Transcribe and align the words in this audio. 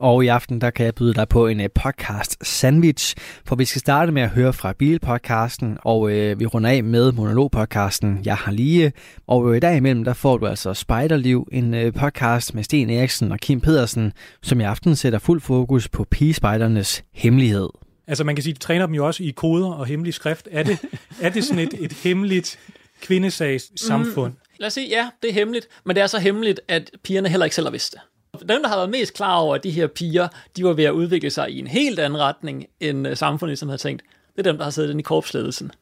Og 0.00 0.24
i 0.24 0.26
aften, 0.26 0.60
der 0.60 0.70
kan 0.70 0.86
jeg 0.86 0.94
byde 0.94 1.14
dig 1.14 1.28
på 1.28 1.46
en 1.46 1.60
uh, 1.60 1.66
podcast 1.74 2.46
sandwich, 2.46 3.14
for 3.44 3.56
vi 3.56 3.64
skal 3.64 3.80
starte 3.80 4.12
med 4.12 4.22
at 4.22 4.28
høre 4.28 4.52
fra 4.52 4.72
Bilpodcasten, 4.72 5.78
og 5.84 6.00
uh, 6.00 6.40
vi 6.40 6.46
runder 6.46 6.70
af 6.70 6.84
med 6.84 7.12
monologpodcasten 7.12 8.18
Jeg 8.24 8.36
har 8.36 8.52
lige. 8.52 8.92
Og 9.26 9.42
uh, 9.42 9.56
derimellem, 9.56 10.04
der 10.04 10.12
får 10.12 10.38
du 10.38 10.46
altså 10.46 10.74
Spejderliv, 10.74 11.48
en 11.52 11.74
uh, 11.74 11.92
podcast 11.92 12.54
med 12.54 12.62
Sten 12.62 12.90
Eriksen 12.90 13.32
og 13.32 13.38
Kim 13.38 13.60
Pedersen, 13.60 14.12
som 14.42 14.60
i 14.60 14.64
aften 14.64 14.96
sætter 14.96 15.18
fuld 15.18 15.40
fokus 15.40 15.88
på 15.88 16.04
pigespejdernes 16.04 17.04
hemmelighed. 17.12 17.68
Altså 18.06 18.24
man 18.24 18.36
kan 18.36 18.42
sige, 18.42 18.50
at 18.50 18.60
de 18.60 18.66
træner 18.66 18.86
dem 18.86 18.94
jo 18.94 19.06
også 19.06 19.22
i 19.22 19.30
koder 19.30 19.72
og 19.72 19.86
hemmelig 19.86 20.14
skrift. 20.14 20.48
Er 20.50 20.62
det, 20.62 20.78
er 21.22 21.28
det 21.28 21.44
sådan 21.44 21.58
et, 21.58 21.74
et 21.80 21.92
hemmeligt 21.92 22.58
kvindesags 23.00 23.80
samfund? 23.86 24.32
Mm, 24.32 24.38
lad 24.58 24.66
os 24.66 24.72
sige, 24.72 24.88
ja, 24.88 25.08
det 25.22 25.30
er 25.30 25.34
hemmeligt, 25.34 25.68
men 25.84 25.96
det 25.96 26.02
er 26.02 26.06
så 26.06 26.18
hemmeligt, 26.18 26.60
at 26.68 26.90
pigerne 27.04 27.28
heller 27.28 27.44
ikke 27.44 27.54
selv 27.56 27.66
har 27.66 27.72
vidst 27.72 27.92
det. 27.92 28.00
Dem, 28.38 28.62
der 28.62 28.68
har 28.68 28.76
været 28.76 28.90
mest 28.90 29.14
klar 29.14 29.36
over, 29.36 29.54
at 29.54 29.64
de 29.64 29.70
her 29.70 29.86
piger, 29.86 30.28
de 30.56 30.64
var 30.64 30.72
ved 30.72 30.84
at 30.84 30.90
udvikle 30.90 31.30
sig 31.30 31.50
i 31.50 31.58
en 31.58 31.66
helt 31.66 31.98
anden 31.98 32.18
retning, 32.18 32.66
end 32.80 33.08
øh, 33.08 33.16
samfundet 33.16 33.58
som 33.58 33.68
havde 33.68 33.80
tænkt, 33.80 34.02
det 34.36 34.46
er 34.46 34.50
dem, 34.50 34.56
der 34.56 34.64
har 34.64 34.70
siddet 34.70 34.98
i 34.98 35.02
korpsledelsen. 35.02 35.72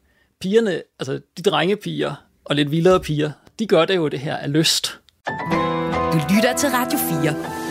Pigerne, 0.40 0.82
altså 1.00 1.20
de 1.36 1.42
drengepiger 1.42 2.14
og 2.44 2.56
lidt 2.56 2.70
vildere 2.70 3.00
piger, 3.00 3.30
de 3.58 3.66
gør 3.66 3.84
det 3.84 3.96
jo 3.96 4.08
det 4.08 4.20
her 4.20 4.36
af 4.36 4.52
lyst. 4.52 4.98
Du 6.12 6.20
lytter 6.34 6.56
til 6.56 6.68
Radio 6.68 6.98
4. 6.98 7.67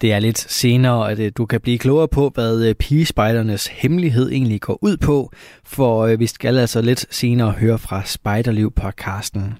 Det 0.00 0.12
er 0.12 0.18
lidt 0.18 0.38
senere, 0.38 1.10
at 1.10 1.18
øh, 1.18 1.32
du 1.36 1.46
kan 1.46 1.60
blive 1.60 1.78
klogere 1.78 2.08
på, 2.08 2.30
hvad 2.34 2.64
øh, 2.66 2.74
pigespejdernes 2.74 3.66
hemmelighed 3.66 4.30
egentlig 4.30 4.60
går 4.60 4.78
ud 4.82 4.96
på, 4.96 5.32
for 5.64 6.06
øh, 6.06 6.20
vi 6.20 6.26
skal 6.26 6.58
altså 6.58 6.80
lidt 6.80 7.06
senere 7.10 7.50
høre 7.50 7.78
fra 7.78 8.02
Spejderliv-podcasten. 8.04 9.58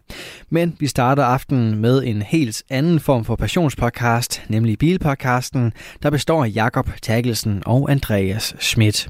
Men 0.50 0.76
vi 0.80 0.86
starter 0.86 1.24
aftenen 1.24 1.74
med 1.74 2.02
en 2.04 2.22
helt 2.22 2.62
anden 2.70 3.00
form 3.00 3.24
for 3.24 3.36
passionspodcast, 3.36 4.42
nemlig 4.48 4.78
Bilpodcasten, 4.78 5.72
der 6.02 6.10
består 6.10 6.44
af 6.44 6.50
Jakob 6.54 6.90
Tagelsen 7.02 7.62
og 7.66 7.90
Andreas 7.90 8.54
Schmidt. 8.58 9.08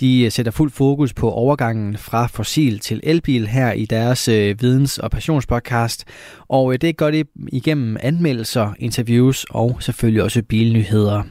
De 0.00 0.22
øh, 0.22 0.30
sætter 0.30 0.52
fuld 0.52 0.70
fokus 0.70 1.12
på 1.12 1.30
overgangen 1.30 1.96
fra 1.96 2.26
fossil 2.26 2.78
til 2.78 3.00
elbil 3.02 3.46
her 3.46 3.72
i 3.72 3.84
deres 3.84 4.28
øh, 4.28 4.56
videns- 4.60 4.98
og 4.98 5.10
passionspodcast. 5.10 6.04
Og 6.48 6.72
øh, 6.72 6.78
det 6.80 6.96
gør 6.96 7.10
de 7.10 7.24
igennem 7.48 7.96
anmeldelser, 8.00 8.74
interviews 8.78 9.46
og 9.50 9.76
selvfølgelig 9.80 10.22
også 10.22 10.42
bilnyheder. 10.42 11.22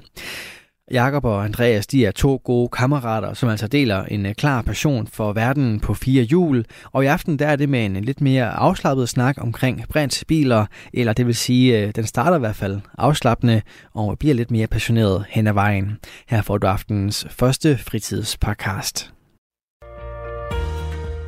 Jakob 0.93 1.25
og 1.25 1.43
Andreas, 1.45 1.87
de 1.87 2.05
er 2.05 2.11
to 2.11 2.41
gode 2.43 2.69
kammerater, 2.69 3.33
som 3.33 3.49
altså 3.49 3.67
deler 3.67 4.03
en 4.03 4.25
øh, 4.25 4.35
klar 4.35 4.61
passion 4.61 5.07
for 5.07 5.33
verden 5.33 5.79
på 5.79 5.93
fire 5.93 6.23
hjul. 6.23 6.65
Og 6.91 7.03
i 7.03 7.07
aften 7.07 7.39
der 7.39 7.47
er 7.47 7.55
det 7.55 7.69
med 7.69 7.85
en 7.85 7.95
lidt 7.95 8.21
mere 8.21 8.49
afslappet 8.49 9.09
snak 9.09 9.37
omkring 9.41 9.83
biler, 10.27 10.65
eller 10.93 11.13
det 11.13 11.27
vil 11.27 11.35
sige, 11.35 11.79
øh, 11.79 11.91
den 11.95 12.05
starter 12.05 12.37
i 12.37 12.39
hvert 12.39 12.55
fald 12.55 12.79
afslappende 12.97 13.61
og 13.93 14.19
bliver 14.19 14.35
lidt 14.35 14.51
mere 14.51 14.67
passioneret 14.67 15.25
hen 15.29 15.47
ad 15.47 15.53
vejen. 15.53 15.97
Her 16.27 16.41
får 16.41 16.57
du 16.57 16.67
aftenens 16.67 17.27
første 17.29 17.77
fritidspodcast. 17.77 19.13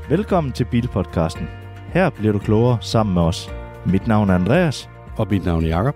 Velkommen 0.10 0.54
til 0.54 0.66
Bilpodcasten. 0.72 1.48
Her 1.94 2.10
bliver 2.10 2.34
du 2.34 2.40
klogere 2.40 2.78
sammen 2.82 3.14
med 3.14 3.22
os. 3.22 3.50
Mit 3.86 4.08
navn 4.08 4.30
er 4.30 4.36
Andreas. 4.36 4.90
Og 5.18 5.28
mit 5.30 5.46
navn 5.46 5.64
er 5.64 5.68
Jakob. 5.68 5.96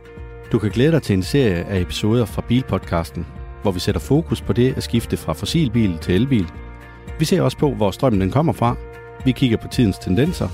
Du 0.52 0.60
kan 0.60 0.72
glæde 0.72 0.92
dig 0.92 1.02
til 1.02 1.14
en 1.14 1.24
serie 1.24 1.64
af 1.66 1.80
episoder 1.80 2.26
fra 2.26 2.44
Bilpodcasten, 2.48 3.26
hvor 3.62 3.72
vi 3.72 3.80
sætter 3.80 4.02
fokus 4.02 4.42
på 4.42 4.54
det 4.54 4.78
at 4.78 4.84
skifte 4.84 5.18
fra 5.18 5.34
fossilbil 5.34 5.98
til 5.98 6.16
elbil. 6.16 6.48
Vi 7.20 7.26
ser 7.26 7.42
også 7.42 7.58
på, 7.58 7.74
hvor 7.74 7.92
strømmen 7.92 8.22
den 8.22 8.32
kommer 8.32 8.54
fra. 8.54 8.76
Vi 9.26 9.32
kigger 9.32 9.58
på 9.58 9.68
tidens 9.68 9.98
tendenser, 9.98 10.48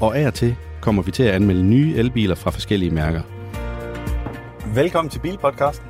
og 0.00 0.18
af 0.18 0.26
og 0.26 0.34
til 0.34 0.56
kommer 0.80 1.02
vi 1.02 1.10
til 1.10 1.22
at 1.22 1.34
anmelde 1.34 1.62
nye 1.62 1.94
elbiler 1.96 2.34
fra 2.34 2.50
forskellige 2.50 2.90
mærker. 2.90 3.22
Velkommen 4.74 5.10
til 5.10 5.18
Bilpodcasten. 5.18 5.86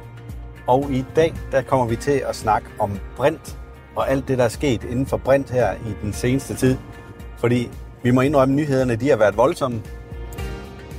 Og 0.67 0.89
i 0.91 1.05
dag 1.17 1.35
der 1.53 1.63
kommer 1.63 1.87
vi 1.87 1.97
til 1.97 2.23
at 2.29 2.37
snakke 2.37 2.69
om 2.79 2.99
brint 3.17 3.59
og 3.97 4.11
alt 4.11 4.29
det, 4.29 4.39
der 4.39 4.45
er 4.45 4.49
sket 4.49 4.85
inden 4.85 5.07
for 5.07 5.17
brint 5.17 5.51
her 5.51 5.73
i 5.73 5.95
den 6.03 6.13
seneste 6.13 6.55
tid. 6.55 6.77
Fordi 7.39 7.71
vi 8.03 8.11
må 8.11 8.21
indrømme, 8.21 8.53
at 8.53 8.57
nyhederne 8.57 8.97
de 8.97 9.09
har 9.09 9.17
været 9.17 9.37
voldsomme. 9.37 9.83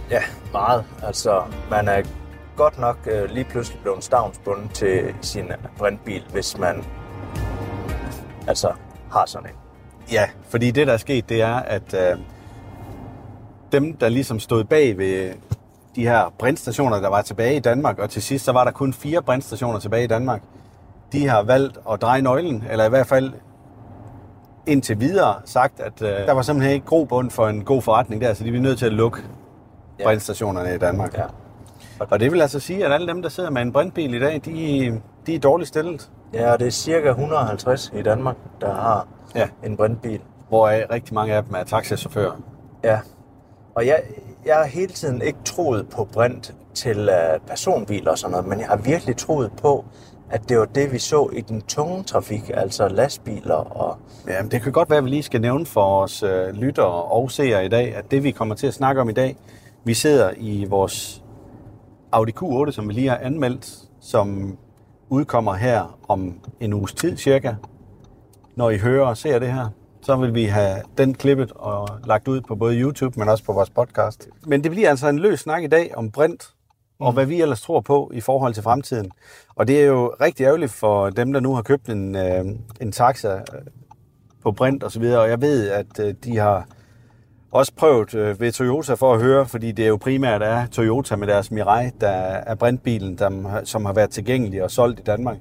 Ja, 0.09 0.21
meget. 0.51 0.83
Altså, 1.03 1.41
man 1.69 1.87
er 1.87 2.01
godt 2.55 2.79
nok 2.79 2.97
øh, 3.11 3.29
lige 3.29 3.43
pludselig 3.43 3.79
blevet 3.81 4.03
stavnsbundet 4.03 4.71
til 4.73 5.15
sin 5.21 5.51
brintbil, 5.77 6.23
hvis 6.31 6.57
man 6.57 6.83
altså 8.47 8.71
har 9.11 9.25
sådan 9.25 9.49
en. 9.49 9.55
Ja, 10.11 10.29
fordi 10.49 10.71
det, 10.71 10.87
der 10.87 10.93
er 10.93 10.97
sket, 10.97 11.29
det 11.29 11.41
er, 11.41 11.55
at 11.55 11.93
øh, 11.93 12.19
dem, 13.71 13.93
der 13.93 14.09
ligesom 14.09 14.39
stod 14.39 14.63
bag 14.63 14.97
ved 14.97 15.33
de 15.95 16.07
her 16.07 16.33
brintstationer, 16.39 16.99
der 16.99 17.09
var 17.09 17.21
tilbage 17.21 17.55
i 17.55 17.59
Danmark, 17.59 17.99
og 17.99 18.09
til 18.09 18.21
sidst 18.21 18.45
så 18.45 18.51
var 18.51 18.63
der 18.63 18.71
kun 18.71 18.93
fire 18.93 19.21
brintstationer 19.21 19.79
tilbage 19.79 20.03
i 20.03 20.07
Danmark, 20.07 20.41
de 21.11 21.27
har 21.27 21.43
valgt 21.43 21.77
at 21.91 22.01
dreje 22.01 22.21
nøglen, 22.21 22.63
eller 22.69 22.85
i 22.85 22.89
hvert 22.89 23.07
fald 23.07 23.33
indtil 24.67 24.99
videre 24.99 25.35
sagt, 25.45 25.79
at 25.79 26.01
øh, 26.01 26.09
der 26.09 26.31
var 26.31 26.41
simpelthen 26.41 26.73
ikke 26.73 26.85
grobund 26.85 27.31
for 27.31 27.47
en 27.47 27.63
god 27.63 27.81
forretning 27.81 28.21
der, 28.21 28.33
så 28.33 28.43
de 28.43 28.49
blev 28.49 28.61
nødt 28.61 28.79
til 28.79 28.85
at 28.85 28.93
lukke 28.93 29.21
ja. 29.99 30.03
brintstationerne 30.03 30.75
i 30.75 30.77
Danmark. 30.77 31.17
Ja. 31.17 31.23
Og 31.99 32.19
det 32.19 32.31
vil 32.31 32.41
altså 32.41 32.59
sige, 32.59 32.85
at 32.85 32.91
alle 32.91 33.07
dem, 33.07 33.21
der 33.21 33.29
sidder 33.29 33.49
med 33.49 33.61
en 33.61 33.71
brintbil 33.71 34.13
i 34.13 34.19
dag, 34.19 34.41
de, 34.45 35.01
de 35.27 35.35
er 35.35 35.39
dårligt 35.39 35.67
stillet. 35.67 36.09
Ja, 36.33 36.57
det 36.57 36.67
er 36.67 36.71
cirka 36.71 37.09
150 37.09 37.91
i 37.95 38.01
Danmark, 38.01 38.35
der 38.61 38.73
har 38.73 39.07
ja. 39.35 39.47
en 39.63 39.77
brintbil. 39.77 40.19
Hvor 40.49 40.91
rigtig 40.93 41.13
mange 41.13 41.33
af 41.33 41.43
dem 41.43 41.53
er 41.55 41.63
taxachauffører. 41.63 42.41
Ja, 42.83 42.99
og 43.75 43.87
jeg, 43.87 44.01
jeg 44.45 44.55
har 44.55 44.65
hele 44.65 44.93
tiden 44.93 45.21
ikke 45.21 45.39
troet 45.45 45.89
på 45.89 46.07
brint 46.13 46.53
til 46.73 47.09
uh, 47.09 47.47
personbiler 47.47 48.11
og 48.11 48.17
sådan 48.17 48.31
noget, 48.31 48.47
men 48.47 48.59
jeg 48.59 48.67
har 48.67 48.77
virkelig 48.77 49.17
troet 49.17 49.51
på, 49.61 49.85
at 50.29 50.49
det 50.49 50.59
var 50.59 50.65
det, 50.65 50.91
vi 50.91 50.99
så 50.99 51.29
i 51.33 51.41
den 51.41 51.61
tunge 51.61 52.03
trafik, 52.03 52.51
altså 52.53 52.87
lastbiler 52.87 53.55
og... 53.55 53.97
Ja, 54.27 54.41
det 54.51 54.61
kan 54.61 54.71
godt 54.71 54.89
være, 54.89 54.97
at 54.97 55.05
vi 55.05 55.09
lige 55.09 55.23
skal 55.23 55.41
nævne 55.41 55.65
for 55.65 56.01
os 56.01 56.23
uh, 56.23 56.29
lyttere 56.53 57.03
og 57.03 57.31
seere 57.31 57.65
i 57.65 57.69
dag, 57.69 57.95
at 57.95 58.11
det, 58.11 58.23
vi 58.23 58.31
kommer 58.31 58.55
til 58.55 58.67
at 58.67 58.73
snakke 58.73 59.01
om 59.01 59.09
i 59.09 59.13
dag, 59.13 59.37
vi 59.83 59.93
sidder 59.93 60.31
i 60.37 60.65
vores 60.69 61.22
Audi 62.13 62.31
Q8, 62.31 62.71
som 62.71 62.87
vi 62.87 62.93
lige 62.93 63.09
har 63.09 63.17
anmeldt, 63.17 63.77
som 64.01 64.57
udkommer 65.09 65.53
her 65.53 65.99
om 66.07 66.39
en 66.59 66.73
uges 66.73 66.93
tid 66.93 67.17
cirka. 67.17 67.53
Når 68.55 68.69
I 68.69 68.77
hører 68.77 69.05
og 69.05 69.17
ser 69.17 69.39
det 69.39 69.53
her, 69.53 69.69
så 70.01 70.15
vil 70.15 70.33
vi 70.33 70.45
have 70.45 70.81
den 70.97 71.13
klippet 71.13 71.51
og 71.51 71.89
lagt 72.05 72.27
ud 72.27 72.41
på 72.41 72.55
både 72.55 72.75
YouTube, 72.81 73.19
men 73.19 73.29
også 73.29 73.43
på 73.43 73.53
vores 73.53 73.69
podcast. 73.69 74.29
Men 74.45 74.63
det 74.63 74.71
bliver 74.71 74.89
altså 74.89 75.07
en 75.07 75.19
løs 75.19 75.39
snak 75.39 75.63
i 75.63 75.67
dag 75.67 75.97
om 75.97 76.11
brint, 76.11 76.53
og 76.99 77.11
mm. 77.11 77.15
hvad 77.15 77.25
vi 77.25 77.41
ellers 77.41 77.61
tror 77.61 77.81
på 77.81 78.11
i 78.13 78.21
forhold 78.21 78.53
til 78.53 78.63
fremtiden. 78.63 79.11
Og 79.55 79.67
det 79.67 79.81
er 79.81 79.85
jo 79.85 80.13
rigtig 80.21 80.43
ærgerligt 80.43 80.71
for 80.71 81.09
dem, 81.09 81.33
der 81.33 81.39
nu 81.39 81.55
har 81.55 81.61
købt 81.61 81.89
en, 81.89 82.15
øh, 82.15 82.45
en 82.81 82.91
taxa 82.91 83.41
på 84.43 84.51
brint 84.51 84.83
og 84.83 84.91
så 84.91 84.99
videre. 84.99 85.21
Og 85.21 85.29
jeg 85.29 85.41
ved, 85.41 85.69
at 85.69 85.99
øh, 85.99 86.13
de 86.23 86.37
har 86.37 86.67
også 87.53 87.73
prøvet 87.75 88.15
øh, 88.15 88.39
ved 88.39 88.51
Toyota 88.51 88.93
for 88.93 89.13
at 89.13 89.21
høre, 89.21 89.45
fordi 89.45 89.71
det 89.71 89.85
er 89.85 89.89
jo 89.89 89.97
primært 89.97 90.41
er 90.41 90.65
Toyota 90.65 91.15
med 91.15 91.27
deres 91.27 91.51
Mirai, 91.51 91.89
der 92.01 92.09
er 92.09 92.55
brintbilen, 92.55 93.17
der, 93.17 93.61
som 93.63 93.85
har 93.85 93.93
været 93.93 94.09
tilgængelig 94.09 94.63
og 94.63 94.71
solgt 94.71 94.99
i 94.99 95.03
Danmark. 95.03 95.37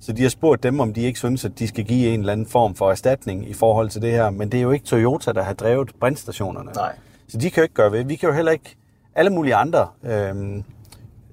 Så 0.00 0.12
de 0.12 0.22
har 0.22 0.28
spurgt 0.28 0.62
dem, 0.62 0.80
om 0.80 0.94
de 0.94 1.00
ikke 1.00 1.18
synes, 1.18 1.44
at 1.44 1.58
de 1.58 1.68
skal 1.68 1.84
give 1.84 2.14
en 2.14 2.20
eller 2.20 2.32
anden 2.32 2.46
form 2.46 2.74
for 2.74 2.90
erstatning 2.90 3.48
i 3.48 3.52
forhold 3.52 3.88
til 3.88 4.02
det 4.02 4.10
her. 4.10 4.30
Men 4.30 4.52
det 4.52 4.58
er 4.58 4.62
jo 4.62 4.70
ikke 4.70 4.84
Toyota, 4.84 5.32
der 5.32 5.42
har 5.42 5.52
drevet 5.52 5.90
brintstationerne. 6.00 6.70
Nej. 6.72 6.96
Så 7.28 7.38
de 7.38 7.50
kan 7.50 7.60
jo 7.60 7.62
ikke 7.62 7.74
gøre 7.74 7.92
ved. 7.92 8.04
Vi 8.04 8.16
kan 8.16 8.28
jo 8.28 8.34
heller 8.34 8.52
ikke... 8.52 8.76
Alle 9.14 9.30
mulige 9.30 9.54
andre 9.54 9.88
øhm, 10.04 10.64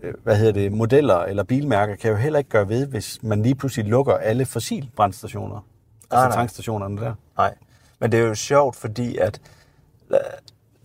øh, 0.04 0.14
hvad 0.24 0.36
hedder 0.36 0.54
det, 0.54 0.72
modeller 0.72 1.20
eller 1.20 1.44
bilmærker 1.44 1.96
kan 1.96 2.12
jo 2.12 2.18
heller 2.18 2.40
ikke 2.40 2.50
gøre 2.50 2.70
ved, 2.70 2.88
hvis 2.88 3.20
man 3.24 3.44
lige 3.44 3.56
pludselig 3.56 3.86
lukker 3.86 4.14
alle 4.14 4.46
fossilbrændstationer. 4.46 5.66
Altså 6.12 6.28
nej. 6.28 6.36
tankstationerne 6.36 7.02
der. 7.02 7.14
Nej, 7.38 7.54
men 8.00 8.12
det 8.12 8.20
er 8.20 8.24
jo 8.24 8.36
sjovt, 8.36 8.76
fordi 8.76 9.18
at 9.18 9.42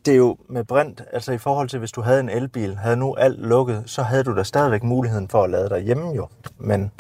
det 0.07 0.13
er 0.13 0.17
jo 0.17 0.37
med 0.49 0.65
brint, 0.65 1.03
altså 1.13 1.33
i 1.33 1.39
forhold 1.39 1.69
til, 1.69 1.79
hvis 1.79 1.93
du 1.93 2.01
havde 2.01 2.21
en 2.21 2.29
elbil, 2.29 2.77
havde 2.77 2.97
nu 2.97 3.15
alt 3.15 3.41
lukket, 3.41 3.83
så 3.87 4.03
havde 4.03 4.25
du 4.25 4.37
da 4.37 4.43
stadigvæk 4.43 4.83
muligheden 4.83 5.29
for 5.29 5.45
at 5.45 5.51
lade 5.51 5.69
dig 5.69 5.81
hjemme 5.81 6.15
jo. 6.15 6.29
Men, 6.59 6.93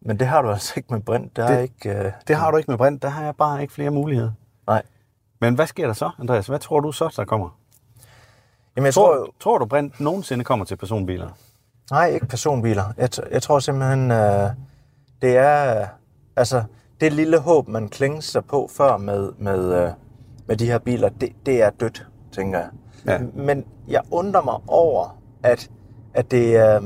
men 0.00 0.18
det 0.18 0.26
har 0.26 0.42
du 0.42 0.50
altså 0.50 0.72
ikke 0.76 0.92
med 0.92 1.00
brint. 1.00 1.36
Der 1.36 1.46
det, 1.46 1.56
er 1.56 1.60
ikke, 1.60 2.06
uh, 2.06 2.12
det 2.28 2.36
har 2.36 2.50
du 2.50 2.56
ikke 2.56 2.70
med 2.70 2.78
brint. 2.78 3.02
Der 3.02 3.08
har 3.08 3.24
jeg 3.24 3.36
bare 3.36 3.62
ikke 3.62 3.72
flere 3.72 3.90
muligheder. 3.90 4.32
Nej. 4.66 4.82
Men 5.40 5.54
hvad 5.54 5.66
sker 5.66 5.86
der 5.86 5.94
så, 5.94 6.10
Andreas? 6.18 6.46
Hvad 6.46 6.58
tror 6.58 6.80
du 6.80 6.92
så, 6.92 7.14
der 7.16 7.24
kommer? 7.24 7.58
Jamen, 8.76 8.86
jeg 8.86 8.94
tror, 8.94 9.16
tror, 9.16 9.34
tror 9.40 9.58
du, 9.58 9.66
brint 9.66 10.00
nogensinde 10.00 10.44
kommer 10.44 10.64
til 10.64 10.76
personbiler? 10.76 11.28
Nej, 11.90 12.06
ikke 12.06 12.26
personbiler. 12.26 12.84
Jeg, 12.96 13.08
jeg 13.30 13.42
tror 13.42 13.58
simpelthen, 13.58 14.10
uh, 14.10 14.50
det 15.22 15.36
er 15.36 15.86
altså 16.36 16.64
det 17.00 17.12
lille 17.12 17.38
håb, 17.38 17.68
man 17.68 17.88
klænger 17.88 18.20
sig 18.20 18.44
på 18.44 18.70
før 18.76 18.96
med, 18.96 19.32
med, 19.38 19.84
uh, 19.84 19.92
med 20.48 20.56
de 20.56 20.66
her 20.66 20.78
biler, 20.78 21.08
det, 21.08 21.28
det 21.46 21.62
er 21.62 21.70
dødt, 21.70 22.06
tænker 22.32 22.58
jeg. 22.58 22.68
Ja. 23.06 23.18
Men 23.34 23.64
jeg 23.88 24.02
undrer 24.10 24.42
mig 24.42 24.54
over, 24.66 25.18
at, 25.42 25.70
at 26.14 26.30
det, 26.30 26.74
øh, 26.76 26.82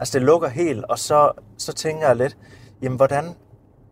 Altså 0.00 0.18
det 0.18 0.26
lukker 0.26 0.48
helt, 0.48 0.84
og 0.84 0.98
så, 0.98 1.32
så 1.58 1.72
tænker 1.72 2.06
jeg 2.06 2.16
lidt, 2.16 2.36
jamen 2.82 2.96
hvordan, 2.96 3.24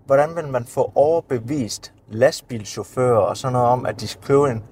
hvordan 0.07 0.37
vil 0.37 0.49
man 0.49 0.65
få 0.65 0.93
overbevist 0.95 1.93
lastbilchauffører 2.09 3.17
og 3.19 3.37
sådan 3.37 3.53
noget 3.53 3.69
om, 3.69 3.87
at 3.87 4.01
de 4.01 4.07
skal 4.09 4.23
købe 4.25 4.51
en 4.51 4.63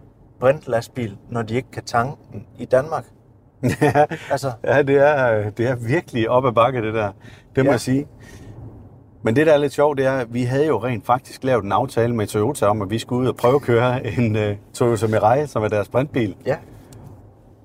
brintlastbil, 0.41 1.17
når 1.31 1.43
de 1.43 1.55
ikke 1.55 1.71
kan 1.71 1.85
tanke 1.85 2.17
den 2.33 2.47
i 2.59 2.65
Danmark? 2.65 3.05
ja, 3.83 4.07
Altså, 4.31 4.53
ja 4.65 4.83
det, 4.83 4.97
er, 4.97 5.51
det 5.51 5.67
er 5.67 5.75
virkelig 5.75 6.31
op 6.31 6.47
ad 6.47 6.53
bakke, 6.53 6.83
det 6.83 6.95
der. 6.95 7.13
Det 7.57 7.65
må 7.65 7.69
Ja. 7.69 7.71
jeg 7.71 7.81
sige. 7.81 8.07
Men 9.23 9.37
det, 9.37 9.47
der 9.47 9.53
er 9.53 9.57
lidt 9.59 9.73
sjovt, 9.73 9.99
det 9.99 10.07
er, 10.07 10.13
at 10.13 10.35
vi 10.35 10.43
havde 10.43 10.67
jo 10.67 10.79
rent 10.85 11.07
faktisk 11.07 11.45
lavet 11.45 11.65
en 11.65 11.73
aftale 11.73 12.15
med 12.15 12.27
Toyota 12.27 12.67
om, 12.67 12.83
at 12.83 12.91
vi 12.91 12.99
skulle 12.99 13.23
ud 13.23 13.29
og 13.29 13.37
prøvekøre 13.37 14.07
en 14.07 14.37
uh, 14.37 14.43
Toyota 14.75 15.07
Mirai, 15.07 15.47
som 15.47 15.63
er 15.65 15.69
deres 15.69 15.87
sprintbil. 15.87 16.37
ja. 16.47 16.57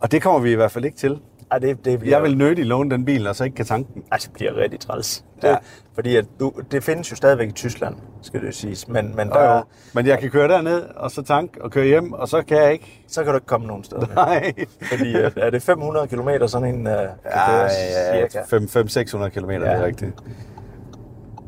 Og 0.01 0.11
det 0.11 0.21
kommer 0.21 0.39
vi 0.39 0.51
i 0.51 0.55
hvert 0.55 0.71
fald 0.71 0.85
ikke 0.85 0.97
til. 0.97 1.19
Ej, 1.51 1.57
det, 1.59 1.85
det 1.85 1.99
bliver, 1.99 2.15
Jeg 2.15 2.23
vil 2.23 2.37
nødig 2.37 2.65
låne 2.65 2.89
den 2.89 3.05
bil, 3.05 3.27
og 3.27 3.35
så 3.35 3.43
ikke 3.43 3.55
kan 3.55 3.65
tanke 3.65 3.89
den. 3.93 4.03
Ej, 4.11 4.17
det 4.17 4.29
bliver 4.33 4.57
rigtig 4.57 4.79
træls. 4.79 5.23
Det, 5.35 5.43
Ja. 5.43 5.49
ja. 5.51 5.57
Fordi 5.93 6.15
at 6.15 6.25
du, 6.39 6.53
det 6.71 6.83
findes 6.83 7.11
jo 7.11 7.15
stadigvæk 7.15 7.47
i 7.49 7.51
Tyskland, 7.51 7.95
skal 8.21 8.39
det 8.41 8.47
jo 8.47 8.51
siges. 8.51 8.87
Men, 8.87 9.15
men 9.15 9.29
der, 9.29 9.55
jo. 9.55 9.63
Men 9.93 10.07
jeg 10.07 10.19
kan 10.19 10.29
køre 10.29 10.47
derned, 10.47 10.81
og 10.95 11.11
så 11.11 11.21
tank 11.23 11.57
og 11.61 11.71
køre 11.71 11.85
hjem, 11.85 12.13
og 12.13 12.27
så 12.27 12.41
kan 12.41 12.57
jeg 12.57 12.73
ikke. 12.73 13.03
så 13.07 13.23
kan 13.23 13.31
du 13.31 13.37
ikke 13.37 13.47
komme 13.47 13.67
nogen 13.67 13.83
steder. 13.83 14.07
Nej. 14.25 14.53
Fordi 14.81 15.15
øh, 15.17 15.31
er 15.37 15.49
det 15.49 15.61
500 15.63 16.07
km 16.07 16.29
sådan 16.47 16.75
en 16.75 16.87
uh, 16.87 16.93
kan 16.93 17.09
køre, 17.47 17.69
cirka? 18.29 18.39
500-600 19.25 19.29
km, 19.29 19.49
ja. 19.51 19.59
det 19.59 19.67
er 19.67 19.77
Ja. 19.79 19.83
rigtigt. 19.85 20.13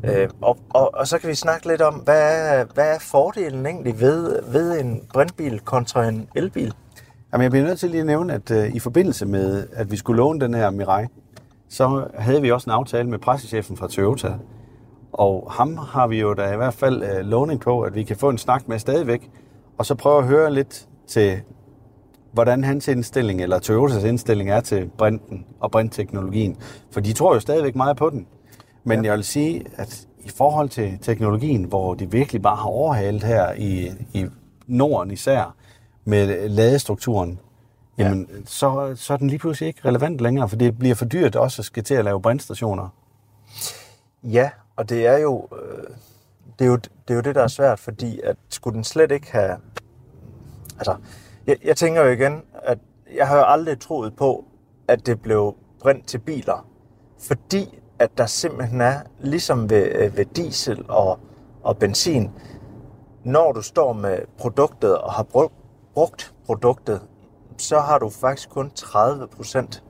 Øh, 0.04 0.28
og, 0.40 0.58
og, 0.70 0.94
og 0.94 1.06
så 1.06 1.18
kan 1.18 1.28
vi 1.28 1.34
snakke 1.34 1.68
lidt 1.68 1.80
om, 1.80 1.94
hvad 1.94 2.50
er, 2.50 2.64
hvad 2.74 2.94
er 2.94 2.98
fordelen 2.98 3.66
egentlig 3.66 4.00
ved, 4.00 4.42
ved 4.52 4.80
en 4.80 5.02
brintbil 5.12 5.60
kontra 5.60 6.08
en 6.08 6.28
elbil? 6.34 6.74
Jamen, 7.32 7.42
jeg 7.42 7.50
bliver 7.50 7.66
nødt 7.66 7.78
til 7.78 7.90
lige 7.90 8.00
at 8.00 8.06
nævne, 8.06 8.34
at 8.34 8.50
uh, 8.50 8.76
i 8.76 8.78
forbindelse 8.78 9.26
med, 9.26 9.66
at 9.72 9.90
vi 9.90 9.96
skulle 9.96 10.16
låne 10.16 10.40
den 10.40 10.54
her 10.54 10.70
Mirai, 10.70 11.06
så 11.68 12.06
havde 12.14 12.42
vi 12.42 12.50
også 12.50 12.70
en 12.70 12.74
aftale 12.74 13.08
med 13.08 13.18
pressechefen 13.18 13.76
fra 13.76 13.88
Toyota. 13.88 14.32
Og 15.12 15.48
ham 15.52 15.76
har 15.76 16.06
vi 16.06 16.20
jo 16.20 16.34
da 16.34 16.52
i 16.52 16.56
hvert 16.56 16.74
fald 16.74 17.02
uh, 17.02 17.26
lovning 17.26 17.60
på, 17.60 17.80
at 17.80 17.94
vi 17.94 18.02
kan 18.02 18.16
få 18.16 18.28
en 18.28 18.38
snak 18.38 18.68
med 18.68 18.78
stadigvæk, 18.78 19.30
og 19.78 19.86
så 19.86 19.94
prøve 19.94 20.18
at 20.18 20.24
høre 20.24 20.52
lidt 20.52 20.88
til, 21.06 21.40
hvordan 22.32 22.64
hans 22.64 22.88
indstilling, 22.88 23.42
eller 23.42 23.58
Toyotas 23.58 24.04
indstilling 24.04 24.50
er 24.50 24.60
til 24.60 24.90
brinten 24.98 25.46
og 25.60 25.70
brintteknologien. 25.70 26.56
For 26.90 27.00
de 27.00 27.12
tror 27.12 27.34
jo 27.34 27.40
stadigvæk 27.40 27.76
meget 27.76 27.96
på 27.96 28.10
den. 28.10 28.26
Men 28.88 29.04
ja. 29.04 29.10
jeg 29.10 29.16
vil 29.16 29.24
sige, 29.24 29.64
at 29.76 30.06
i 30.24 30.28
forhold 30.28 30.68
til 30.68 30.98
teknologien, 31.02 31.64
hvor 31.64 31.94
de 31.94 32.10
virkelig 32.10 32.42
bare 32.42 32.56
har 32.56 32.68
overhalet 32.68 33.22
her 33.22 33.52
i, 33.52 33.90
i 34.12 34.26
Norden 34.66 35.10
især, 35.10 35.54
med 36.04 36.48
ladestrukturen, 36.48 37.40
Ja. 37.98 38.02
jamen, 38.02 38.28
så, 38.46 38.92
så 38.96 39.12
er 39.12 39.16
den 39.16 39.28
lige 39.28 39.38
pludselig 39.38 39.66
ikke 39.66 39.80
relevant 39.84 40.20
længere, 40.20 40.48
for 40.48 40.56
det 40.56 40.78
bliver 40.78 40.94
for 40.94 41.04
dyrt 41.04 41.36
også 41.36 41.62
at 41.62 41.66
skal 41.66 41.84
til 41.84 41.94
at 41.94 42.04
lave 42.04 42.22
brintstationer. 42.22 42.88
Ja, 44.22 44.50
og 44.76 44.88
det 44.88 45.06
er 45.06 45.18
jo, 45.18 45.48
øh, 45.62 45.84
det, 46.58 46.64
er 46.64 46.68
jo, 46.68 46.76
det 46.76 46.90
er 47.08 47.14
jo 47.14 47.20
det, 47.20 47.34
der 47.34 47.42
er 47.42 47.48
svært, 47.48 47.78
fordi 47.78 48.20
at 48.24 48.36
skulle 48.48 48.74
den 48.74 48.84
slet 48.84 49.10
ikke 49.10 49.32
have... 49.32 49.56
Altså, 50.78 50.96
jeg, 51.46 51.56
jeg 51.64 51.76
tænker 51.76 52.02
jo 52.02 52.08
igen, 52.10 52.42
at 52.54 52.78
jeg 53.16 53.28
har 53.28 53.36
jo 53.36 53.44
aldrig 53.46 53.80
troet 53.80 54.16
på, 54.16 54.44
at 54.88 55.06
det 55.06 55.22
blev 55.22 55.56
brint 55.80 56.06
til 56.06 56.18
biler, 56.18 56.66
fordi 57.18 57.78
at 57.98 58.10
der 58.18 58.26
simpelthen 58.26 58.80
er, 58.80 58.94
ligesom 59.20 59.70
ved, 59.70 59.92
øh, 59.94 60.16
ved 60.16 60.24
diesel 60.24 60.84
og, 60.88 61.18
og 61.62 61.76
benzin, 61.76 62.30
når 63.24 63.52
du 63.52 63.62
står 63.62 63.92
med 63.92 64.18
produktet 64.38 64.98
og 64.98 65.12
har 65.12 65.22
brugt, 65.22 65.54
brugt 65.94 66.34
produktet, 66.46 67.00
så 67.58 67.78
har 67.78 67.98
du 67.98 68.10
faktisk 68.10 68.50
kun 68.50 68.70
30% 68.78 69.80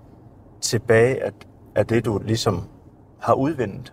tilbage 0.60 1.24
af, 1.24 1.32
af 1.74 1.86
det, 1.86 2.04
du 2.04 2.20
ligesom 2.24 2.64
har 3.20 3.34
udvindet. 3.34 3.92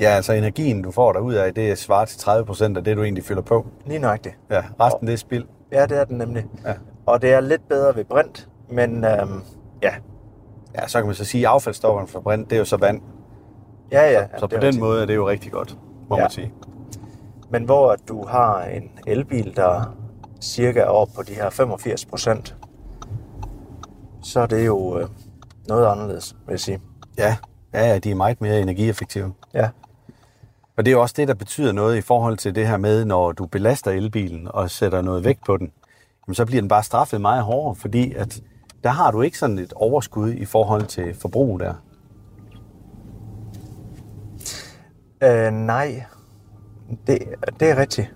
Ja, 0.00 0.08
altså 0.08 0.32
energien, 0.32 0.82
du 0.82 0.90
får 0.90 1.12
derud 1.12 1.34
af, 1.34 1.54
det 1.54 1.70
er 1.70 1.74
svaret 1.74 2.08
til 2.08 2.18
30 2.18 2.46
procent 2.46 2.76
af 2.76 2.84
det, 2.84 2.96
du 2.96 3.02
egentlig 3.02 3.24
fylder 3.24 3.42
på. 3.42 3.66
Lige 3.86 3.98
nøjagtigt. 3.98 4.38
Ja, 4.50 4.64
resten 4.80 5.06
det 5.06 5.12
er 5.12 5.16
spild. 5.16 5.44
Ja, 5.72 5.86
det 5.86 5.98
er 5.98 6.04
den 6.04 6.18
nemlig. 6.18 6.46
Ja. 6.66 6.74
Og 7.06 7.22
det 7.22 7.32
er 7.32 7.40
lidt 7.40 7.68
bedre 7.68 7.96
ved 7.96 8.04
brint, 8.04 8.48
men 8.70 9.04
øhm, 9.04 9.42
ja. 9.82 9.94
Ja, 10.74 10.86
så 10.86 10.98
kan 10.98 11.06
man 11.06 11.14
så 11.14 11.24
sige, 11.24 11.48
at 11.48 11.52
affaldsstofferne 11.52 12.08
fra 12.08 12.20
brint, 12.20 12.50
det 12.50 12.56
er 12.56 12.58
jo 12.58 12.64
så 12.64 12.76
vand. 12.76 13.00
Ja, 13.92 14.10
ja. 14.10 14.26
Så 14.26 14.26
det 14.32 14.40
på 14.40 14.46
den 14.56 14.62
rigtigt. 14.62 14.80
måde 14.80 15.02
er 15.02 15.06
det 15.06 15.14
jo 15.14 15.28
rigtig 15.28 15.52
godt, 15.52 15.76
må 16.08 16.16
Ja. 16.16 16.22
man 16.22 16.30
sige. 16.30 16.52
Men 17.50 17.64
hvor 17.64 17.96
du 18.08 18.24
har 18.26 18.62
en 18.64 18.90
elbil, 19.06 19.56
der 19.56 19.94
cirka 20.40 20.80
er 20.80 20.84
oppe 20.86 21.14
på 21.14 21.22
de 21.22 21.32
her 21.34 21.50
85 21.50 22.04
procent, 22.04 22.56
så 24.22 24.40
er 24.40 24.46
det 24.46 24.66
jo 24.66 24.98
øh, 24.98 25.08
noget 25.68 25.86
anderledes, 25.86 26.36
vil 26.46 26.52
jeg 26.52 26.60
sige. 26.60 26.80
Ja, 27.18 27.36
ja, 27.74 27.86
ja, 27.88 27.98
de 27.98 28.10
er 28.10 28.14
meget 28.14 28.40
mere 28.40 28.60
energieffektive. 28.60 29.32
Ja. 29.54 29.68
Og 30.76 30.84
det 30.84 30.90
er 30.90 30.92
jo 30.92 31.00
også 31.02 31.14
det, 31.18 31.28
der 31.28 31.34
betyder 31.34 31.72
noget 31.72 31.96
i 31.96 32.00
forhold 32.00 32.36
til 32.36 32.54
det 32.54 32.66
her 32.68 32.76
med, 32.76 33.04
når 33.04 33.32
du 33.32 33.46
belaster 33.46 33.90
elbilen 33.90 34.48
og 34.50 34.70
sætter 34.70 35.00
noget 35.02 35.24
vægt 35.24 35.44
på 35.46 35.56
den, 35.56 35.72
jamen 36.26 36.34
så 36.34 36.46
bliver 36.46 36.62
den 36.62 36.68
bare 36.68 36.82
straffet 36.82 37.20
meget 37.20 37.42
hårdere, 37.42 37.74
fordi 37.74 38.14
at 38.14 38.40
der 38.84 38.90
har 38.90 39.10
du 39.10 39.20
ikke 39.22 39.38
sådan 39.38 39.58
et 39.58 39.72
overskud 39.76 40.32
i 40.32 40.44
forhold 40.44 40.82
til 40.86 41.14
forbrug 41.14 41.60
der. 41.60 41.74
Øh, 45.22 45.52
nej, 45.52 46.04
det, 47.06 47.18
det 47.60 47.70
er 47.70 47.76
rigtigt. 47.76 48.14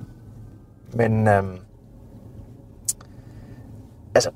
Men 0.95 1.29
øhm, 1.29 1.59
altså, 4.15 4.31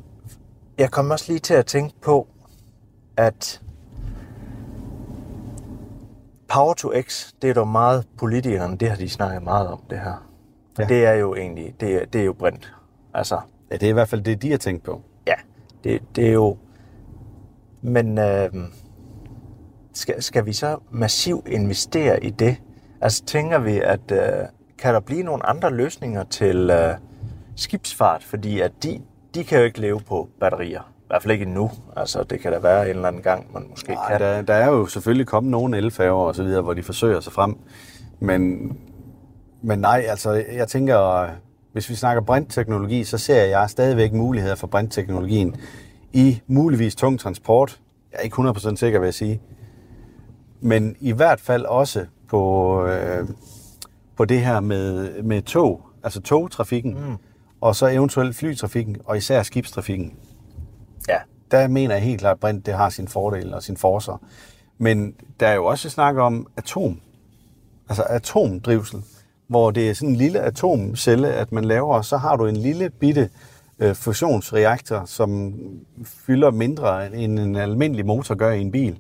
jeg 0.79 0.91
kom 0.91 1.11
også 1.11 1.25
lige 1.33 1.39
til 1.41 1.55
at 1.55 1.67
tænke 1.67 1.95
på, 2.01 2.29
at 3.17 3.63
Power 6.49 6.75
to 6.75 6.93
X, 7.01 7.33
det 7.43 7.51
er 7.51 7.55
dog 7.55 7.69
meget 7.69 8.07
politikerne, 8.19 8.77
det 8.77 8.89
har 8.91 8.97
de 8.97 9.09
snakket 9.09 9.43
meget 9.43 9.69
om, 9.69 9.83
det 9.91 10.01
her. 10.01 10.29
Ja. 10.79 10.85
Det 10.85 11.05
er 11.07 11.13
jo 11.13 11.35
egentlig, 11.35 11.75
det 11.81 11.95
er, 11.95 12.07
det 12.07 12.21
er 12.21 12.25
jo 12.25 12.33
brint. 12.33 12.73
Altså, 13.15 13.41
Ja, 13.71 13.77
det 13.77 13.83
er 13.83 13.91
i 13.91 13.93
hvert 13.93 14.09
fald 14.09 14.23
det, 14.23 14.43
de 14.43 14.51
har 14.51 14.59
tænkt 14.59 14.83
på. 14.85 15.03
ja, 15.27 15.35
det, 15.85 16.03
det 16.17 16.29
er 16.29 16.33
jo... 16.33 16.57
Men 17.83 18.19
øh, 18.19 18.51
skal, 19.99 20.23
skal 20.23 20.47
vi 20.47 20.53
så 20.53 20.77
massivt 20.91 21.49
investere 21.49 22.25
i 22.25 22.31
det? 22.31 22.57
Altså 23.01 23.25
tænker 23.25 23.59
vi, 23.59 23.81
at 23.85 24.13
øh, 24.13 24.19
kan 24.79 24.95
der 24.95 25.01
blive 25.01 25.23
nogle 25.23 25.47
andre 25.47 25.75
løsninger 25.75 26.25
til 26.25 26.71
øh, 26.71 26.95
skibsfart? 27.57 28.25
Fordi 28.25 28.61
at 28.61 28.73
de, 28.83 29.01
de 29.35 29.45
kan 29.45 29.59
jo 29.59 29.65
ikke 29.65 29.81
leve 29.81 30.01
på 30.01 30.29
batterier. 30.41 30.81
I 30.81 31.07
hvert 31.07 31.23
fald 31.23 31.33
ikke 31.33 31.45
endnu. 31.45 31.71
Altså 31.97 32.23
det 32.23 32.41
kan 32.41 32.53
da 32.53 32.59
være 32.59 32.83
en 32.91 32.97
eller 32.97 33.09
anden 33.09 33.23
gang, 33.23 33.53
man 33.55 33.67
måske 33.71 33.93
Ej, 33.93 34.11
kan. 34.11 34.21
der, 34.21 34.43
der 34.43 34.55
er 34.55 34.67
jo 34.67 34.87
selvfølgelig 34.87 35.27
kommet 35.27 35.51
nogle 35.51 35.77
elfærger 35.77 36.13
og 36.13 36.35
så 36.35 36.43
videre, 36.43 36.63
hvor 36.63 36.75
de 36.75 36.83
forsøger 36.83 37.21
sig 37.21 37.33
frem. 37.33 37.57
Men, 38.21 38.73
men 39.63 39.79
nej, 39.79 40.05
altså 40.09 40.45
jeg 40.53 40.69
tænker, 40.69 41.29
hvis 41.73 41.91
vi 41.91 41.95
snakker 41.95 42.23
brintteknologi, 42.23 43.05
så 43.05 43.19
ser 43.19 43.45
jeg 43.45 43.71
stadigvæk 43.71 44.13
muligheder 44.13 44.55
for 44.55 44.67
brintteknologien 44.67 45.57
i 46.13 46.41
muligvis 46.47 46.95
tung 46.95 47.21
transport. 47.21 47.81
Jeg 48.13 48.19
er 48.19 48.23
ikke 48.23 48.37
100% 48.37 48.77
sikker, 48.77 48.99
vil 48.99 49.07
jeg 49.07 49.15
sige. 49.15 49.41
Men 50.61 50.97
i 51.01 51.13
hvert 51.13 51.41
fald 51.41 51.65
også 51.65 52.07
på, 52.29 52.85
øh, 52.87 53.29
på 54.17 54.25
det 54.25 54.41
her 54.41 54.61
med, 54.61 55.23
med 55.23 55.43
tog, 55.43 55.87
altså 56.03 56.21
togtrafikken, 56.21 56.95
mm. 56.95 57.17
og 57.61 57.77
så 57.77 57.87
eventuelt 57.87 58.37
flytrafikken, 58.37 58.97
og 59.05 59.17
især 59.17 59.43
skibstrafikken 59.43 60.13
Ja, 61.09 61.19
der 61.51 61.69
mener 61.69 61.95
jeg 61.95 62.05
helt 62.05 62.21
klart, 62.21 62.35
at 62.35 62.41
brint 62.41 62.67
det 62.67 62.75
har 62.75 62.89
sin 62.91 63.09
fordel 63.09 63.55
og 63.55 63.63
sin 63.63 63.77
forser. 63.77 64.23
Men 64.79 65.15
der 65.41 65.47
er 65.47 65.55
jo 65.55 65.65
også 65.65 65.91
snak 65.91 66.17
om 66.17 66.47
atom. 66.57 67.01
Altså 67.89 68.03
atomdrivsel, 68.03 69.03
hvor 69.49 69.71
det 69.71 69.91
er 69.91 69.95
sådan 69.95 70.09
en 70.09 70.17
lille 70.17 70.41
atomcelle, 70.41 71.29
at 71.33 71.53
man 71.53 71.65
laver, 71.65 71.95
og 71.95 72.05
så 72.05 72.17
har 72.17 72.37
du 72.37 72.47
en 72.47 72.57
lille 72.57 72.91
bitte 72.91 73.31
øh, 73.79 73.95
fusionsreaktor, 73.95 75.03
som 75.05 75.55
fylder 76.05 76.51
mindre 76.51 77.17
end 77.17 77.39
en 77.39 77.57
almindelig 77.57 78.07
motor 78.07 78.35
gør 78.35 78.53
i 78.53 78.61
en 78.61 78.73
bil. 78.73 78.99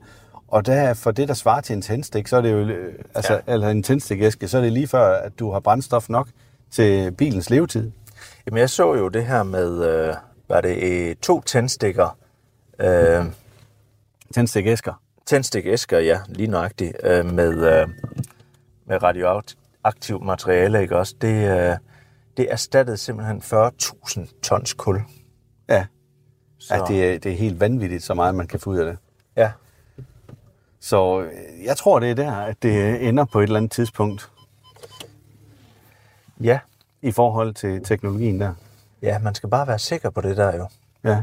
Og 0.48 0.66
der, 0.66 0.94
for 0.94 1.10
det, 1.10 1.28
der 1.28 1.34
svarer 1.34 1.60
til 1.60 1.74
en 1.76 1.82
tændstik, 1.82 2.26
så 2.26 2.36
er 2.36 2.40
det 2.40 2.52
jo, 2.52 2.58
øh, 2.58 2.94
altså, 3.14 3.32
ja. 3.32 3.52
eller 3.52 3.68
en 3.68 3.82
tændstikæske, 3.82 4.48
så 4.48 4.58
er 4.58 4.62
det 4.62 4.72
lige 4.72 4.86
før, 4.86 5.16
at 5.20 5.38
du 5.38 5.50
har 5.52 5.60
brændstof 5.60 6.08
nok 6.08 6.28
til 6.70 7.12
bilens 7.12 7.50
levetid. 7.50 7.90
Jamen, 8.46 8.58
jeg 8.58 8.70
så 8.70 8.94
jo 8.94 9.08
det 9.08 9.26
her 9.26 9.42
med, 9.42 9.84
øh, 9.84 10.14
var 10.48 10.60
det 10.60 10.82
øh, 10.82 11.16
to 11.16 11.40
tændstikker, 11.40 12.18
øh, 12.80 13.24
Tændstikæsker. 14.34 15.02
tændstikæsker, 15.26 15.98
ja, 15.98 16.18
lige 16.28 16.46
nøjagtigt, 16.50 16.96
øh, 17.02 17.26
med, 17.26 17.80
øh, 17.80 17.88
med 18.86 19.02
radioaktivt 19.02 20.24
materiale, 20.24 20.82
ikke 20.82 20.96
også? 20.96 21.14
Det, 21.20 21.58
øh, 21.58 21.76
det 22.36 22.52
erstattede 22.52 22.96
simpelthen 22.96 23.42
40.000 23.42 24.40
tons 24.42 24.72
kul. 24.74 25.00
Ja, 25.68 25.86
Så, 26.58 26.74
ja 26.74 26.80
det, 26.88 27.14
er, 27.14 27.18
det 27.18 27.32
er 27.32 27.36
helt 27.36 27.60
vanvittigt, 27.60 28.02
så 28.04 28.14
meget 28.14 28.34
man 28.34 28.46
kan 28.46 28.60
få 28.60 28.70
ud 28.70 28.78
af 28.78 28.86
det. 28.86 28.98
ja. 29.36 29.50
Så 30.80 31.20
øh, 31.20 31.30
jeg 31.64 31.76
tror, 31.76 31.98
det 31.98 32.10
er 32.10 32.14
der, 32.14 32.32
at 32.32 32.62
det 32.62 33.08
ender 33.08 33.24
på 33.24 33.38
et 33.38 33.42
eller 33.42 33.56
andet 33.56 33.72
tidspunkt 33.72 34.30
ja, 36.40 36.58
i 37.02 37.10
forhold 37.10 37.54
til 37.54 37.84
teknologien 37.84 38.40
der. 38.40 38.54
ja, 39.02 39.18
man 39.18 39.34
skal 39.34 39.48
bare 39.48 39.66
være 39.66 39.78
sikker 39.78 40.10
på 40.10 40.20
det 40.20 40.36
der 40.36 40.56
jo. 40.56 40.68
Ja. 41.04 41.22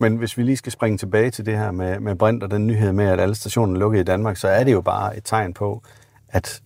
Men 0.00 0.16
hvis 0.16 0.38
vi 0.38 0.42
lige 0.42 0.56
skal 0.56 0.72
springe 0.72 0.98
tilbage 0.98 1.30
til 1.30 1.46
det 1.46 1.58
her 1.58 1.70
med, 1.70 2.00
med 2.00 2.16
Brint 2.16 2.42
og 2.42 2.50
den 2.50 2.66
nyhed 2.66 2.92
med, 2.92 3.06
at 3.06 3.20
alle 3.20 3.34
stationer 3.34 3.74
er 3.74 3.78
lukket 3.78 4.00
i 4.00 4.04
Danmark, 4.04 4.36
så 4.36 4.48
er 4.48 4.64
det 4.64 4.72
jo 4.72 4.80
bare 4.80 5.16
et 5.16 5.24
tegn 5.24 5.54
på, 5.54 5.82
at 6.28 6.62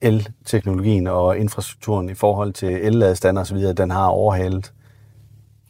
el-teknologien 0.00 1.06
og 1.06 1.38
infrastrukturen 1.38 2.08
i 2.08 2.14
forhold 2.14 2.52
til 2.52 2.86
el-ladestander 2.86 3.42
osv., 3.42 3.58
den 3.58 3.90
har 3.90 4.06
overhalet. 4.06 4.72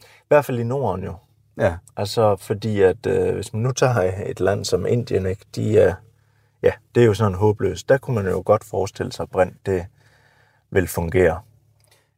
I 0.01 0.27
hvert 0.27 0.45
fald 0.45 0.59
i 0.59 0.63
Norden 0.63 1.03
jo. 1.03 1.15
Ja, 1.57 1.75
Altså 1.97 2.35
fordi 2.35 2.81
at 2.81 3.05
øh, 3.07 3.35
hvis 3.35 3.53
man 3.53 3.61
nu 3.61 3.71
tager 3.71 4.11
et 4.25 4.39
land 4.39 4.65
som 4.65 4.85
Indien, 4.85 5.25
ikke, 5.25 5.45
de 5.55 5.79
er, 5.79 5.93
ja, 6.63 6.71
det 6.95 7.03
er 7.03 7.07
jo 7.07 7.13
sådan 7.13 7.33
håbløst. 7.33 7.89
Der 7.89 7.97
kunne 7.97 8.15
man 8.15 8.31
jo 8.31 8.41
godt 8.45 8.63
forestille 8.63 9.11
sig, 9.11 9.23
at 9.23 9.29
brint 9.29 9.65
det 9.65 9.85
vil 10.71 10.87
fungere. 10.87 11.39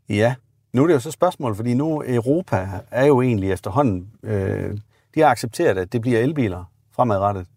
Ja, 0.10 0.36
nu 0.74 0.84
er 0.84 0.88
det 0.88 0.94
jo 0.94 1.00
så 1.00 1.12
spørgsmål, 1.12 1.56
fordi 1.56 1.74
nu 1.74 2.04
Europa 2.08 2.68
er 2.92 3.06
jo 3.06 3.22
egentlig 3.22 3.52
efterhånden, 3.52 4.12
øh, 4.24 4.78
de 5.16 5.20
har 5.20 5.28
accepteret, 5.28 5.78
at 5.78 5.94
det 5.94 6.02
bliver 6.02 6.20
elbiler 6.20 6.72
fremadrettet. 6.92 7.48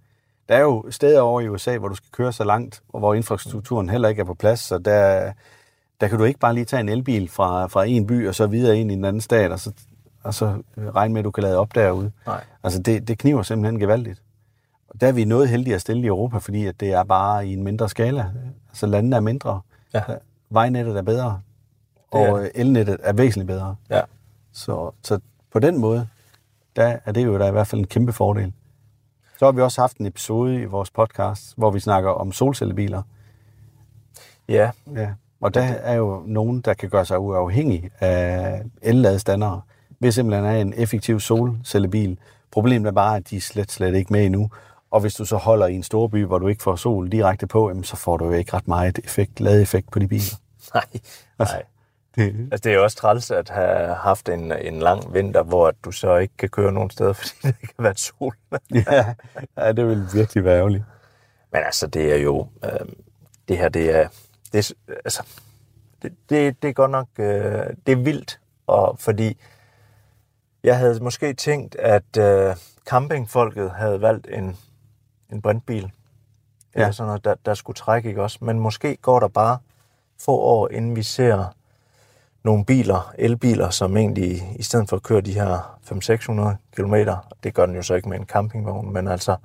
Der 0.49 0.55
er 0.55 0.61
jo 0.61 0.85
steder 0.91 1.21
over 1.21 1.41
i 1.41 1.49
USA, 1.49 1.79
hvor 1.79 1.89
du 1.89 1.95
skal 1.95 2.11
køre 2.13 2.33
så 2.33 2.45
langt, 2.45 2.83
og 2.89 2.99
hvor 2.99 3.15
infrastrukturen 3.15 3.89
heller 3.89 4.09
ikke 4.09 4.21
er 4.21 4.25
på 4.25 4.35
plads, 4.35 4.61
så 4.61 4.79
der, 4.79 5.33
der 6.01 6.09
kan 6.09 6.19
du 6.19 6.25
ikke 6.25 6.41
bare 6.41 6.55
lige 6.55 6.65
tage 6.65 6.81
en 6.81 6.89
elbil 6.89 7.29
fra, 7.29 7.67
fra 7.67 7.85
en 7.85 8.07
by 8.07 8.29
og 8.29 8.35
så 8.35 8.47
videre 8.47 8.79
ind 8.79 8.91
i 8.91 8.95
en 8.95 9.05
anden 9.05 9.21
stat, 9.21 9.53
og 9.53 9.61
så, 9.61 9.73
og 10.23 10.35
så 10.35 10.63
regne 10.77 11.13
med, 11.15 11.21
at 11.21 11.25
du 11.25 11.31
kan 11.31 11.43
lade 11.43 11.59
op 11.59 11.75
derude. 11.75 12.13
Nej. 12.27 12.45
Altså 12.63 12.83
det, 12.83 13.09
det 13.09 13.19
kniver 13.19 13.43
simpelthen 13.43 13.81
gevaldigt. 13.81 14.23
Og 14.89 15.01
der 15.01 15.09
er 15.09 15.13
vi 15.13 15.25
noget 15.25 15.49
heldige 15.49 15.75
at 15.75 15.81
stille 15.81 16.03
i 16.03 16.07
Europa, 16.07 16.39
fordi 16.39 16.67
at 16.67 16.81
det 16.81 16.93
er 16.93 17.05
bare 17.05 17.47
i 17.47 17.53
en 17.53 17.63
mindre 17.63 17.89
skala. 17.89 18.31
Altså 18.69 18.87
landene 18.87 19.17
er 19.17 19.21
mindre. 19.21 19.61
Ja. 19.95 20.03
Vejnettet 20.51 20.97
er 20.97 21.03
bedre, 21.03 21.41
Det 22.13 22.21
er 22.21 22.33
og 22.33 22.51
elnettet 22.55 22.97
er 23.03 23.13
væsentligt 23.13 23.47
bedre. 23.47 23.77
Ja. 23.91 24.01
Så, 24.53 24.91
så 25.03 25.21
på 25.53 25.59
den 25.59 25.79
måde, 25.79 26.09
der 26.77 26.99
er 27.05 27.13
det 27.13 27.25
jo 27.25 27.39
der 27.39 27.49
i 27.49 27.51
hvert 27.51 27.67
fald 27.67 27.81
en 27.81 27.87
kæmpe 27.87 28.13
fordel. 28.13 28.53
Så 29.39 29.45
har 29.45 29.53
vi 29.53 29.61
også 29.61 29.81
haft 29.81 29.97
en 29.97 30.07
episode 30.07 30.61
i 30.61 30.65
vores 30.65 30.91
podcast, 30.91 31.55
hvor 31.57 31.71
vi 31.71 31.81
snakker 31.81 32.11
om 32.11 32.33
solcellebiler. 32.33 33.03
Ja, 34.49 34.71
Ja. 34.95 35.11
Og 35.41 35.55
der 35.55 35.63
er 35.63 35.95
jo 35.95 36.23
nogen, 36.27 36.61
der 36.61 36.75
kan 36.75 36.89
gøre 36.89 37.05
sig 37.05 37.19
uafhængig 37.19 37.91
af 38.01 38.63
elladestandere, 38.83 39.61
ved 40.03 40.13
simpelthen 40.13 40.45
have 40.45 40.61
en 40.61 40.75
effektiv 40.77 41.21
solcellebil. 41.21 42.19
Problemet 42.51 42.89
er 42.89 42.93
bare, 42.93 43.17
at 43.17 43.31
de 43.31 43.37
er 43.37 43.41
slet, 43.41 43.73
slet 43.73 43.95
ikke 43.95 44.13
med 44.13 44.27
endnu. 44.27 44.51
Og 44.91 45.01
hvis 45.01 45.15
du 45.15 45.25
så 45.25 45.37
holder 45.37 45.67
i 45.67 45.75
en 45.75 45.83
stor 45.83 46.07
by, 46.07 46.25
hvor 46.25 46.39
du 46.39 46.49
ikke 46.49 46.63
får 46.63 46.77
sol 46.77 47.09
direkte 47.09 47.47
på, 47.47 47.69
jamen, 47.69 47.85
så 47.85 47.97
får 47.97 48.17
du 48.17 48.25
jo 48.25 48.33
ikke 48.33 48.53
ret 48.53 48.69
meget 48.69 48.99
effekt, 49.05 49.41
ladeeffekt 49.41 49.91
på 49.91 49.99
de 49.99 50.09
biler. 50.09 50.37
nej, 50.75 50.85
Altså, 51.39 51.55
nej. 51.55 51.63
Det, 52.17 52.49
Altså, 52.53 52.63
det 52.65 52.73
er 52.73 52.77
jo 52.77 52.83
også 52.83 52.97
træls 52.97 53.31
at 53.31 53.49
have 53.49 53.95
haft 53.95 54.29
en, 54.29 54.53
en 54.53 54.79
lang 54.79 55.15
vinter, 55.15 55.43
hvor 55.43 55.73
du 55.85 55.93
så 55.93 56.17
ikke 56.17 56.37
kan 56.39 56.49
køre 56.49 56.73
nogen 56.73 56.91
steder, 56.91 57.13
fordi 57.21 57.31
det 57.43 57.55
ikke 57.63 57.75
har 57.77 57.83
været 57.83 58.01
sol. 58.01 58.35
ja, 58.75 59.15
ja, 59.57 59.73
det 59.73 59.87
vil 59.87 60.07
virkelig 60.15 60.45
være 60.45 60.59
ærgerligt. 60.59 60.85
Men 61.53 61.63
altså, 61.65 61.87
det 61.87 62.13
er 62.13 62.17
jo... 62.17 62.47
Øh, 62.65 62.71
det 63.49 63.59
her, 63.59 63.69
det 63.69 63.97
er... 63.97 64.09
Det, 64.53 64.73
altså, 64.89 65.23
det, 66.03 66.13
det, 66.31 66.63
det 66.63 66.69
er 66.69 66.73
godt 66.73 66.91
nok... 66.91 67.09
Øh, 67.19 67.67
det 67.87 67.93
er 67.93 67.97
vildt, 67.97 68.41
og 68.67 68.99
fordi 68.99 69.37
jeg 70.65 70.79
havde 70.79 71.01
måske 71.05 71.35
tænkt, 71.35 71.75
at 71.75 72.17
øh, 72.19 72.57
campingfolket 72.87 73.71
havde 73.71 74.01
valgt 74.01 74.27
en, 74.31 74.57
en 75.33 75.43
brintbil. 75.43 75.91
Ja. 76.75 76.81
Eller 76.81 76.93
sådan 76.93 77.07
noget, 77.07 77.25
der, 77.25 77.35
der 77.47 77.55
skulle 77.55 77.75
trække, 77.75 78.09
ikke 78.09 78.23
også? 78.23 78.39
Men 78.41 78.59
måske 78.61 78.97
går 78.97 79.21
der 79.21 79.29
bare 79.29 79.59
få 80.21 80.37
år, 80.37 80.69
inden 80.69 80.97
vi 80.97 81.03
ser 81.03 81.45
nogle 82.45 82.65
biler, 82.65 83.13
elbiler, 83.19 83.71
som 83.71 83.97
egentlig, 83.97 84.43
i 84.57 84.63
stedet 84.63 84.89
for 84.89 84.97
at 84.97 85.03
køre 85.03 85.21
de 85.21 85.33
her 85.33 85.79
500-600 86.53 86.57
km, 86.77 86.95
det 87.45 87.55
gør 87.55 87.67
den 87.67 87.75
jo 87.75 87.83
så 87.83 87.95
ikke 87.95 88.09
med 88.09 88.19
en 88.19 88.27
campingvogn, 88.27 88.93
men 88.93 89.09
altså 89.09 89.37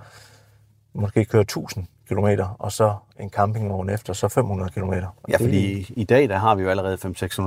måske 0.94 1.26
køre 1.26 1.42
1000 1.42 1.86
km, 2.10 2.28
og 2.60 2.72
så 2.72 2.96
en 3.20 3.30
campingvogn 3.30 3.90
efter, 3.90 4.14
så 4.14 4.28
500 4.28 4.72
km. 4.72 4.94
Ja, 5.30 5.38
fordi 5.38 5.94
i 5.96 6.04
dag 6.04 6.30
der 6.30 6.38
har 6.38 6.56
vi 6.56 6.64
jo 6.64 6.70
allerede 6.70 6.98
500-600 7.06 7.42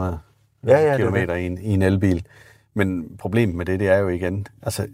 Ja, 0.67 0.91
ja, 0.91 0.97
kilometer 0.97 1.35
i 1.35 1.47
en, 1.47 1.59
i 1.59 1.75
en 1.75 1.83
elbil. 1.83 2.27
Men 2.75 3.17
problemet 3.19 3.57
med 3.57 3.67
det, 3.67 3.81
det 3.81 3.89
er 3.89 3.97
jo 3.99 4.09
igen, 4.09 4.47
altså 4.63 4.87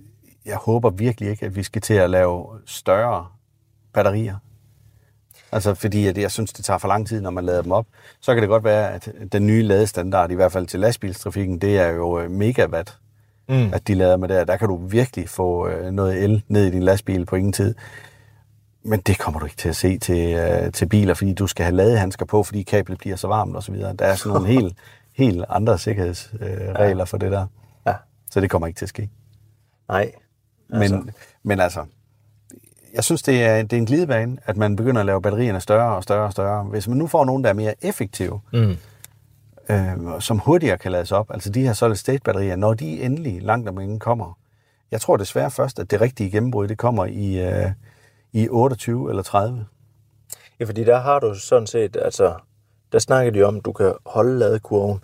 jeg 0.47 0.57
håber 0.57 0.91
virkelig 0.91 1.31
ikke, 1.31 1.47
at 1.47 1.57
vi 1.57 1.63
skal 1.63 1.83
til 1.83 1.95
at 1.95 2.11
lave 2.11 2.47
større 2.67 3.27
batterier. 3.93 4.37
Altså 5.53 5.75
fordi 5.75 6.07
at 6.07 6.19
jeg 6.19 6.31
synes, 6.31 6.53
det 6.53 6.65
tager 6.65 6.79
for 6.79 6.89
lang 6.89 7.07
tid, 7.07 7.21
når 7.21 7.31
man 7.31 7.45
lader 7.45 7.63
dem 7.63 7.73
op. 7.73 7.87
Så 8.21 8.35
kan 8.35 8.43
det 8.43 8.49
godt 8.49 8.65
være, 8.65 8.93
at 8.93 9.09
den 9.33 9.47
nye 9.47 9.63
ladestandard, 9.63 10.31
i 10.31 10.35
hvert 10.35 10.53
fald 10.53 10.67
til 10.67 10.81
lastbilstrafikken, 10.81 11.59
det 11.59 11.79
er 11.79 11.89
jo 11.89 12.21
øh, 12.21 12.31
megawatt, 12.31 12.99
Mm. 13.49 13.73
at 13.73 13.89
de 13.89 13.95
lader 13.95 14.17
med 14.17 14.29
der. 14.29 14.45
Der 14.45 14.57
kan 14.57 14.69
du 14.69 14.77
virkelig 14.87 15.29
få 15.29 15.69
øh, 15.69 15.91
noget 15.93 16.25
el 16.25 16.43
ned 16.49 16.67
i 16.67 16.71
din 16.71 16.83
lastbil 16.83 17.27
på 17.27 17.37
ingen 17.37 17.53
tid. 17.53 17.75
Men 18.83 19.01
det 19.01 19.19
kommer 19.19 19.41
du 19.41 19.47
ikke 19.47 19.57
til 19.57 19.69
at 19.69 19.77
se 19.77 19.99
til, 19.99 20.35
øh, 20.35 20.73
til 20.73 20.87
biler, 20.89 21.15
fordi 21.15 21.33
du 21.35 21.47
skal 21.47 21.65
have 21.65 21.77
ladehandsker 21.77 22.27
på, 22.27 22.43
fordi 22.43 22.63
kablet 22.63 22.99
bliver 22.99 23.17
så 23.17 23.29
varmt 23.29 23.57
osv. 23.57 23.75
Der 23.77 23.95
er 23.99 24.15
sådan 24.15 24.33
nogle 24.33 24.49
helt, 24.55 24.79
helt 25.13 25.45
andre 25.49 25.79
sikkerhedsregler 25.79 26.71
øh, 26.71 26.75
regler 26.75 27.05
for 27.05 27.17
det 27.19 27.33
der. 27.33 27.47
Så 28.37 28.41
det 28.41 28.51
kommer 28.51 28.67
ikke 28.67 28.79
til 28.79 28.85
at 28.85 28.89
ske. 28.89 29.11
Nej. 29.89 30.13
Men 30.69 30.83
altså, 30.83 31.03
men 31.43 31.61
altså 31.61 31.85
jeg 32.95 33.05
synes, 33.05 33.23
det 33.23 33.45
er, 33.45 33.63
det 33.63 33.73
er 33.73 33.77
en 33.77 33.87
glidebane, 33.87 34.37
at 34.45 34.57
man 34.57 34.77
begynder 34.77 35.01
at 35.01 35.07
lave 35.07 35.23
batterierne 35.23 35.61
større 35.61 35.97
og 35.97 36.03
større 36.03 36.25
og 36.27 36.33
større. 36.33 36.65
Hvis 36.65 36.89
man 36.89 36.97
nu 36.99 37.07
får 37.07 37.25
nogen, 37.25 37.45
der 37.45 37.51
er 37.51 37.55
mere 37.55 37.75
effektive, 37.85 38.41
Mm. 38.53 38.77
øh, 39.71 40.21
som 40.21 40.39
hurtigere 40.39 40.79
kan 40.79 40.93
lades 40.93 41.13
op, 41.13 41.31
altså 41.31 41.51
de 41.51 41.63
her 41.63 41.73
solid 41.73 41.97
state 41.97 42.21
batterier, 42.25 42.57
når 42.57 42.75
de 42.75 43.03
endelig 43.03 43.43
langt 43.43 43.69
om 43.69 43.81
ingen 43.81 43.99
kommer. 43.99 44.39
Jeg 44.91 45.01
tror 45.01 45.17
desværre 45.17 45.51
først, 45.51 45.79
at 45.79 45.91
det 45.91 46.01
rigtige 46.01 46.31
gennembrud, 46.31 46.69
det 46.69 46.79
kommer 46.79 47.05
i, 47.05 47.47
øh, 47.49 47.71
i 48.33 48.49
28 48.49 49.11
eller 49.11 49.23
30. 49.23 49.67
Ja, 50.61 50.65
fordi 50.65 50.85
der 50.85 50.99
har 50.99 51.19
du 51.21 51.35
sådan 51.35 51.67
set, 51.67 51.97
altså, 52.03 52.35
der 52.93 52.99
snakker 52.99 53.33
de 53.33 53.43
om, 53.43 53.57
at 53.57 53.65
du 53.65 53.73
kan 53.73 53.95
holde 54.07 54.39
ladekurven, 54.39 55.01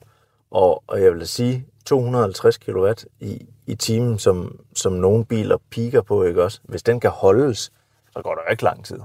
og, 0.50 0.82
og 0.86 1.02
jeg 1.02 1.12
vil 1.12 1.28
sige, 1.28 1.66
250 1.84 2.58
kW 2.58 2.86
i, 3.20 3.46
i 3.66 3.74
timen, 3.74 4.18
som, 4.18 4.58
som 4.76 4.92
nogle 4.92 5.24
biler 5.24 5.56
piker 5.70 6.02
på, 6.02 6.24
ikke 6.24 6.42
også? 6.42 6.60
Hvis 6.64 6.82
den 6.82 7.00
kan 7.00 7.10
holdes, 7.10 7.72
så 8.12 8.20
går 8.22 8.34
der 8.34 8.50
ikke 8.50 8.62
lang 8.62 8.84
tid. 8.84 8.98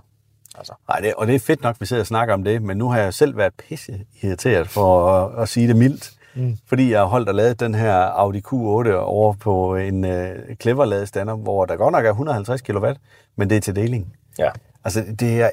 Altså. 0.56 0.74
Nej, 0.88 1.00
det, 1.00 1.14
og 1.14 1.28
det 1.28 1.36
er 1.36 1.40
fedt 1.40 1.62
nok, 1.62 1.76
at 1.76 1.82
vi 1.82 1.86
sidder 1.86 2.04
og 2.04 2.08
snakker 2.08 2.34
om 2.34 2.44
det, 2.44 2.62
men 2.62 2.78
nu 2.78 2.90
har 2.90 3.00
jeg 3.00 3.14
selv 3.14 3.38
været 3.38 3.54
pisse 3.54 4.06
irriteret 4.22 4.70
for 4.70 5.10
at, 5.10 5.42
at 5.42 5.50
sige 5.50 5.68
det 5.68 5.76
mildt. 5.76 6.12
Mm. 6.36 6.58
Fordi 6.68 6.92
jeg 6.92 7.00
har 7.00 7.06
holdt 7.06 7.30
og 7.30 7.36
lavet 7.36 7.60
den 7.60 7.76
her 7.76 7.94
Audi 7.96 8.42
Q8 8.48 8.94
over 8.94 9.34
på 9.34 9.76
en 9.76 10.06
øh, 10.06 10.56
clever 10.62 10.86
ladestander, 10.86 11.36
hvor 11.36 11.66
der 11.66 11.76
godt 11.76 11.92
nok 11.92 12.06
er 12.06 12.10
150 12.10 12.62
kW, 12.62 12.88
men 13.36 13.50
det 13.50 13.56
er 13.58 13.62
til 13.62 13.76
deling. 13.76 14.16
Ja. 14.40 14.50
Altså, 14.84 15.06
det 15.20 15.42
er 15.42 15.50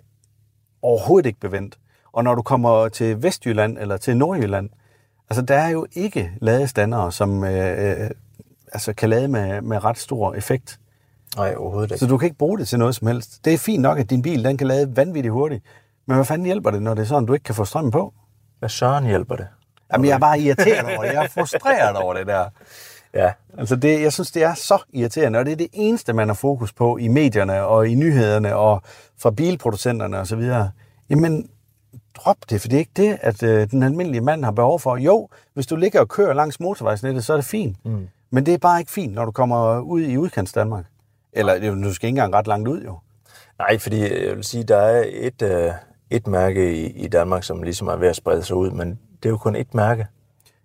overhovedet 0.83 1.26
ikke 1.26 1.40
bevendt. 1.40 1.78
Og 2.12 2.25
når 2.25 2.35
du 2.35 2.43
kommer 2.43 2.88
til 2.88 3.23
Vestjylland 3.23 3.78
eller 3.78 3.97
til 3.97 4.16
Nordjylland, 4.16 4.71
altså 5.31 5.43
der 5.43 5.54
er 5.54 5.69
jo 5.69 5.87
ikke 5.93 6.31
ladestandere, 6.40 7.12
som 7.12 7.45
øh, 7.45 8.00
øh, 8.02 8.11
altså, 8.73 8.93
kan 8.93 9.11
lade 9.11 9.28
med, 9.28 9.62
med 9.62 9.85
ret 9.85 9.99
stor 9.99 10.35
effekt. 10.35 10.78
Nej, 11.37 11.54
overhovedet 11.57 11.90
ikke. 11.90 11.99
Så 11.99 12.07
du 12.07 12.19
kan 12.19 12.26
ikke 12.26 12.38
bruge 12.38 12.59
det 12.59 12.69
til 12.69 12.78
noget 12.78 12.95
som 12.95 13.07
helst. 13.07 13.45
Det 13.45 13.54
er 13.54 13.59
fint 13.59 13.83
nok, 13.83 13.99
at 13.99 14.11
din 14.11 14.23
bil 14.23 14.45
den 14.45 14.57
kan 14.57 14.66
lade 14.66 14.97
vanvittigt 14.97 15.33
hurtigt. 15.33 15.64
Men 16.07 16.14
hvad 16.14 16.25
fanden 16.25 16.47
hjælper 16.47 16.71
det, 16.71 16.83
når 16.83 16.95
det 16.95 17.02
er 17.02 17.07
sådan, 17.07 17.26
du 17.26 17.33
ikke 17.33 17.45
kan 17.45 17.54
få 17.54 17.64
strøm 17.64 17.90
på? 17.90 18.14
Hvad 18.59 18.69
søren 18.69 19.04
hjælper 19.04 19.37
det? 19.37 19.47
Jamen, 19.93 20.07
jeg 20.07 20.14
er 20.14 20.19
bare 20.19 20.40
irriteret 20.40 20.85
over 20.85 21.04
det. 21.04 21.12
Jeg 21.12 21.25
er 21.25 21.28
frustreret 21.28 21.97
over 21.97 22.14
det 22.14 22.26
der. 22.26 22.45
Ja, 23.14 23.33
Altså, 23.59 23.76
det, 23.76 24.02
jeg 24.02 24.12
synes, 24.12 24.31
det 24.31 24.43
er 24.43 24.54
så 24.54 24.78
irriterende, 24.93 25.38
og 25.38 25.45
det 25.45 25.52
er 25.52 25.57
det 25.57 25.69
eneste, 25.73 26.12
man 26.12 26.28
har 26.28 26.35
fokus 26.35 26.73
på 26.73 26.97
i 26.97 27.09
medierne 27.09 27.62
og 27.62 27.88
i 27.88 27.95
nyhederne 27.95 28.57
og 28.57 28.83
fra 29.19 29.31
bilproducenterne 29.31 30.19
osv. 30.19 30.52
Jamen, 31.11 31.49
drop 32.14 32.37
det, 32.50 32.61
for 32.61 32.68
det 32.68 32.76
er 32.76 32.78
ikke 32.78 32.92
det, 32.97 33.18
at 33.21 33.42
øh, 33.42 33.71
den 33.71 33.83
almindelige 33.83 34.21
mand 34.21 34.44
har 34.44 34.52
behov 34.52 34.80
for. 34.80 34.97
Jo, 34.97 35.28
hvis 35.54 35.66
du 35.66 35.76
ligger 35.76 36.00
og 36.00 36.09
kører 36.09 36.35
langs 36.35 36.61
motorvejsnettet, 36.61 37.25
så 37.25 37.33
er 37.33 37.37
det 37.37 37.44
fint. 37.44 37.76
Mm. 37.85 38.09
Men 38.30 38.47
det 38.47 38.54
er 38.54 38.59
bare 38.59 38.80
ikke 38.80 38.92
fint, 38.92 39.14
når 39.14 39.25
du 39.25 39.30
kommer 39.30 39.80
ud 39.80 40.00
i 40.00 40.16
udkants 40.16 40.52
Danmark. 40.52 40.85
Eller 41.33 41.75
du 41.75 41.94
skal 41.94 42.06
ikke 42.06 42.18
engang 42.18 42.35
ret 42.35 42.47
langt 42.47 42.68
ud, 42.68 42.83
jo. 42.83 42.99
Nej, 43.59 43.78
fordi 43.78 44.26
jeg 44.26 44.37
vil 44.37 44.44
sige, 44.44 44.64
der 44.64 44.76
er 44.76 45.04
et, 45.06 45.42
øh, 45.42 45.73
et 46.11 46.26
mærke 46.26 46.75
i, 46.75 46.87
i 46.87 47.09
Danmark, 47.09 47.44
som 47.44 47.62
ligesom 47.62 47.88
er 47.88 47.97
ved 47.97 48.09
at 48.09 48.16
sprede 48.16 48.42
sig 48.42 48.56
ud, 48.56 48.71
men 48.71 48.88
det 49.23 49.28
er 49.28 49.30
jo 49.30 49.37
kun 49.37 49.56
et 49.56 49.75
mærke. 49.75 50.06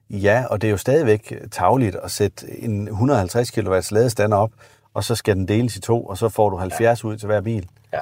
Ja, 0.09 0.45
og 0.49 0.61
det 0.61 0.67
er 0.67 0.71
jo 0.71 0.77
stadigvæk 0.77 1.33
tagligt 1.51 1.95
at 1.95 2.11
sætte 2.11 2.63
en 2.63 2.87
150 2.87 3.51
kW 3.51 3.79
ladestander 3.91 4.37
op, 4.37 4.51
og 4.93 5.03
så 5.03 5.15
skal 5.15 5.35
den 5.35 5.47
deles 5.47 5.75
i 5.75 5.81
to, 5.81 6.05
og 6.05 6.17
så 6.17 6.29
får 6.29 6.49
du 6.49 6.57
70 6.57 7.03
ja. 7.03 7.09
ud 7.09 7.17
til 7.17 7.27
hver 7.27 7.41
bil. 7.41 7.67
Ja. 7.93 7.99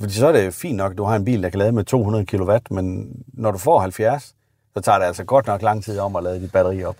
Fordi 0.00 0.12
så 0.12 0.26
er 0.26 0.32
det 0.32 0.54
fint 0.54 0.76
nok, 0.76 0.92
at 0.92 0.98
du 0.98 1.04
har 1.04 1.16
en 1.16 1.24
bil, 1.24 1.42
der 1.42 1.50
kan 1.50 1.58
lade 1.58 1.72
med 1.72 1.84
200 1.84 2.26
kW, 2.26 2.52
men 2.70 3.12
når 3.32 3.50
du 3.50 3.58
får 3.58 3.80
70, 3.80 4.34
så 4.74 4.80
tager 4.80 4.98
det 4.98 5.06
altså 5.06 5.24
godt 5.24 5.46
nok 5.46 5.62
lang 5.62 5.84
tid 5.84 5.98
om 5.98 6.16
at 6.16 6.22
lade 6.22 6.40
dit 6.40 6.52
batteri 6.52 6.84
op. 6.84 6.96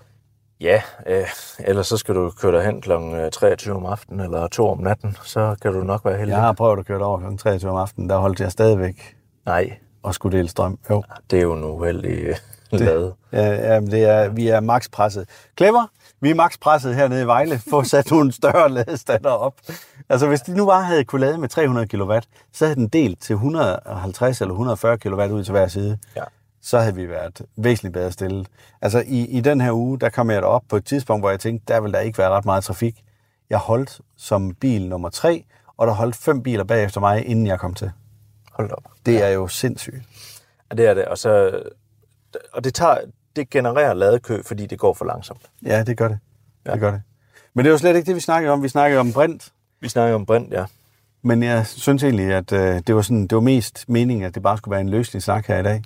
Ja, 0.60 0.82
øh, 1.06 1.26
ellers 1.58 1.86
så 1.86 1.96
skal 1.96 2.14
du 2.14 2.30
køre 2.30 2.52
derhen 2.52 2.80
kl. 2.80 2.90
23 3.32 3.74
om 3.74 3.86
aftenen 3.86 4.20
eller 4.20 4.48
2 4.48 4.68
om 4.68 4.78
natten, 4.78 5.16
så 5.22 5.56
kan 5.62 5.72
du 5.72 5.82
nok 5.82 6.04
være 6.04 6.18
heldig. 6.18 6.32
Jeg 6.32 6.40
har 6.40 6.52
prøvet 6.52 6.78
at 6.78 6.86
køre 6.86 6.98
det 6.98 7.06
over 7.06 7.30
kl. 7.30 7.36
23 7.36 7.70
om 7.70 7.76
aftenen, 7.76 8.10
der 8.10 8.16
holdt 8.16 8.40
jeg 8.40 8.52
stadigvæk 8.52 9.16
Nej, 9.46 9.72
og 10.02 10.14
skulle 10.14 10.38
dele 10.38 10.48
strøm. 10.48 10.78
Jo. 10.90 11.02
det 11.30 11.38
er 11.38 11.42
jo 11.42 11.52
en 11.52 11.64
uheldig 11.64 12.18
øh, 12.18 12.36
lade. 12.72 13.14
Ja, 13.32 13.72
ja 13.72 13.80
men 13.80 13.90
det 13.90 14.04
er, 14.04 14.28
vi 14.28 14.48
er 14.48 14.60
max 14.60 14.90
presset. 14.90 15.28
Clever, 15.58 15.86
vi 16.20 16.30
er 16.30 16.34
max 16.34 16.58
presset 16.60 16.94
hernede 16.94 17.22
i 17.22 17.26
Vejle 17.26 17.58
for 17.70 17.80
at 17.80 17.86
sætte 17.86 18.12
nogle 18.12 18.32
større 18.32 18.68
ladestander 18.76 19.30
op. 19.30 19.54
Altså 20.12 20.26
hvis 20.26 20.40
de 20.40 20.56
nu 20.56 20.66
bare 20.66 20.84
havde 20.84 21.04
kunne 21.04 21.20
lade 21.20 21.38
med 21.38 21.48
300 21.48 21.88
kW, 21.88 22.12
så 22.52 22.64
havde 22.64 22.76
den 22.76 22.88
delt 22.88 23.20
til 23.20 23.34
150 23.34 24.40
eller 24.40 24.52
140 24.52 24.98
kW 24.98 25.22
ud 25.22 25.44
til 25.44 25.52
hver 25.52 25.68
side. 25.68 25.98
Ja. 26.16 26.22
Så 26.62 26.78
havde 26.78 26.94
vi 26.94 27.08
været 27.08 27.42
væsentligt 27.56 27.92
bedre 27.92 28.12
stillet. 28.12 28.48
Altså 28.82 29.04
i, 29.06 29.26
i 29.26 29.40
den 29.40 29.60
her 29.60 29.72
uge, 29.72 30.00
der 30.00 30.08
kom 30.08 30.30
jeg 30.30 30.42
op 30.42 30.62
på 30.68 30.76
et 30.76 30.84
tidspunkt, 30.84 31.22
hvor 31.22 31.30
jeg 31.30 31.40
tænkte, 31.40 31.72
der 31.72 31.80
vil 31.80 31.92
der 31.92 32.00
ikke 32.00 32.18
være 32.18 32.30
ret 32.30 32.44
meget 32.44 32.64
trafik. 32.64 33.04
Jeg 33.50 33.58
holdt 33.58 34.00
som 34.16 34.54
bil 34.54 34.88
nummer 34.88 35.08
tre, 35.08 35.44
og 35.76 35.86
der 35.86 35.92
holdt 35.92 36.16
fem 36.16 36.42
biler 36.42 36.64
bagefter 36.64 37.00
mig, 37.00 37.26
inden 37.26 37.46
jeg 37.46 37.58
kom 37.58 37.74
til. 37.74 37.90
Hold 38.52 38.70
op. 38.70 38.84
Det 39.06 39.22
er 39.22 39.28
jo 39.28 39.48
sindssygt. 39.48 40.02
Ja, 40.70 40.76
det 40.76 40.86
er 40.86 40.94
det. 40.94 41.04
Og, 41.04 41.18
så, 41.18 41.62
og 42.52 42.64
det, 42.64 42.74
tager, 42.74 42.98
det 43.36 43.50
genererer 43.50 43.94
ladekø, 43.94 44.42
fordi 44.42 44.66
det 44.66 44.78
går 44.78 44.94
for 44.94 45.04
langsomt. 45.04 45.50
Ja, 45.66 45.82
det 45.82 45.96
gør 45.96 46.08
det. 46.08 46.18
Ja. 46.64 46.70
Ja. 46.70 46.72
Det 46.72 46.80
gør 46.80 46.90
det. 46.90 47.02
Men 47.54 47.64
det 47.64 47.72
var 47.72 47.78
slet 47.78 47.96
ikke 47.96 48.06
det, 48.06 48.14
vi 48.16 48.20
snakkede 48.20 48.52
om. 48.52 48.62
Vi 48.62 48.68
snakkede 48.68 49.00
om 49.00 49.12
brint. 49.12 49.52
Vi 49.82 49.88
snakker 49.88 50.14
om 50.14 50.26
brint, 50.26 50.52
ja. 50.52 50.64
Men 51.22 51.42
jeg 51.42 51.66
synes 51.66 52.02
egentlig, 52.02 52.32
at 52.34 52.52
øh, 52.52 52.80
det, 52.86 52.94
var 52.94 53.02
sådan, 53.02 53.22
det 53.22 53.34
var 53.34 53.40
mest 53.40 53.84
meningen, 53.88 54.24
at 54.26 54.34
det 54.34 54.42
bare 54.42 54.56
skulle 54.58 54.72
være 54.72 54.80
en 54.80 54.88
løselig 54.88 55.22
snak 55.22 55.46
her 55.46 55.58
i 55.58 55.62
dag. 55.62 55.82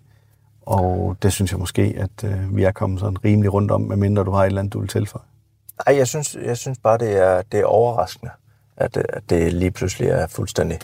Og 0.63 1.17
det 1.23 1.33
synes 1.33 1.51
jeg 1.53 1.59
måske, 1.61 1.95
at 1.99 2.25
øh, 2.25 2.57
vi 2.57 2.65
er 2.65 2.73
kommet 2.73 3.01
sådan 3.01 3.25
rimelig 3.25 3.53
rundt 3.53 3.71
om, 3.71 3.81
medmindre 3.81 4.25
du 4.25 4.31
har 4.31 4.43
et 4.43 4.47
eller 4.47 4.61
andet, 4.61 4.73
du 4.73 4.81
vil 4.81 4.89
tilføje. 4.89 5.25
Nej, 5.87 5.97
jeg 5.97 6.09
synes, 6.09 6.37
jeg 6.45 6.57
synes 6.57 6.79
bare, 6.79 6.99
det 6.99 7.17
er, 7.19 7.43
det 7.53 7.61
er 7.61 7.65
overraskende, 7.65 8.33
at, 8.77 8.97
at 8.97 9.31
det 9.31 9.53
lige 9.53 9.71
pludselig 9.71 10.09
er 10.09 10.27
fuldstændig 10.27 10.79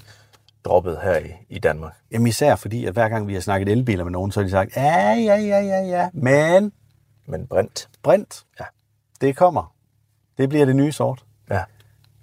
droppet 0.64 0.98
her 1.02 1.16
i, 1.16 1.30
i 1.48 1.58
Danmark. 1.58 1.92
Jamen 2.12 2.26
især 2.26 2.56
fordi, 2.56 2.84
at 2.86 2.92
hver 2.92 3.08
gang 3.08 3.28
vi 3.28 3.34
har 3.34 3.40
snakket 3.40 3.68
elbiler 3.68 4.04
med 4.04 4.12
nogen, 4.12 4.32
så 4.32 4.40
har 4.40 4.44
de 4.44 4.50
sagt, 4.50 4.76
ja, 4.76 5.12
ja, 5.12 5.36
ja, 5.36 5.60
ja, 5.60 5.80
ja, 5.80 6.08
men 6.12 6.72
Men 7.26 7.46
brint, 7.46 7.88
brint, 8.02 8.44
Ja. 8.60 8.64
det 9.20 9.36
kommer. 9.36 9.74
Det 10.38 10.48
bliver 10.48 10.64
det 10.64 10.76
nye 10.76 10.92
sort. 10.92 11.24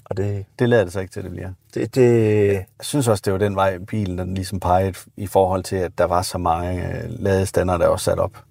Og 0.09 0.17
det, 0.17 0.45
Det 0.59 0.69
lader 0.69 0.83
det 0.83 0.93
så 0.93 0.99
ikke 0.99 1.11
til, 1.13 1.19
at 1.19 1.23
det 1.23 1.31
bliver. 1.31 1.51
det, 1.73 1.95
det 1.95 2.53
Jeg 2.53 2.65
synes 2.81 3.07
også, 3.07 3.21
det 3.25 3.33
var 3.33 3.39
den 3.39 3.55
vej, 3.55 3.77
bilen 3.77 4.17
den 4.17 4.33
ligesom 4.33 4.59
pegede 4.59 4.93
i 5.17 5.27
forhold 5.27 5.63
til, 5.63 5.75
at 5.75 5.97
der 5.97 6.03
var 6.05 6.21
så 6.21 6.37
mange 6.37 6.87
øh, 7.03 7.03
ladestander, 7.09 7.77
der 7.77 7.87
var 7.87 7.97
sat 7.97 8.19
op. 8.19 8.43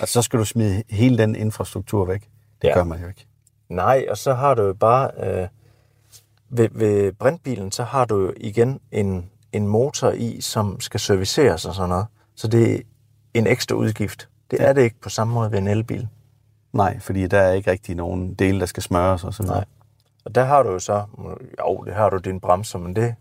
Altså, 0.00 0.12
så 0.12 0.22
skal 0.22 0.38
du 0.38 0.44
smide 0.44 0.82
hele 0.90 1.18
den 1.18 1.36
infrastruktur 1.36 2.04
væk. 2.04 2.20
Det 2.62 2.68
Ja. 2.68 2.74
gør 2.74 2.84
man 2.84 3.00
jo 3.00 3.08
ikke. 3.08 3.26
Nej, 3.68 4.06
og 4.10 4.18
så 4.18 4.34
har 4.34 4.54
du 4.54 4.62
jo 4.62 4.72
bare... 4.74 5.10
Øh, 5.22 5.48
ved, 6.50 6.68
ved 6.72 7.12
brintbilen, 7.12 7.72
så 7.72 7.82
har 7.82 8.04
du 8.04 8.20
jo 8.20 8.32
igen 8.36 8.80
en, 8.92 9.30
en 9.52 9.66
motor 9.68 10.10
i, 10.10 10.40
som 10.40 10.80
skal 10.80 11.00
serviceres 11.00 11.64
og 11.66 11.74
sådan 11.74 11.88
noget. 11.88 12.06
Så 12.36 12.48
det 12.48 12.74
er 12.76 12.80
en 13.34 13.46
ekstra 13.46 13.76
udgift. 13.76 14.28
Det 14.50 14.62
er 14.62 14.72
det 14.72 14.82
ikke 14.82 15.00
på 15.00 15.08
samme 15.08 15.34
måde 15.34 15.50
ved 15.52 15.58
en 15.58 15.68
elbil. 15.68 16.08
Nej, 16.72 16.98
fordi 17.00 17.26
der 17.26 17.38
er 17.40 17.52
ikke 17.52 17.70
rigtig 17.70 17.94
nogen 17.94 18.34
dele, 18.34 18.60
der 18.60 18.66
skal 18.66 18.82
smøres 18.82 19.24
og 19.24 19.34
sådan 19.34 19.48
noget. 19.48 19.60
Nej. 19.60 19.75
Og 20.26 20.34
der 20.34 20.44
har 20.44 20.62
du 20.62 20.70
jo 20.70 20.78
så... 20.78 21.04
Jo, 21.58 21.84
det 21.86 21.94
har 21.94 22.10
du 22.10 22.16
dine 22.16 22.40
bremser, 22.40 22.78
men 22.78 22.96
det... 22.96 23.14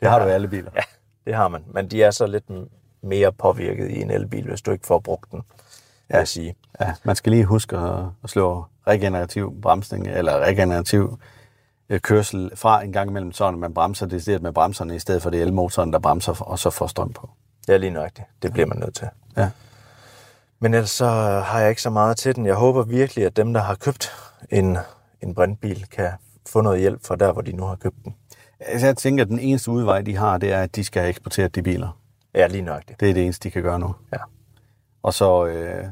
Det 0.00 0.10
har 0.10 0.18
du 0.18 0.24
i 0.24 0.30
alle 0.30 0.48
biler. 0.48 0.70
Ja, 0.74 0.82
det 1.26 1.34
har 1.34 1.48
man. 1.48 1.64
Men 1.66 1.88
de 1.88 2.02
er 2.02 2.10
så 2.10 2.26
lidt 2.26 2.44
mere 3.02 3.32
påvirket 3.32 3.90
i 3.90 4.02
en 4.02 4.10
elbil, 4.10 4.48
hvis 4.48 4.62
du 4.62 4.70
ikke 4.70 4.86
får 4.86 4.98
brugt 4.98 5.30
den, 5.30 5.42
ja. 6.10 6.14
vil 6.14 6.18
jeg 6.18 6.28
sige. 6.28 6.54
Ja, 6.80 6.94
man 7.04 7.16
skal 7.16 7.32
lige 7.32 7.44
huske 7.44 7.76
at, 7.76 8.04
at 8.24 8.30
slå 8.30 8.64
regenerativ 8.86 9.60
bremsning, 9.62 10.06
eller 10.06 10.38
regenerativ 10.38 11.18
øh, 11.88 12.00
kørsel 12.00 12.50
fra 12.54 12.82
en 12.82 12.92
gang 12.92 13.10
imellem, 13.10 13.32
sådan 13.32 13.54
at 13.54 13.60
man 13.60 13.74
bremser 13.74 14.06
det 14.06 14.42
med 14.42 14.52
bremserne, 14.52 14.96
i 14.96 14.98
stedet 14.98 15.22
for 15.22 15.30
det 15.30 15.42
elmotoren, 15.42 15.92
der 15.92 15.98
bremser, 15.98 16.42
og 16.42 16.58
så 16.58 16.70
får 16.70 16.86
strøm 16.86 17.12
på. 17.12 17.30
Det 17.66 17.74
er 17.74 17.78
lige 17.78 17.90
nøjagtigt. 17.90 18.28
Det 18.42 18.52
bliver 18.52 18.66
man 18.66 18.78
nødt 18.78 18.94
til. 18.94 19.08
Ja. 19.36 19.50
Men 20.58 20.74
ellers 20.74 20.90
så 20.90 21.06
har 21.44 21.60
jeg 21.60 21.68
ikke 21.68 21.82
så 21.82 21.90
meget 21.90 22.16
til 22.16 22.36
den. 22.36 22.46
Jeg 22.46 22.54
håber 22.54 22.82
virkelig, 22.82 23.26
at 23.26 23.36
dem, 23.36 23.52
der 23.52 23.60
har 23.60 23.74
købt 23.74 24.12
en, 24.50 24.78
en 25.22 25.34
brintbil, 25.34 25.86
kan 25.90 26.10
få 26.48 26.60
noget 26.60 26.80
hjælp 26.80 27.06
fra 27.06 27.16
der, 27.16 27.32
hvor 27.32 27.42
de 27.42 27.52
nu 27.52 27.64
har 27.64 27.76
købt 27.76 28.04
den. 28.04 28.14
Altså, 28.60 28.86
jeg 28.86 28.96
tænker, 28.96 29.24
at 29.24 29.28
den 29.28 29.38
eneste 29.38 29.70
udvej, 29.70 30.00
de 30.02 30.16
har, 30.16 30.38
det 30.38 30.52
er, 30.52 30.62
at 30.62 30.76
de 30.76 30.84
skal 30.84 31.02
have 31.02 31.10
eksporteret 31.10 31.54
de 31.54 31.62
biler. 31.62 32.00
Ja, 32.34 32.46
lige 32.46 32.62
nøjagtigt. 32.62 33.00
Det 33.00 33.10
er 33.10 33.14
det 33.14 33.24
eneste, 33.24 33.48
de 33.48 33.50
kan 33.50 33.62
gøre 33.62 33.78
nu. 33.78 33.94
Ja. 34.12 34.18
Og 35.02 35.14
så, 35.14 35.46
øh, 35.46 35.84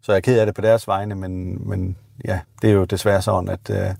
så 0.00 0.12
er 0.12 0.16
jeg 0.16 0.22
ked 0.22 0.38
af 0.38 0.46
det 0.46 0.54
på 0.54 0.60
deres 0.60 0.86
vegne, 0.88 1.14
men, 1.14 1.62
men 1.68 1.96
ja, 2.24 2.40
det 2.62 2.70
er 2.70 2.74
jo 2.74 2.84
desværre 2.84 3.22
sådan, 3.22 3.48
at, 3.48 3.70
øh, 3.70 3.94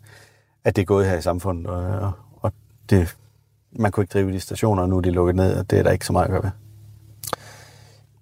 at 0.65 0.77
det 0.77 0.83
er 0.83 0.87
gået 0.87 1.07
her 1.07 1.17
i 1.17 1.23
samfundet, 1.23 1.67
og, 1.67 2.13
og 2.41 2.53
det, 2.91 3.17
man 3.73 3.93
kunne 3.93 4.05
ikke 4.05 4.13
drive 4.13 4.33
de 4.33 4.41
stationer, 4.41 4.83
og 4.83 4.89
nu 4.89 4.97
er 4.97 5.01
de 5.01 5.11
lukket 5.11 5.37
ned, 5.37 5.59
og 5.59 5.71
det 5.71 5.79
er 5.79 5.83
der 5.83 5.91
ikke 5.91 6.07
så 6.07 6.13
meget 6.13 6.25
at 6.25 6.31
gøre 6.31 6.43
ved. 6.43 6.51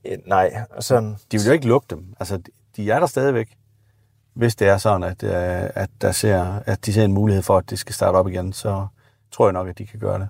Eh, 0.04 0.18
Nej, 0.26 0.64
sådan, 0.80 1.16
De 1.32 1.38
vil 1.38 1.46
jo 1.46 1.52
ikke 1.52 1.68
lukke 1.68 1.86
dem. 1.90 2.14
Altså, 2.20 2.40
de 2.76 2.90
er 2.90 3.00
der 3.00 3.06
stadigvæk, 3.06 3.48
hvis 4.38 4.56
det 4.56 4.68
er 4.68 4.76
sådan, 4.76 5.02
at, 5.02 5.22
øh, 5.22 5.70
at, 5.74 5.90
der 6.00 6.12
ser, 6.12 6.60
at 6.66 6.86
de 6.86 6.92
ser 6.92 7.04
en 7.04 7.12
mulighed 7.12 7.42
for, 7.42 7.58
at 7.58 7.70
det 7.70 7.78
skal 7.78 7.94
starte 7.94 8.16
op 8.16 8.28
igen, 8.28 8.52
så 8.52 8.86
tror 9.30 9.46
jeg 9.46 9.52
nok, 9.52 9.68
at 9.68 9.78
de 9.78 9.86
kan 9.86 10.00
gøre 10.00 10.18
det. 10.18 10.28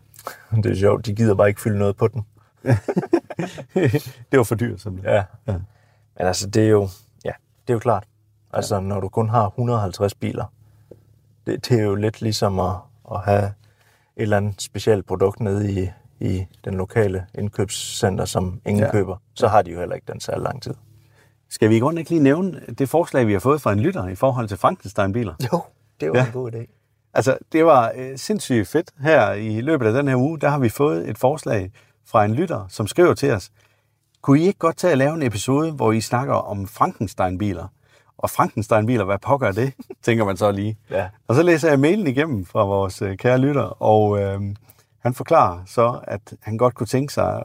det 0.64 0.72
er 0.72 0.76
sjovt, 0.76 1.06
de 1.06 1.14
gider 1.14 1.34
bare 1.34 1.48
ikke 1.48 1.60
fylde 1.60 1.78
noget 1.78 1.96
på 1.96 2.08
den. 2.08 2.26
det 4.32 4.38
var 4.38 4.42
for 4.42 4.54
dyrt, 4.54 4.80
simpelthen. 4.80 5.14
Ja. 5.14 5.24
Ja. 5.46 5.52
Men 5.52 6.26
altså, 6.26 6.46
det 6.46 6.64
er 6.64 6.68
jo, 6.68 6.88
ja, 7.24 7.32
det 7.66 7.70
er 7.70 7.74
jo 7.74 7.78
klart. 7.78 8.04
Altså, 8.52 8.74
ja. 8.74 8.80
når 8.80 9.00
du 9.00 9.08
kun 9.08 9.28
har 9.28 9.46
150 9.46 10.14
biler, 10.14 10.52
det, 11.46 11.68
det 11.68 11.78
er 11.80 11.84
jo 11.84 11.94
lidt 11.94 12.22
ligesom 12.22 12.60
at, 12.60 12.76
at 13.12 13.20
have 13.20 13.44
et 13.44 13.52
eller 14.16 14.36
andet 14.36 14.62
specielt 14.62 15.06
produkt 15.06 15.40
nede 15.40 15.72
i, 15.72 15.90
i 16.20 16.46
den 16.64 16.74
lokale 16.74 17.26
indkøbscenter, 17.34 18.24
som 18.24 18.60
ingen 18.66 18.80
Ja. 18.80 18.86
ja. 18.86 18.92
køber. 18.92 19.16
Så 19.34 19.48
har 19.48 19.62
de 19.62 19.70
jo 19.70 19.78
heller 19.78 19.94
ikke 19.94 20.12
den 20.12 20.20
særlig 20.20 20.42
lang 20.42 20.62
tid. 20.62 20.74
Skal 21.50 21.70
vi 21.70 21.76
i 21.76 21.80
grunden 21.80 21.98
ikke 21.98 22.10
lige 22.10 22.22
nævne 22.22 22.60
det 22.78 22.88
forslag, 22.88 23.26
vi 23.26 23.32
har 23.32 23.40
fået 23.40 23.60
fra 23.62 23.72
en 23.72 23.80
lytter 23.80 24.08
i 24.08 24.14
forhold 24.14 24.48
til 24.48 24.56
Frankenstein-biler? 24.56 25.34
Jo, 25.52 25.60
det 26.00 26.10
var 26.10 26.16
Ja. 26.18 26.26
en 26.26 26.32
god 26.32 26.52
idé. 26.52 26.74
Altså, 27.14 27.38
det 27.52 27.64
var 27.64 27.92
øh, 27.96 28.18
sindssygt 28.18 28.68
fedt. 28.68 28.90
Her 29.00 29.32
i 29.32 29.60
løbet 29.60 29.86
af 29.86 29.92
den 29.92 30.08
her 30.08 30.16
uge, 30.16 30.38
der 30.38 30.48
har 30.48 30.58
vi 30.58 30.68
fået 30.68 31.08
et 31.10 31.18
forslag 31.18 31.70
fra 32.06 32.24
en 32.24 32.34
lytter, 32.34 32.64
som 32.68 32.86
skriver 32.86 33.14
til 33.14 33.32
os, 33.32 33.50
kunne 34.22 34.40
I 34.40 34.46
ikke 34.46 34.58
godt 34.58 34.76
tage 34.76 34.92
at 34.92 34.98
lave 34.98 35.14
en 35.14 35.22
episode, 35.22 35.72
hvor 35.72 35.92
I 35.92 36.00
snakker 36.00 36.34
om 36.34 36.66
Frankenstein-biler? 36.66 37.66
Og 38.18 38.30
Frankenstein-biler, 38.30 39.04
hvad 39.04 39.18
pokker 39.18 39.46
er 39.48 39.52
det, 39.52 39.72
tænker 40.02 40.24
man 40.24 40.36
så 40.36 40.50
lige. 40.52 40.78
Ja. 40.90 41.08
Og 41.28 41.34
så 41.34 41.42
læser 41.42 41.68
jeg 41.68 41.80
mailen 41.80 42.06
igennem 42.06 42.46
fra 42.46 42.64
vores 42.64 43.02
øh, 43.02 43.16
kære 43.16 43.38
lytter, 43.38 43.82
og 43.82 44.18
øh, 44.20 44.40
han 44.98 45.14
forklarer 45.14 45.62
så, 45.66 46.00
at 46.04 46.20
han 46.42 46.56
godt 46.58 46.74
kunne 46.74 46.86
tænke 46.86 47.12
sig, 47.12 47.42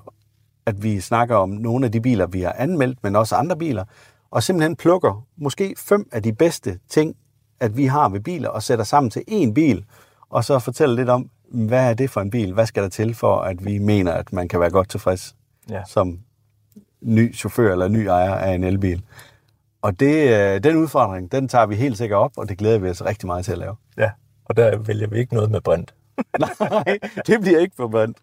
at 0.66 0.84
vi 0.84 1.00
snakker 1.00 1.36
om 1.36 1.50
nogle 1.50 1.86
af 1.86 1.92
de 1.92 2.02
biler, 2.02 2.28
vi 2.28 2.42
har 2.42 2.52
anmeldt, 2.58 3.00
men 3.04 3.16
også 3.16 3.36
andre 3.36 3.58
biler, 3.58 3.84
og 4.32 4.44
simpelthen 4.44 4.76
plukker 4.76 5.26
måske 5.38 5.76
fem 5.78 6.10
af 6.12 6.24
de 6.24 6.34
bedste 6.34 6.80
ting, 6.90 7.16
at 7.60 7.78
vi 7.78 7.86
har 7.86 8.10
ved 8.10 8.20
biler, 8.20 8.50
og 8.50 8.64
sætter 8.64 8.86
sammen 8.86 9.10
til 9.10 9.24
én 9.32 9.54
bil, 9.54 9.86
og 10.30 10.44
så 10.44 10.60
fortæller 10.60 10.96
lidt 10.96 11.10
om, 11.10 11.30
hvad 11.52 11.90
er 11.90 11.94
det 11.94 12.10
for 12.10 12.22
en 12.22 12.30
bil? 12.30 12.54
Hvad 12.54 12.66
skal 12.66 12.84
der 12.84 12.90
til 12.90 13.16
for, 13.16 13.36
at 13.36 13.66
vi 13.66 13.78
mener, 13.78 14.12
at 14.12 14.34
man 14.34 14.48
kan 14.48 14.60
være 14.60 14.70
godt 14.70 14.90
tilfreds 14.90 15.36
Ja. 15.70 15.82
som 15.88 16.20
ny 17.02 17.36
chauffør 17.36 17.72
eller 17.72 17.88
ny 17.88 18.06
ejer 18.06 18.34
af 18.36 18.54
en 18.56 18.64
elbil? 18.64 19.04
Og 19.82 20.00
det, 20.00 20.30
øh, 20.56 20.64
den 20.64 20.76
udfordring, 20.78 21.32
den 21.32 21.48
tager 21.48 21.66
vi 21.66 21.76
helt 21.76 21.98
sikkert 21.98 22.18
op, 22.20 22.32
og 22.38 22.50
det 22.50 22.58
glæder 22.58 22.80
vi 22.80 22.90
os 22.90 23.06
rigtig 23.06 23.28
meget 23.28 23.46
til 23.46 23.52
at 23.52 23.58
lave. 23.58 23.76
ja. 23.98 24.12
Og 24.46 24.58
der 24.58 24.78
vælger 24.78 25.08
vi 25.08 25.18
ikke 25.20 25.34
noget 25.34 25.52
med 25.52 25.62
brint. 25.62 25.94
Nej, 26.40 26.98
det 27.28 27.42
bliver 27.42 27.60
ikke 27.60 27.76
forbandt. 27.76 28.18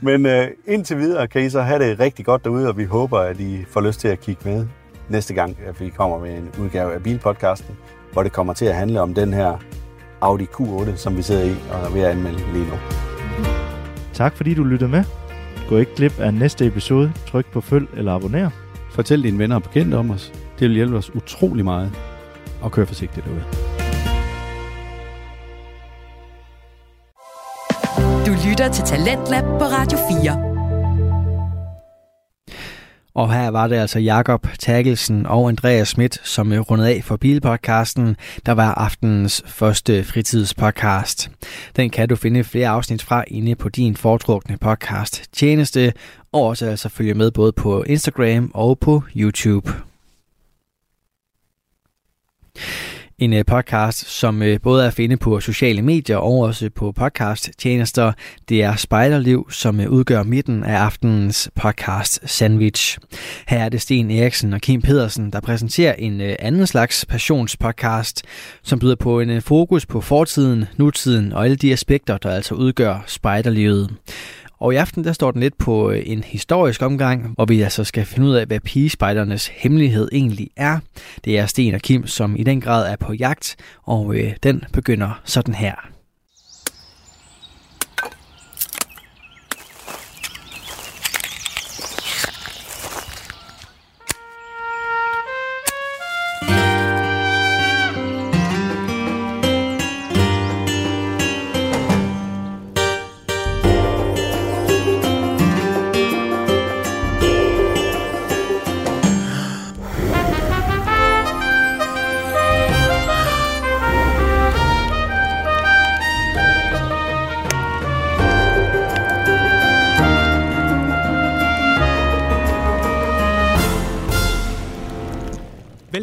Men 0.00 0.26
øh, 0.26 0.48
indtil 0.66 0.98
videre 0.98 1.28
kan 1.28 1.42
I 1.42 1.50
så 1.50 1.62
have 1.62 1.78
det 1.78 2.00
rigtig 2.00 2.24
godt 2.24 2.44
derude, 2.44 2.68
og 2.68 2.78
vi 2.78 2.84
håber, 2.84 3.18
at 3.18 3.40
I 3.40 3.64
får 3.70 3.80
lyst 3.80 4.00
til 4.00 4.08
at 4.08 4.20
kigge 4.20 4.48
med 4.50 4.66
næste 5.08 5.34
gang, 5.34 5.58
at 5.66 5.80
vi 5.80 5.88
kommer 5.88 6.18
med 6.18 6.38
en 6.38 6.50
udgave 6.60 6.94
af 6.94 7.02
Bilpodcasten, 7.02 7.76
hvor 8.12 8.22
det 8.22 8.32
kommer 8.32 8.52
til 8.52 8.64
at 8.64 8.74
handle 8.74 9.00
om 9.00 9.14
den 9.14 9.32
her 9.32 9.58
Audi 10.20 10.44
Q8, 10.44 10.96
som 10.96 11.16
vi 11.16 11.22
sidder 11.22 11.44
i 11.44 11.54
og 11.70 11.80
er 11.86 11.90
ved 11.92 12.00
at 12.00 12.10
anmelde 12.10 12.52
lige 12.52 12.64
nu. 12.64 12.74
Tak 14.12 14.36
fordi 14.36 14.54
du 14.54 14.64
lyttede 14.64 14.90
med. 14.90 15.04
Gå 15.68 15.78
ikke 15.78 15.94
glip 15.96 16.20
af 16.20 16.34
næste 16.34 16.66
episode. 16.66 17.12
Tryk 17.26 17.46
på 17.52 17.60
følg 17.60 17.88
eller 17.96 18.14
abonner. 18.14 18.50
Fortæl 18.90 19.22
dine 19.22 19.38
venner 19.38 19.56
og 19.56 19.62
bekendte 19.62 19.94
om 19.94 20.10
os. 20.10 20.32
Det 20.58 20.68
vil 20.68 20.74
hjælpe 20.76 20.96
os 20.96 21.14
utrolig 21.14 21.64
meget. 21.64 21.92
Og 22.60 22.72
kør 22.72 22.84
forsigtigt 22.84 23.26
derude. 23.26 23.61
Lytter 28.52 28.72
til 28.72 28.84
Talentlab 28.84 29.44
på 29.44 29.64
Radio 29.64 29.98
4. 30.20 30.52
Og 33.14 33.34
her 33.34 33.48
var 33.48 33.66
det 33.66 33.76
altså 33.76 33.98
Jakob 33.98 34.46
Takkelsen 34.58 35.26
og 35.26 35.48
Andreas 35.48 35.88
Schmidt, 35.88 36.20
som 36.24 36.52
øh, 36.52 36.60
rundede 36.60 36.88
af 36.88 37.04
for 37.04 37.16
Bilpodcasten, 37.16 38.16
der 38.46 38.52
var 38.52 38.74
aftenens 38.74 39.42
første 39.46 40.04
fritidspodcast. 40.04 41.30
Den 41.76 41.90
kan 41.90 42.08
du 42.08 42.16
finde 42.16 42.44
flere 42.44 42.68
afsnit 42.68 43.02
fra 43.02 43.24
inde 43.28 43.54
på 43.54 43.68
din 43.68 43.96
foretrukne 43.96 44.56
podcast 44.56 45.24
tjeneste, 45.32 45.92
og 46.32 46.42
også 46.42 46.66
altså 46.66 46.88
følge 46.88 47.14
med 47.14 47.30
både 47.30 47.52
på 47.52 47.82
Instagram 47.82 48.50
og 48.54 48.78
på 48.78 49.02
YouTube. 49.16 49.72
En 53.22 53.32
øh, 53.32 53.44
podcast, 53.44 54.10
som 54.10 54.42
øh, 54.42 54.60
både 54.62 54.82
er 54.82 54.88
at 54.88 54.94
finde 54.94 55.16
på 55.16 55.40
sociale 55.40 55.82
medier 55.82 56.16
og 56.16 56.38
også 56.38 56.70
på 56.74 56.92
podcast-tjenester. 56.92 58.12
Det 58.48 58.62
er 58.62 58.76
Spejderliv, 58.76 59.50
som 59.50 59.80
øh, 59.80 59.90
udgør 59.90 60.22
midten 60.22 60.64
af 60.64 60.76
aftenens 60.76 61.50
podcast 61.54 62.30
Sandwich. 62.30 62.98
Her 63.48 63.58
er 63.58 63.68
det 63.68 63.80
Sten 63.80 64.10
Eriksen 64.10 64.52
og 64.52 64.60
Kim 64.60 64.82
Pedersen, 64.82 65.32
der 65.32 65.40
præsenterer 65.40 65.92
en 65.92 66.20
anden 66.20 66.66
slags 66.66 67.06
passionspodcast, 67.08 68.22
som 68.62 68.78
byder 68.78 68.96
på 68.96 69.20
en 69.20 69.42
fokus 69.42 69.86
på 69.86 70.00
fortiden, 70.00 70.64
nutiden 70.76 71.32
og 71.32 71.44
alle 71.44 71.56
de 71.56 71.72
aspekter, 71.72 72.18
der 72.18 72.30
altså 72.30 72.54
udgør 72.54 73.04
spejderlivet. 73.06 73.90
Og 74.62 74.74
i 74.74 74.76
aften 74.76 75.04
der 75.04 75.12
står 75.12 75.30
den 75.30 75.40
lidt 75.40 75.58
på 75.58 75.90
øh, 75.90 76.02
en 76.06 76.24
historisk 76.24 76.82
omgang, 76.82 77.32
hvor 77.34 77.44
vi 77.44 77.60
altså 77.60 77.84
skal 77.84 78.04
finde 78.04 78.28
ud 78.28 78.34
af, 78.34 78.46
hvad 78.46 78.60
pigespejdernes 78.60 79.46
hemmelighed 79.46 80.08
egentlig 80.12 80.50
er. 80.56 80.78
Det 81.24 81.38
er 81.38 81.46
Sten 81.46 81.74
og 81.74 81.80
Kim, 81.80 82.06
som 82.06 82.36
i 82.36 82.42
den 82.42 82.60
grad 82.60 82.92
er 82.92 82.96
på 82.96 83.12
jagt, 83.12 83.56
og 83.82 84.14
øh, 84.14 84.32
den 84.42 84.64
begynder 84.72 85.20
sådan 85.24 85.54
her. 85.54 85.91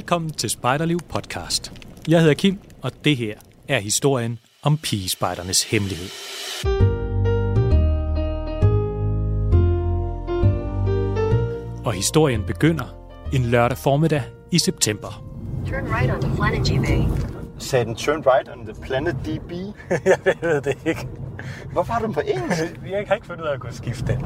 Velkommen 0.09 0.31
til 0.31 0.49
Spejderliv 0.49 0.99
podcast. 1.09 1.71
Jeg 2.07 2.19
hedder 2.19 2.33
Kim, 2.33 2.59
og 2.81 2.91
det 3.03 3.17
her 3.17 3.33
er 3.67 3.79
historien 3.79 4.39
om 4.61 4.77
pigespejdernes 4.77 5.63
hemmelighed. 5.63 6.07
Og 11.85 11.93
historien 11.93 12.43
begynder 12.47 12.95
en 13.33 13.45
lørdag 13.45 13.77
formiddag 13.77 14.23
i 14.51 14.59
september. 14.59 15.23
Turn 15.67 15.85
right 15.93 16.13
onto 16.13 16.35
Flanergy 16.35 16.85
Bay. 16.85 17.03
Sagde 17.59 17.85
den 17.85 17.95
turn 17.95 18.23
right 18.27 18.49
on 18.49 18.65
the 18.65 18.81
planet 18.81 19.15
DB? 19.15 19.51
jeg 20.25 20.35
ved 20.41 20.61
det 20.61 20.77
ikke. 20.85 21.07
Hvorfor 21.71 21.93
har 21.93 21.99
du 21.99 22.05
den 22.05 22.13
på 22.13 22.21
engelsk? 22.27 22.63
Vi 22.83 22.89
har 22.89 23.13
ikke 23.15 23.27
fundet 23.27 23.43
ud 23.43 23.47
af 23.47 23.53
at 23.53 23.59
kunne 23.59 23.73
skifte 23.73 24.07
den. 24.07 24.25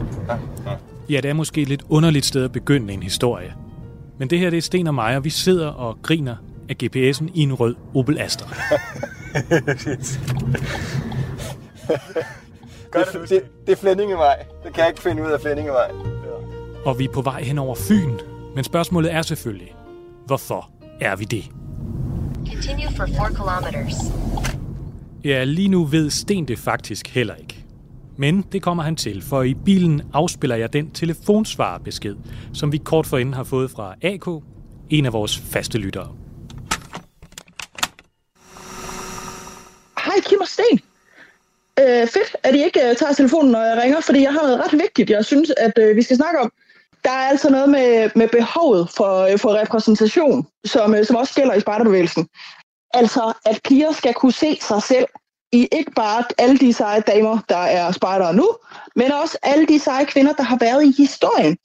Ja, 1.09 1.21
det 1.21 1.29
er 1.29 1.33
måske 1.33 1.61
et 1.61 1.67
lidt 1.67 1.83
underligt 1.89 2.25
sted 2.25 2.43
at 2.43 2.51
begynde 2.51 2.93
en 2.93 3.03
historie. 3.03 3.53
Men 4.23 4.29
det 4.29 4.39
her 4.39 4.49
det 4.49 4.57
er 4.57 4.61
Sten 4.61 4.87
og 4.87 4.95
mig, 4.95 5.15
og 5.17 5.23
vi 5.23 5.29
sidder 5.29 5.67
og 5.67 5.97
griner 6.01 6.35
af 6.69 6.75
GPS'en 6.83 7.31
i 7.33 7.41
en 7.41 7.53
rød 7.53 7.75
Opel 7.95 8.19
Astra. 8.19 8.55
Det, 12.93 13.29
det, 13.29 13.43
det 13.65 13.71
er 13.71 13.75
Flemmingevej. 13.75 14.35
Det 14.63 14.73
kan 14.73 14.81
jeg 14.81 14.87
ikke 14.89 15.01
finde 15.01 15.23
ud 15.23 15.31
af 15.31 15.41
Flemmingevej. 15.41 15.91
Og 16.85 16.99
vi 16.99 17.03
er 17.03 17.11
på 17.13 17.21
vej 17.21 17.41
hen 17.41 17.57
over 17.57 17.75
Fyn. 17.75 18.13
Men 18.55 18.63
spørgsmålet 18.63 19.13
er 19.13 19.21
selvfølgelig, 19.21 19.75
hvorfor 20.25 20.69
er 21.01 21.15
vi 21.15 21.25
det? 21.25 21.43
Continue 22.53 22.95
for 22.95 23.05
4 23.05 23.29
kilometers. 23.29 23.93
Ja, 25.23 25.43
lige 25.43 25.67
nu 25.67 25.83
ved 25.85 26.09
Sten 26.09 26.47
det 26.47 26.59
faktisk 26.59 27.07
heller 27.07 27.35
ikke. 27.35 27.62
Men 28.23 28.41
det 28.51 28.61
kommer 28.61 28.83
han 28.83 28.95
til, 28.95 29.21
for 29.21 29.43
i 29.43 29.53
bilen 29.53 30.01
afspiller 30.13 30.55
jeg 30.55 30.73
den 30.73 30.91
telefonsvarebesked, 30.91 32.15
som 32.53 32.71
vi 32.71 32.77
kort 32.77 33.07
forinden 33.07 33.33
har 33.33 33.43
fået 33.43 33.71
fra 33.71 33.95
AK, 34.01 34.43
en 34.89 35.05
af 35.05 35.13
vores 35.13 35.37
faste 35.37 35.77
lyttere. 35.77 36.15
Hej 40.05 40.15
Kim 40.25 40.39
og 40.41 40.47
Sten. 40.47 40.79
Øh, 41.79 42.07
fedt, 42.07 42.35
at 42.43 42.55
I 42.55 42.63
ikke 42.63 42.79
uh, 42.89 42.95
tager 42.95 43.13
telefonen, 43.13 43.51
når 43.51 43.61
jeg 43.61 43.81
ringer, 43.83 44.01
fordi 44.01 44.21
jeg 44.21 44.33
har 44.33 44.41
noget 44.41 44.59
ret 44.59 44.79
vigtigt, 44.79 45.09
jeg 45.09 45.25
synes, 45.25 45.51
at 45.57 45.73
uh, 45.81 45.95
vi 45.95 46.01
skal 46.01 46.15
snakke 46.15 46.39
om. 46.39 46.51
Der 47.03 47.11
er 47.11 47.27
altså 47.33 47.49
noget 47.49 47.69
med, 47.69 48.09
med 48.15 48.27
behovet 48.27 48.89
for, 48.97 49.27
uh, 49.33 49.39
for 49.39 49.61
repræsentation, 49.61 50.47
som, 50.65 50.91
uh, 50.91 51.05
som 51.05 51.15
også 51.15 51.33
gælder 51.35 51.53
i 51.53 51.59
spejderbevægelsen. 51.59 52.27
Altså, 52.93 53.33
at 53.45 53.59
piger 53.63 53.91
skal 53.91 54.13
kunne 54.13 54.33
se 54.33 54.57
sig 54.61 54.83
selv 54.83 55.05
i 55.53 55.67
ikke 55.71 55.91
bare 55.91 56.23
alle 56.37 56.57
de 56.57 56.73
seje 56.73 57.01
damer, 57.01 57.39
der 57.49 57.57
er 57.57 57.91
spejdere 57.91 58.33
nu, 58.33 58.49
men 58.95 59.11
også 59.11 59.37
alle 59.43 59.65
de 59.65 59.79
seje 59.79 60.05
kvinder, 60.05 60.33
der 60.33 60.43
har 60.43 60.57
været 60.57 60.83
i 60.83 60.93
historien. 60.97 61.57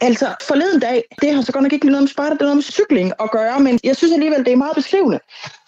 Altså, 0.00 0.34
forleden 0.42 0.80
dag, 0.80 1.04
det 1.20 1.34
har 1.34 1.42
så 1.42 1.52
godt 1.52 1.62
nok 1.62 1.72
ikke 1.72 1.86
noget 1.86 2.02
med 2.02 2.08
spejder, 2.08 2.32
det 2.32 2.40
er 2.40 2.44
noget 2.44 2.56
med 2.56 2.62
cykling 2.62 3.12
at 3.20 3.30
gøre, 3.30 3.60
men 3.60 3.80
jeg 3.84 3.96
synes 3.96 4.12
alligevel, 4.12 4.44
det 4.44 4.52
er 4.52 4.56
meget 4.56 4.74
beskrivende. 4.74 5.20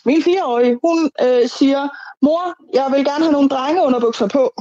Min 0.05 0.22
fireårige, 0.22 0.79
hun 0.85 1.11
øh, 1.22 1.48
siger, 1.48 1.88
mor, 2.22 2.55
jeg 2.74 2.87
vil 2.92 3.05
gerne 3.05 3.24
have 3.24 3.33
nogle 3.33 3.48
drengeunderbukser 3.48 4.27
på 4.27 4.55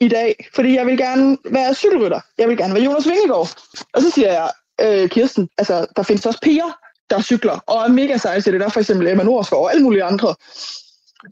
i 0.00 0.08
dag, 0.08 0.48
fordi 0.54 0.74
jeg 0.74 0.86
vil 0.86 0.98
gerne 0.98 1.38
være 1.44 1.74
cykelrytter. 1.74 2.20
Jeg 2.38 2.48
vil 2.48 2.56
gerne 2.56 2.74
være 2.74 2.82
Jonas 2.82 3.08
Vingegaard. 3.08 3.48
Og 3.94 4.02
så 4.02 4.10
siger 4.10 4.32
jeg, 4.32 4.50
øh, 4.80 5.08
Kirsten, 5.08 5.48
altså, 5.58 5.86
der 5.96 6.02
findes 6.02 6.26
også 6.26 6.40
piger, 6.42 6.78
der 7.10 7.22
cykler, 7.22 7.58
og 7.66 7.84
er 7.84 7.88
mega 7.88 8.16
seje 8.16 8.40
til 8.40 8.52
det. 8.52 8.60
Der 8.60 8.66
er 8.66 8.70
for 8.70 8.80
eksempel 8.80 9.08
Emma 9.08 9.22
Norsgaard 9.22 9.62
og 9.62 9.70
alle 9.70 9.82
mulige 9.82 10.04
andre. 10.04 10.34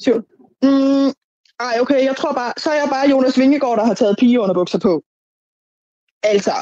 Så, 0.00 0.22
mm, 0.62 1.12
ej, 1.61 1.81
okay, 1.81 2.05
jeg 2.05 2.16
tror 2.16 2.33
bare, 2.33 2.53
så 2.57 2.70
er 2.70 2.75
jeg 2.75 2.88
bare 2.90 3.11
Jonas 3.11 3.38
Vingegaard, 3.38 3.79
der 3.79 3.85
har 3.85 3.94
taget 3.94 4.16
pigeunderbukser 4.18 4.79
på. 4.79 5.03
Altså, 6.22 6.53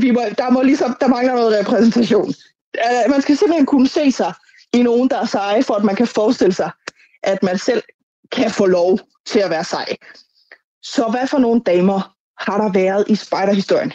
vi 0.00 0.10
må, 0.10 0.20
der, 0.38 0.50
må 0.50 0.62
ligesom, 0.62 0.96
der 1.00 1.06
mangler 1.06 1.34
noget 1.34 1.60
repræsentation. 1.60 2.34
Altså, 2.78 3.10
man 3.10 3.22
skal 3.22 3.36
simpelthen 3.36 3.66
kunne 3.66 3.88
se 3.88 4.12
sig 4.12 4.32
i 4.72 4.82
nogen, 4.82 5.08
der 5.10 5.18
er 5.20 5.24
seje, 5.24 5.62
for 5.62 5.74
at 5.74 5.84
man 5.84 5.96
kan 5.96 6.06
forestille 6.06 6.54
sig, 6.54 6.70
at 7.22 7.42
man 7.42 7.58
selv 7.58 7.82
kan 8.32 8.50
få 8.50 8.66
lov 8.66 8.98
til 9.26 9.38
at 9.38 9.50
være 9.50 9.64
sej. 9.64 9.96
Så 10.82 11.08
hvad 11.10 11.26
for 11.26 11.38
nogle 11.38 11.60
damer 11.60 12.16
har 12.38 12.58
der 12.58 12.72
været 12.72 13.04
i 13.08 13.14
spejderhistorien? 13.14 13.92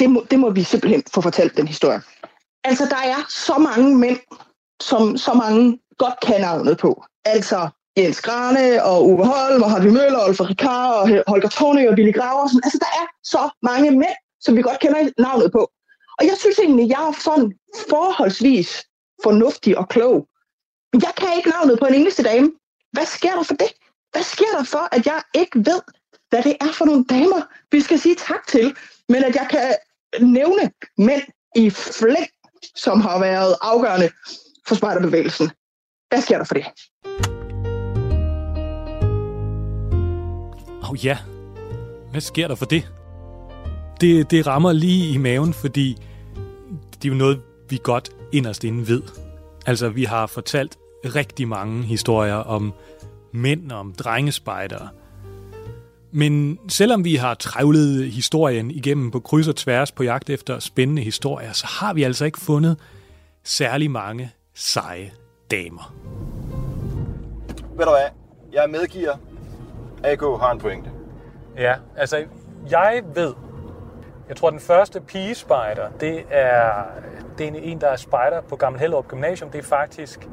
Det 0.00 0.10
må, 0.10 0.26
det 0.30 0.38
må 0.38 0.50
vi 0.50 0.62
simpelthen 0.62 1.02
få 1.14 1.20
fortalt, 1.20 1.56
den 1.56 1.68
historie. 1.68 2.02
Altså, 2.64 2.84
der 2.84 2.96
er 2.96 3.26
så 3.28 3.58
mange 3.58 3.96
mænd, 3.96 4.18
som 4.82 5.16
så 5.16 5.34
mange 5.34 5.80
godt 5.98 6.14
kan 6.22 6.40
navnet 6.40 6.78
på. 6.78 7.04
Altså, 7.24 7.68
Jens 7.98 8.20
Grane 8.20 8.84
og 8.84 9.06
Uwe 9.08 9.26
Holm 9.26 9.62
og 9.62 9.70
Harvey 9.70 9.88
Møller 9.88 10.18
og 10.18 10.28
Alfred 10.28 10.50
Ricard 10.50 10.94
og 10.94 11.24
Holger 11.26 11.48
Thorne 11.48 11.88
og 11.88 11.96
Billy 11.96 12.12
Graversen. 12.12 12.60
Altså, 12.64 12.78
der 12.78 12.92
er 13.02 13.06
så 13.24 13.50
mange 13.62 13.90
mænd, 13.90 14.18
som 14.40 14.56
vi 14.56 14.62
godt 14.62 14.80
kender 14.80 15.10
navnet 15.18 15.52
på. 15.52 15.70
Og 16.18 16.26
jeg 16.26 16.36
synes 16.38 16.58
egentlig, 16.58 16.88
jeg 16.88 17.08
er 17.08 17.12
sådan 17.20 17.52
forholdsvis 17.90 18.84
fornuftig 19.22 19.78
og 19.78 19.88
klog. 19.88 20.28
Men 20.92 21.02
jeg 21.02 21.12
kan 21.16 21.28
ikke 21.36 21.48
navnet 21.50 21.78
på 21.78 21.86
en 21.86 21.94
eneste 21.94 22.22
dame. 22.22 22.52
Hvad 22.92 23.06
sker 23.06 23.34
der 23.34 23.42
for 23.42 23.54
det? 23.54 23.72
Hvad 24.12 24.22
sker 24.22 24.50
der 24.58 24.64
for, 24.64 24.94
at 24.94 25.06
jeg 25.06 25.22
ikke 25.34 25.58
ved, 25.58 25.80
hvad 26.30 26.42
det 26.42 26.56
er 26.60 26.72
for 26.72 26.84
nogle 26.84 27.04
damer, 27.04 27.42
vi 27.72 27.80
skal 27.80 27.98
sige 27.98 28.14
tak 28.14 28.46
til, 28.46 28.76
men 29.08 29.24
at 29.24 29.34
jeg 29.34 29.46
kan 29.50 29.74
nævne 30.20 30.70
mænd 30.98 31.22
i 31.54 31.70
flæng, 31.70 32.28
som 32.74 33.00
har 33.00 33.18
været 33.20 33.56
afgørende 33.62 34.10
for 34.66 34.74
spejderbevægelsen. 34.74 35.50
Hvad 36.08 36.22
sker 36.22 36.38
der 36.38 36.44
for 36.44 36.54
det? 36.54 36.66
Åh 40.86 40.92
oh, 40.92 41.04
ja, 41.04 41.18
hvad 42.10 42.20
sker 42.20 42.48
der 42.48 42.54
for 42.54 42.66
det? 42.66 42.92
det? 44.00 44.30
Det 44.30 44.46
rammer 44.46 44.72
lige 44.72 45.14
i 45.14 45.16
maven, 45.16 45.54
fordi 45.54 45.96
det 46.94 47.04
er 47.04 47.12
jo 47.12 47.18
noget, 47.18 47.40
vi 47.68 47.80
godt 47.82 48.10
inderst 48.32 48.64
inde 48.64 48.88
ved. 48.88 49.02
Altså, 49.66 49.88
vi 49.88 50.04
har 50.04 50.26
fortalt 50.26 50.76
rigtig 51.04 51.48
mange 51.48 51.82
historier 51.82 52.34
om 52.34 52.72
mænd 53.32 53.72
og 53.72 53.78
om 53.78 53.92
drengespejdere. 53.92 54.88
Men 56.10 56.58
selvom 56.68 57.04
vi 57.04 57.14
har 57.14 57.34
trævlet 57.34 58.12
historien 58.12 58.70
igennem 58.70 59.10
på 59.10 59.20
kryds 59.20 59.48
og 59.48 59.56
tværs 59.56 59.92
på 59.92 60.02
jagt 60.02 60.30
efter 60.30 60.58
spændende 60.58 61.02
historier, 61.02 61.52
så 61.52 61.66
har 61.66 61.94
vi 61.94 62.02
altså 62.02 62.24
ikke 62.24 62.40
fundet 62.40 62.78
særlig 63.44 63.90
mange 63.90 64.30
seje 64.54 65.12
damer. 65.50 65.94
Ved 67.76 67.84
du 67.84 67.90
hvad? 67.90 68.08
Jeg 68.52 68.70
medgiver. 68.70 69.16
AK 70.04 70.20
har 70.20 70.50
en 70.50 70.58
pointe. 70.58 70.90
Ja, 71.58 71.74
altså 71.96 72.24
jeg 72.70 73.02
ved, 73.14 73.34
jeg 74.28 74.36
tror 74.36 74.50
den 74.50 74.60
første 74.60 75.00
pigespejder, 75.00 75.88
det 76.00 76.24
er, 76.30 76.72
det 77.38 77.48
er 77.48 77.52
en, 77.54 77.80
der 77.80 77.88
er 77.88 77.96
spejder 77.96 78.40
på 78.40 78.56
Gammel 78.56 78.80
Hellerup 78.80 79.08
Gymnasium. 79.08 79.50
Det 79.50 79.58
er 79.58 79.62
faktisk 79.62 80.28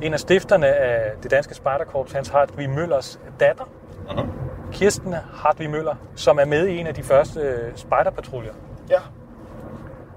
en 0.00 0.12
af 0.12 0.20
stifterne 0.20 0.66
af 0.66 1.12
det 1.22 1.30
danske 1.30 1.54
spejderkorps, 1.54 2.12
Hans 2.12 2.28
Hartvig 2.28 2.70
Møllers 2.70 3.20
datter. 3.40 3.64
Uh-huh. 4.08 4.26
Kirsten 4.72 5.12
Hartvig 5.12 5.70
Møller, 5.70 5.94
som 6.14 6.38
er 6.38 6.44
med 6.44 6.66
i 6.66 6.78
en 6.78 6.86
af 6.86 6.94
de 6.94 7.02
første 7.02 7.58
spejderpatruljer. 7.74 8.52
Ja. 8.90 9.00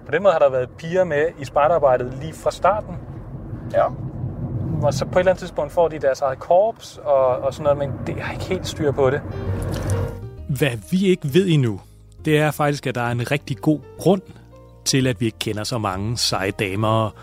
På 0.05 0.11
den 0.11 0.23
måde 0.23 0.33
har 0.33 0.39
der 0.39 0.49
været 0.49 0.69
piger 0.77 1.03
med 1.03 1.25
i 1.39 1.45
spejderarbejdet 1.45 2.13
lige 2.13 2.33
fra 2.33 2.51
starten. 2.51 2.97
Ja 3.73 3.85
og 4.81 4.93
så 4.93 5.05
på 5.05 5.11
et 5.11 5.19
eller 5.19 5.31
andet 5.31 5.39
tidspunkt 5.39 5.71
får 5.71 5.87
de 5.87 5.99
deres 5.99 6.21
eget 6.21 6.39
korps 6.39 6.97
og, 6.97 7.27
og 7.27 7.53
sådan 7.53 7.63
noget, 7.63 7.77
men 7.77 8.07
det 8.07 8.23
har 8.23 8.33
ikke 8.33 8.45
helt 8.45 8.67
styr 8.67 8.91
på 8.91 9.09
det. 9.09 9.21
Hvad 10.49 10.77
vi 10.91 11.05
ikke 11.05 11.33
ved 11.33 11.47
endnu, 11.47 11.81
det 12.25 12.37
er 12.37 12.51
faktisk, 12.51 12.87
at 12.87 12.95
der 12.95 13.01
er 13.01 13.11
en 13.11 13.31
rigtig 13.31 13.57
god 13.57 13.79
grund 13.97 14.21
til, 14.85 15.07
at 15.07 15.21
vi 15.21 15.25
ikke 15.25 15.39
kender 15.39 15.63
så 15.63 15.77
mange 15.77 16.17
seje 16.17 16.51
damer. 16.51 17.15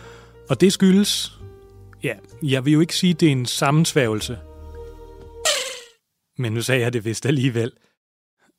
Og 0.50 0.60
det 0.60 0.72
skyldes, 0.72 1.38
ja, 2.02 2.14
jeg 2.42 2.64
vil 2.64 2.72
jo 2.72 2.80
ikke 2.80 2.96
sige, 2.96 3.10
at 3.10 3.20
det 3.20 3.28
er 3.28 3.32
en 3.32 3.46
sammensværgelse. 3.46 4.38
Men 6.38 6.52
nu 6.52 6.62
sagde 6.62 6.82
jeg 6.82 6.92
det 6.92 7.04
vist 7.04 7.26
alligevel. 7.26 7.72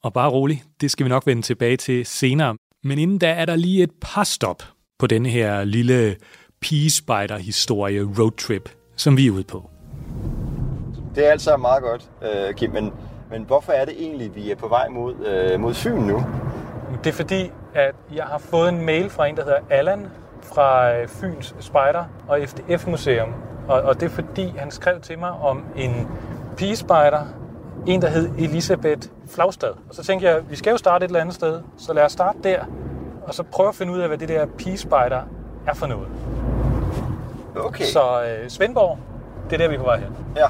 Og 0.03 0.13
bare 0.13 0.29
rolig, 0.29 0.63
det 0.81 0.91
skal 0.91 1.03
vi 1.03 1.09
nok 1.09 1.27
vende 1.27 1.41
tilbage 1.41 1.77
til 1.77 2.05
senere. 2.05 2.55
Men 2.83 2.99
inden 2.99 3.19
da 3.19 3.31
er 3.31 3.45
der 3.45 3.55
lige 3.55 3.83
et 3.83 3.91
par 4.01 4.23
stop 4.23 4.63
på 4.99 5.07
denne 5.07 5.29
her 5.29 5.63
lille 5.63 6.15
pigespejder-historie 6.61 8.03
roadtrip, 8.19 8.69
som 8.95 9.17
vi 9.17 9.27
er 9.27 9.31
ude 9.31 9.43
på. 9.43 9.69
Det 11.15 11.27
er 11.27 11.31
altså 11.31 11.57
meget 11.57 11.83
godt, 11.83 12.09
øh, 12.21 12.53
Kim, 12.53 12.71
men, 12.71 12.93
men 13.31 13.43
hvorfor 13.43 13.71
er 13.71 13.85
det 13.85 13.93
egentlig, 13.99 14.35
vi 14.35 14.51
er 14.51 14.55
på 14.55 14.67
vej 14.67 14.87
mod, 14.89 15.15
øh, 15.25 15.59
mod 15.59 15.73
Fyn 15.73 16.01
nu? 16.01 16.23
Det 17.03 17.09
er 17.09 17.13
fordi, 17.13 17.51
at 17.73 17.95
jeg 18.15 18.23
har 18.23 18.37
fået 18.37 18.69
en 18.69 18.85
mail 18.85 19.09
fra 19.09 19.27
en, 19.27 19.35
der 19.35 19.43
hedder 19.43 19.59
Allan 19.69 20.07
fra 20.41 20.93
øh, 20.95 21.07
Fyns 21.07 21.55
Spejder 21.59 22.03
og 22.27 22.39
FDF 22.45 22.87
Museum. 22.87 23.29
Og, 23.67 23.81
og 23.81 23.99
det 23.99 24.05
er 24.05 24.09
fordi, 24.09 24.53
han 24.57 24.71
skrev 24.71 25.01
til 25.01 25.19
mig 25.19 25.31
om 25.31 25.63
en 25.75 26.07
pigespejder, 26.57 27.21
en, 27.87 28.01
der 28.01 28.09
hed 28.09 28.29
Elisabeth 28.37 29.07
Flagstad. 29.27 29.69
Og 29.89 29.95
så 29.95 30.03
tænkte 30.03 30.27
jeg, 30.27 30.49
vi 30.49 30.55
skal 30.55 30.71
jo 30.71 30.77
starte 30.77 31.05
et 31.05 31.09
eller 31.09 31.19
andet 31.19 31.35
sted, 31.35 31.61
så 31.77 31.93
lad 31.93 32.03
os 32.03 32.11
starte 32.11 32.37
der, 32.43 32.65
og 33.27 33.33
så 33.33 33.43
prøve 33.43 33.69
at 33.69 33.75
finde 33.75 33.93
ud 33.93 33.99
af, 33.99 34.07
hvad 34.07 34.17
det 34.17 34.29
der 34.29 34.45
pigespejder 34.45 35.21
er 35.67 35.73
for 35.73 35.87
noget. 35.87 36.07
Okay. 37.55 37.83
Så 37.85 38.23
øh, 38.23 38.49
Svendborg, 38.49 38.97
det 39.49 39.53
er 39.53 39.57
der, 39.57 39.67
vi 39.67 39.75
er 39.75 39.79
på 39.79 39.85
vej 39.85 39.97
hen. 39.99 40.07
Ja. 40.35 40.47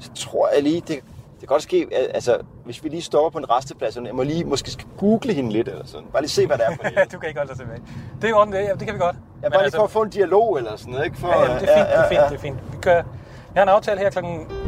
Så 0.00 0.10
tror 0.14 0.48
jeg 0.54 0.62
lige, 0.62 0.80
det, 0.80 0.88
det 0.88 1.00
kan 1.40 1.46
godt 1.46 1.62
ske, 1.62 1.86
altså, 2.14 2.36
hvis 2.64 2.84
vi 2.84 2.88
lige 2.88 3.02
stopper 3.02 3.30
på 3.30 3.38
en 3.38 3.50
resteplads, 3.50 3.96
jeg 3.96 4.14
må 4.14 4.22
lige 4.22 4.44
måske 4.44 4.70
skal 4.70 4.86
google 4.98 5.32
hende 5.32 5.50
lidt, 5.52 5.68
eller 5.68 5.86
sådan. 5.86 6.06
Bare 6.12 6.22
lige 6.22 6.30
se, 6.30 6.46
hvad 6.46 6.58
der 6.58 6.64
er 6.64 6.76
på 6.76 6.82
hende. 6.88 7.00
du 7.12 7.18
kan 7.18 7.28
ikke 7.28 7.40
holde 7.40 7.48
dig 7.50 7.58
tilbage. 7.58 7.80
Det 8.16 8.24
er 8.24 8.28
jo 8.28 8.36
ordentligt, 8.38 8.64
ja, 8.64 8.72
det 8.72 8.82
kan 8.86 8.94
vi 8.94 8.98
godt. 8.98 9.16
Jeg 9.42 9.50
bare 9.52 9.62
lige 9.62 9.72
for 9.76 9.82
at 9.84 9.90
få 9.90 10.02
en 10.02 10.10
dialog 10.10 10.58
eller 10.58 10.76
sådan 10.76 10.92
noget, 10.92 11.04
ikke? 11.06 11.16
For, 11.18 11.28
Ja, 11.28 11.40
ja, 11.52 11.58
det 11.58 11.68
er 11.70 11.76
fint, 11.76 11.88
det 11.88 11.96
er 11.96 12.08
fint, 12.08 12.20
det 12.30 12.36
er 12.36 12.40
fint. 12.40 12.56
Vi 12.72 12.76
kører, 12.82 12.94
jeg 12.94 13.04
har 13.54 13.62
en 13.62 13.68
aftale 13.68 14.00
her 14.00 14.10
kl. 14.10 14.18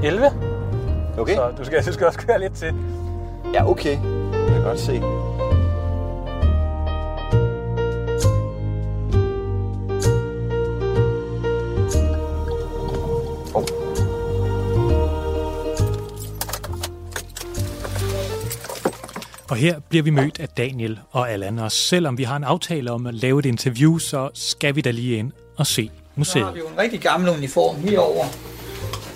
11, 0.04 0.26
Okay. 1.18 1.34
så 1.34 1.50
du 1.58 1.64
skal, 1.64 1.84
du 1.86 1.92
skal 1.92 2.06
også 2.06 2.18
køre 2.18 2.40
lidt 2.40 2.52
til. 2.54 2.74
Ja, 3.54 3.70
okay. 3.70 3.98
Jeg 4.32 4.54
kan 4.54 4.62
godt 4.62 4.80
se. 4.80 5.02
Og 19.50 19.56
her 19.56 19.78
bliver 19.88 20.02
vi 20.02 20.11
mødt 20.11 20.40
af 20.40 20.48
Daniel 20.48 20.98
og 21.11 21.30
Allan, 21.32 21.58
og 21.58 21.72
selvom 21.72 22.18
vi 22.18 22.22
har 22.22 22.37
en 22.37 22.44
aftale 22.44 22.90
om 22.90 23.06
at 23.06 23.14
lave 23.14 23.38
et 23.38 23.46
interview, 23.46 23.98
så 23.98 24.28
skal 24.34 24.76
vi 24.76 24.80
da 24.80 24.90
lige 24.90 25.16
ind 25.16 25.32
og 25.56 25.66
se 25.66 25.74
Så 25.84 25.90
har 25.90 26.11
museet. 26.16 26.54
vi 26.54 26.58
jo 26.58 26.66
en 26.68 26.78
rigtig 26.78 27.00
gammel 27.00 27.30
uniform 27.30 27.76
herover. 27.76 28.24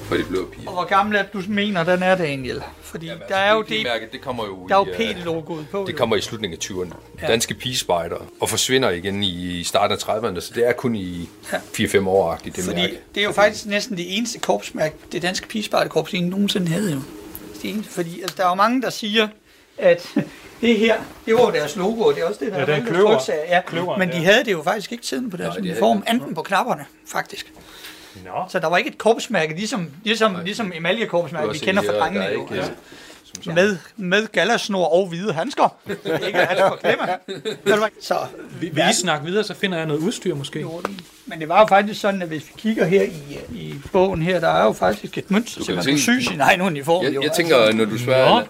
For 0.02 0.14
de 0.16 0.24
blå 0.24 0.48
piger. 0.52 0.68
Og 0.68 0.72
hvor 0.74 0.84
gammel 0.84 1.16
er 1.16 1.22
du 1.32 1.42
mener, 1.48 1.84
den 1.84 2.02
er, 2.02 2.14
Daniel? 2.16 2.62
Fordi 2.82 3.06
Jamen, 3.06 3.22
der 3.28 3.36
er 3.36 3.54
jo 3.54 3.62
det, 3.62 3.82
Mærke, 3.82 4.08
det 4.12 4.20
kommer 4.20 4.44
jo 4.46 4.66
der 4.68 4.74
er 4.74 4.78
jo 4.78 4.84
i, 4.84 5.08
øh, 5.10 5.16
P-logoet 5.16 5.66
på. 5.70 5.84
Det 5.86 5.92
jo. 5.92 5.96
kommer 5.96 6.16
i 6.16 6.20
slutningen 6.20 6.58
af 6.60 6.64
20'erne. 6.64 6.94
Ja. 7.22 7.26
Danske 7.26 7.54
pigespejder 7.54 8.16
og 8.40 8.48
forsvinder 8.48 8.90
igen 8.90 9.22
i 9.22 9.64
starten 9.64 9.96
af 9.96 10.02
30'erne, 10.02 10.40
så 10.40 10.52
det 10.54 10.68
er 10.68 10.72
kun 10.72 10.94
i 10.94 11.28
Ja. 11.52 11.58
4-5 11.58 12.08
år-agtigt, 12.08 12.56
det 12.56 12.64
Fordi 12.64 12.80
mærke. 12.80 12.98
det 13.14 13.20
er 13.20 13.24
jo 13.24 13.32
faktisk 13.32 13.66
næsten 13.66 13.96
det 13.96 14.16
eneste 14.16 14.38
korpsmærke, 14.38 14.94
det 15.12 15.22
danske 15.22 15.48
pigespejderkorps, 15.48 16.12
ingen 16.12 16.30
nogensinde 16.30 16.68
havde 16.68 16.92
jo. 16.92 17.00
Det 17.62 17.70
eneste, 17.70 17.92
fordi 17.92 18.20
altså, 18.22 18.36
der 18.36 18.44
er 18.44 18.48
jo 18.48 18.54
mange, 18.54 18.82
der 18.82 18.90
siger, 18.90 19.28
at 19.78 20.14
det 20.60 20.78
her, 20.78 20.96
det 21.26 21.34
var 21.34 21.40
jo 21.40 21.50
deres 21.50 21.76
logo, 21.76 22.02
og 22.02 22.14
det 22.14 22.22
er 22.22 22.26
også 22.26 22.44
det, 22.44 22.52
der 22.52 22.58
Ja, 22.58 22.66
det 22.66 22.74
er 22.74 22.84
kløver. 22.84 23.18
Ja, 23.48 23.60
Kløveren, 23.60 23.98
men 23.98 24.08
de 24.08 24.16
ja. 24.16 24.22
havde 24.22 24.44
det 24.44 24.52
jo 24.52 24.62
faktisk 24.62 24.92
ikke 24.92 25.04
tiden 25.04 25.30
på 25.30 25.36
deres 25.36 25.54
Nej, 25.58 25.70
uniform, 25.70 26.02
anden 26.06 26.34
på 26.34 26.42
knapperne, 26.42 26.84
faktisk. 27.12 27.52
Nå. 28.24 28.30
Så 28.48 28.58
der 28.58 28.66
var 28.66 28.76
ikke 28.76 28.90
et 28.90 28.98
korpsmærke, 28.98 29.54
ligesom, 29.54 29.90
ligesom, 30.04 30.36
ligesom 30.44 30.72
emaljekorpsmærke, 30.74 31.52
vi 31.52 31.58
kender 31.58 31.82
de 31.82 31.88
fra 31.88 31.94
drengene. 31.98 32.24
jo. 32.24 32.40
ikke, 32.42 32.64
som 33.42 33.54
med, 33.54 33.76
med 33.96 34.26
gallasnor 34.32 34.84
og 34.84 35.06
hvide 35.08 35.32
handsker. 35.32 35.76
ikke 36.26 36.38
at 36.38 36.46
han 36.46 36.58
forglemme. 36.68 37.04
Så, 38.00 38.18
Vi, 38.60 38.68
vi 38.68 38.80
lige 38.80 38.94
snakke 38.94 39.26
videre, 39.26 39.44
så 39.44 39.54
finder 39.54 39.78
jeg 39.78 39.86
noget 39.86 40.00
udstyr 40.00 40.34
måske. 40.34 40.66
Men 41.26 41.40
det 41.40 41.48
var 41.48 41.60
jo 41.60 41.66
faktisk 41.66 42.00
sådan, 42.00 42.22
at 42.22 42.28
hvis 42.28 42.42
vi 42.48 42.52
kigger 42.56 42.84
her 42.84 43.02
i, 43.02 43.38
i 43.50 43.74
bogen 43.92 44.22
her, 44.22 44.40
der 44.40 44.48
er 44.48 44.64
jo 44.64 44.72
faktisk 44.72 45.18
et 45.18 45.30
mønster, 45.30 45.64
så 45.64 45.72
man 45.74 45.84
kan 45.84 45.98
sy 45.98 46.10
sin 46.28 46.40
egen 46.40 46.60
uniform. 46.60 47.04
Jeg, 47.04 47.14
jo. 47.14 47.22
jeg 47.22 47.32
tænker, 47.32 47.72
når 47.72 47.84
du 47.84 47.98
spørger, 47.98 48.42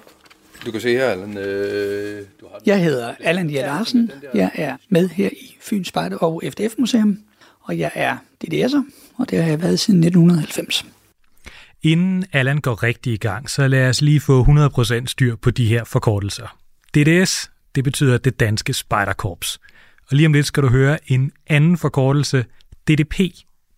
du 0.67 0.71
kan 0.71 0.81
se 0.81 0.93
her, 0.93 1.07
Allan, 1.07 1.37
øh, 1.39 2.23
du 2.41 2.47
har 2.53 2.61
Jeg 2.67 2.83
hedder 2.83 3.15
Allan 3.21 3.49
Dier 3.49 3.67
Larsen. 3.67 4.11
Jeg 4.35 4.51
er 4.55 4.77
med 4.89 5.09
her 5.09 5.29
i 5.29 5.57
Fyns 5.61 5.89
Spejder 5.89 6.17
og 6.17 6.43
FDF 6.51 6.75
Museum, 6.79 7.19
og 7.63 7.79
jeg 7.79 7.91
er 7.95 8.17
DDS'er, 8.45 8.83
og 9.19 9.31
det 9.31 9.43
har 9.43 9.51
jeg 9.51 9.63
været 9.63 9.81
siden 9.81 10.01
1990. 10.01 10.87
Inden 11.83 12.25
Allan 12.33 12.59
går 12.59 12.83
rigtig 12.83 13.13
i 13.13 13.17
gang, 13.17 13.51
så 13.51 13.69
lad 13.69 13.89
os 13.89 14.03
lige 14.03 14.21
få 14.21 14.45
100% 14.45 15.07
styr 15.07 15.37
på 15.37 15.51
de 15.51 15.67
her 15.67 15.85
forkortelser. 15.85 16.57
DDS, 16.95 17.51
det 17.75 17.85
betyder 17.85 18.19
det 18.19 18.41
danske 18.41 18.73
spejderkorps. 18.73 19.61
Og 20.11 20.17
lige 20.17 20.27
om 20.27 20.33
lidt 20.33 20.47
skal 20.47 20.63
du 20.63 20.69
høre 20.69 20.99
en 21.13 21.33
anden 21.47 21.77
forkortelse, 21.77 22.45
DDP, 22.89 23.21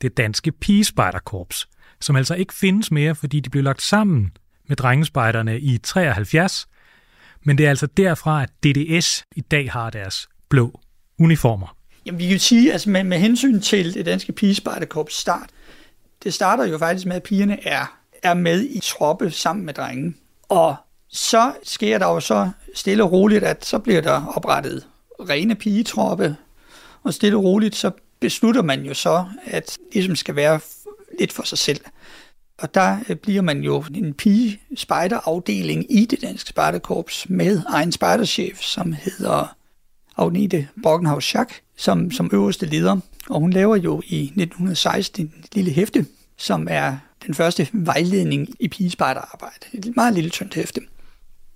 det 0.02 0.16
danske 0.16 0.52
pigespejderkorps, 0.52 1.68
som 2.00 2.16
altså 2.16 2.34
ikke 2.34 2.54
findes 2.54 2.90
mere, 2.90 3.14
fordi 3.14 3.40
de 3.40 3.50
blev 3.50 3.62
lagt 3.62 3.82
sammen 3.82 4.32
med 4.68 4.76
drengespejderne 4.76 5.60
i 5.60 5.78
73, 5.78 6.66
men 7.44 7.58
det 7.58 7.66
er 7.66 7.70
altså 7.70 7.86
derfra, 7.86 8.42
at 8.42 8.50
DDS 8.64 9.24
i 9.36 9.40
dag 9.40 9.72
har 9.72 9.90
deres 9.90 10.28
blå 10.48 10.80
uniformer. 11.18 11.76
Jamen, 12.06 12.18
vi 12.18 12.24
kan 12.24 12.32
jo 12.32 12.38
sige, 12.38 12.72
altså 12.72 12.90
med, 12.90 13.04
med 13.04 13.18
hensyn 13.18 13.60
til 13.60 13.94
det 13.94 14.06
danske 14.06 14.32
pigespejderkorps 14.32 15.14
start, 15.14 15.50
det 16.24 16.34
starter 16.34 16.64
jo 16.64 16.78
faktisk 16.78 17.06
med, 17.06 17.16
at 17.16 17.22
pigerne 17.22 17.66
er, 17.66 17.98
er 18.22 18.34
med 18.34 18.62
i 18.62 18.80
troppe 18.82 19.30
sammen 19.30 19.66
med 19.66 19.74
drengen. 19.74 20.16
Og 20.48 20.76
så 21.08 21.52
sker 21.62 21.98
der 21.98 22.06
jo 22.06 22.20
så 22.20 22.50
stille 22.74 23.04
og 23.04 23.12
roligt, 23.12 23.44
at 23.44 23.64
så 23.64 23.78
bliver 23.78 24.00
der 24.00 24.26
oprettet 24.36 24.86
rene 25.20 25.54
pigetroppe, 25.54 26.36
og 27.02 27.14
stille 27.14 27.36
og 27.36 27.44
roligt, 27.44 27.76
så 27.76 27.90
beslutter 28.20 28.62
man 28.62 28.82
jo 28.82 28.94
så, 28.94 29.24
at 29.44 29.66
det 29.66 29.94
ligesom 29.94 30.16
skal 30.16 30.36
være 30.36 30.60
lidt 31.18 31.32
for 31.32 31.42
sig 31.42 31.58
selv. 31.58 31.80
Og 32.58 32.74
der 32.74 32.98
øh, 33.08 33.16
bliver 33.16 33.42
man 33.42 33.60
jo 33.60 33.84
en 33.94 34.14
pige-spejderafdeling 34.14 35.92
i 35.92 36.04
det 36.04 36.22
danske 36.22 36.50
spejderkorps 36.50 37.26
med 37.28 37.62
egen 37.68 37.92
spejderchef, 37.92 38.60
som 38.60 38.92
hedder 38.92 39.56
Agnete 40.16 40.68
Brockenhaus 40.82 41.24
Schack, 41.24 41.62
som, 41.76 42.10
som 42.10 42.30
øverste 42.32 42.66
leder. 42.66 43.00
Og 43.28 43.40
hun 43.40 43.50
laver 43.50 43.76
jo 43.76 44.02
i 44.06 44.22
1916 44.24 45.24
en 45.24 45.44
lille 45.52 45.72
hæfte, 45.72 46.06
som 46.36 46.66
er 46.70 46.96
den 47.26 47.34
første 47.34 47.68
vejledning 47.72 48.48
i 48.60 48.68
pigespejderarbejde. 48.68 49.66
Et 49.72 49.96
meget 49.96 50.14
lille 50.14 50.30
tyndt 50.30 50.54
hæfte. 50.54 50.80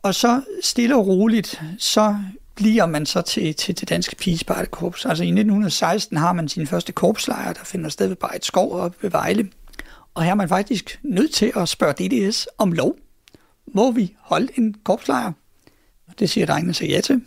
Og 0.03 0.15
så 0.15 0.43
stille 0.63 0.97
og 0.97 1.07
roligt, 1.07 1.63
så 1.79 2.17
bliver 2.55 2.87
man 2.87 3.07
så 3.07 3.23
til, 3.23 3.55
til 3.55 3.81
det 3.81 3.89
danske 3.89 4.17
pigespejderkorps. 4.17 5.07
Altså 5.07 5.25
i 5.25 5.27
1916 5.27 6.17
har 6.17 6.33
man 6.33 6.49
sin 6.49 6.67
første 6.67 6.93
korpslejr, 6.93 7.53
der 7.53 7.65
finder 7.65 7.91
sted 7.91 8.07
ved 8.07 8.17
Bejt 8.17 8.45
Skov 8.45 8.73
op 8.73 9.03
ved 9.03 9.11
Vejle. 9.11 9.49
Og 10.15 10.25
her 10.25 10.31
er 10.31 10.35
man 10.35 10.49
faktisk 10.49 11.01
nødt 11.03 11.33
til 11.33 11.53
at 11.57 11.69
spørge 11.69 11.93
DDS 11.93 12.49
om 12.59 12.73
lov. 12.73 12.97
Må 13.67 13.91
vi 13.91 14.15
holde 14.21 14.49
en 14.57 14.75
korpslejr? 14.85 15.33
Det 16.19 16.31
siger 16.31 16.47
drengene 16.47 16.75
så 16.75 16.85
ja 16.85 17.01
til. 17.01 17.23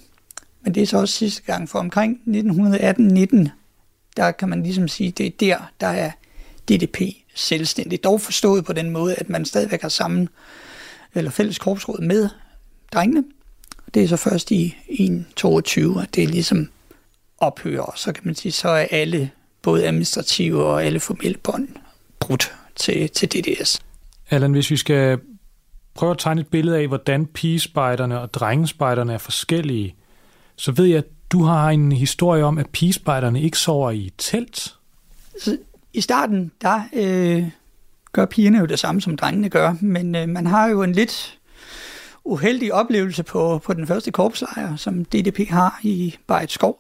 Men 0.62 0.76
det 0.76 0.84
er 0.84 0.88
så 0.88 0.98
også 0.98 1.14
sidste 1.14 1.42
gang, 1.42 1.70
for 1.70 1.80
omkring 1.80 2.22
1918-19, 2.28 3.50
der 4.18 4.32
kan 4.32 4.50
man 4.50 4.64
ligesom 4.64 4.88
sige, 4.88 5.12
det 5.12 5.26
er 5.26 5.32
der, 5.40 5.72
der 5.82 5.88
er 5.88 6.12
DDP 6.70 7.02
selvstændigt. 7.36 8.04
Dog 8.04 8.22
forstået 8.22 8.66
på 8.66 8.74
den 8.74 8.90
måde, 8.90 9.16
at 9.16 9.30
man 9.30 9.46
stadigvæk 9.46 9.82
har 9.82 9.90
sammen, 9.90 10.30
eller 11.14 11.32
fælles 11.32 11.60
korpsråd 11.60 12.02
med 12.02 12.30
drengene. 12.94 13.24
Det 13.94 14.04
er 14.04 14.08
så 14.08 14.18
først 14.18 14.52
i 14.52 14.76
1.22, 14.90 16.02
at 16.02 16.16
det 16.16 16.30
ligesom 16.30 16.70
ophører. 17.38 17.94
Så 17.96 18.14
kan 18.14 18.22
man 18.26 18.36
sige, 18.36 18.52
så 18.52 18.70
er 18.70 18.88
alle, 18.92 19.32
både 19.62 19.88
administrative 19.88 20.66
og 20.66 20.84
alle 20.84 21.00
formelle 21.00 21.38
bånd, 21.38 21.68
brudt 22.20 22.54
til, 22.76 23.10
til 23.10 23.30
DDS. 23.30 23.80
Allan, 24.30 24.52
hvis 24.52 24.72
vi 24.72 24.78
skal 24.78 25.20
prøve 25.94 26.12
at 26.12 26.18
tegne 26.18 26.42
et 26.42 26.48
billede 26.48 26.78
af, 26.78 26.88
hvordan 26.88 27.26
pigespejderne 27.26 28.20
og 28.20 28.34
drengespejderne 28.34 29.14
er 29.14 29.18
forskellige, 29.18 29.96
så 30.56 30.72
ved 30.72 30.86
jeg, 30.86 30.98
at 30.98 31.08
du 31.32 31.44
har 31.44 31.70
en 31.70 31.92
historie 31.92 32.44
om, 32.44 32.58
at 32.58 32.70
pigespejderne 32.70 33.42
ikke 33.42 33.58
sover 33.58 33.92
i 33.92 34.12
telt. 34.18 34.76
Så 35.40 35.58
I 35.94 36.02
starten, 36.02 36.52
der 36.62 36.82
øh, 36.94 37.46
gør 38.12 38.26
pigerne 38.26 38.60
jo 38.60 38.66
det 38.66 38.80
samme, 38.80 39.02
som 39.02 39.18
drengene 39.18 39.50
gør, 39.50 39.76
men 39.82 40.16
øh, 40.16 40.30
man 40.30 40.48
har 40.48 40.68
jo 40.70 40.84
en 40.84 40.92
lidt 40.92 41.38
uheldig 42.24 42.74
oplevelse 42.74 43.24
på, 43.24 43.62
på 43.66 43.74
den 43.74 43.88
første 43.88 44.12
korpslejr, 44.12 44.76
som 44.76 45.06
DDP 45.06 45.50
har 45.50 45.80
i 45.84 46.16
Skov. 46.48 46.80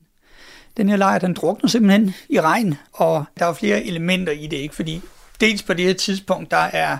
Den 0.77 0.89
her 0.89 0.95
lejr, 0.95 1.19
den 1.19 1.33
drukner 1.33 1.69
simpelthen 1.69 2.13
i 2.29 2.41
regn, 2.41 2.75
og 2.93 3.25
der 3.39 3.45
er 3.45 3.53
flere 3.53 3.83
elementer 3.83 4.33
i 4.33 4.47
det, 4.47 4.57
ikke? 4.57 4.75
Fordi 4.75 5.01
dels 5.41 5.63
på 5.63 5.73
det 5.73 5.85
her 5.85 5.93
tidspunkt, 5.93 6.51
der 6.51 6.57
er, 6.57 6.97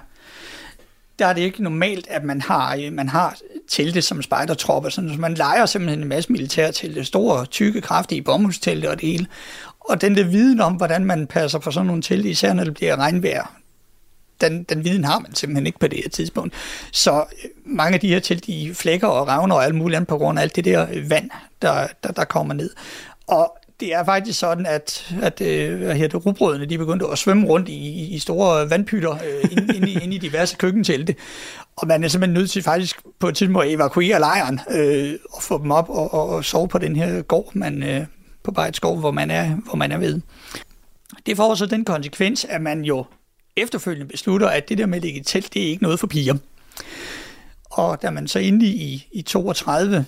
der 1.20 1.26
er 1.26 1.34
det 1.34 1.42
ikke 1.42 1.64
normalt, 1.64 2.08
at 2.10 2.24
man 2.24 2.42
har, 2.42 2.76
øh, 2.76 2.94
man 2.94 3.10
har 3.10 3.38
telte 3.68 4.02
som 4.02 4.22
spejdertropper. 4.22 4.90
Så 4.90 5.02
man 5.02 5.34
leger 5.34 5.66
simpelthen 5.66 6.02
en 6.02 6.08
masse 6.08 6.32
militærtelte, 6.32 7.06
store, 7.06 7.46
tykke, 7.46 7.82
kraftige 7.82 8.22
bomuldstelte 8.22 8.90
og 8.90 9.02
det 9.02 9.10
hele. 9.10 9.28
Og 9.80 10.02
den 10.02 10.16
der 10.16 10.24
viden 10.24 10.62
om, 10.62 10.74
hvordan 10.74 11.06
man 11.06 11.28
passer 11.28 11.60
på 11.60 11.72
sådan 11.72 11.88
nogle 11.88 12.02
telte, 12.02 12.30
især 12.30 12.54
når 12.54 12.64
det 12.64 12.74
bliver 12.74 12.96
regnvejr, 12.96 13.58
den, 14.42 14.64
den 14.64 14.84
viden 14.84 15.04
har 15.04 15.20
man 15.20 15.36
simpelthen 15.36 15.68
ikke 15.68 15.80
på 15.80 15.88
det 15.88 16.00
her 16.04 16.10
tidspunkt. 16.10 16.54
Så 16.92 17.26
øh, 17.44 17.50
mange 17.66 17.94
af 17.94 18.00
de 18.00 18.08
her 18.08 18.20
telte, 18.20 18.52
de 18.52 18.76
flækker 18.76 19.08
og 19.08 19.28
ravner 19.28 19.56
og 19.56 19.66
alt 19.66 19.76
muligt 19.76 19.96
andet 19.96 20.08
på 20.08 20.18
grund 20.18 20.40
af 20.40 20.44
alt 20.44 20.56
det 20.56 20.66
der 20.66 20.88
vand, 21.10 21.30
der, 21.62 21.88
der, 22.04 22.12
der 22.12 22.24
kommer 22.24 22.54
ned. 22.54 22.70
Og 23.28 23.58
det 23.82 23.94
er 23.94 24.04
faktisk 24.04 24.40
sådan, 24.40 24.66
at, 24.66 25.14
at 25.22 25.42
øh, 25.42 25.78
hvad 25.78 25.96
hedder 25.96 26.18
det, 26.18 26.26
rugbrødene 26.26 26.66
de 26.66 26.78
begyndte 26.78 27.06
at 27.12 27.18
svømme 27.18 27.48
rundt 27.48 27.70
i, 27.70 28.08
i 28.16 28.20
store 28.20 28.70
vandpytter 28.70 29.12
øh, 29.12 29.52
inde, 29.52 29.76
inde, 29.76 29.90
i, 29.90 30.00
inde 30.04 30.16
i 30.16 30.18
diverse 30.28 30.56
køkkentelte. 30.56 31.16
Og 31.76 31.88
man 31.88 32.04
er 32.04 32.08
simpelthen 32.08 32.34
nødt 32.34 32.50
til 32.50 32.64
faktisk 32.64 33.02
på 33.20 33.28
et 33.28 33.36
tidspunkt 33.36 33.66
at 33.66 33.74
evakuere 33.74 34.20
lejren 34.20 34.60
øh, 34.72 35.14
og 35.32 35.44
få 35.44 35.58
dem 35.58 35.72
op 35.72 35.90
og, 35.90 36.14
og, 36.14 36.30
og 36.30 36.46
sove 36.46 36.68
på 36.68 36.78
den 36.78 36.96
her 36.96 37.22
gård, 37.22 37.56
man, 37.56 37.84
øh, 37.84 38.06
på 38.44 38.52
Bejtskov, 38.52 39.00
hvor 39.00 39.12
man 39.12 39.32
er, 39.32 39.56
hvor 39.56 39.76
man 39.76 39.92
er 39.92 39.98
ved. 39.98 40.22
Det 41.26 41.38
får 41.38 41.56
så 41.56 41.66
den 41.66 41.86
konsekvens, 41.86 42.46
at 42.46 42.62
man 42.62 42.86
jo 42.86 43.06
efterfølgende 43.58 44.08
beslutter, 44.08 44.48
at 44.48 44.70
det 44.70 44.78
der 44.78 44.86
med 44.86 44.98
at 44.98 45.04
ligge 45.04 45.20
i 45.20 45.24
telt, 45.24 45.54
det 45.54 45.64
er 45.64 45.68
ikke 45.68 45.84
noget 45.84 46.00
for 46.00 46.08
piger. 46.08 46.36
Og 47.72 48.02
da 48.02 48.10
man 48.10 48.28
så 48.28 48.40
endelig 48.40 48.70
i, 48.70 49.08
i 49.12 49.22
32 49.22 49.98
øh, 49.98 50.04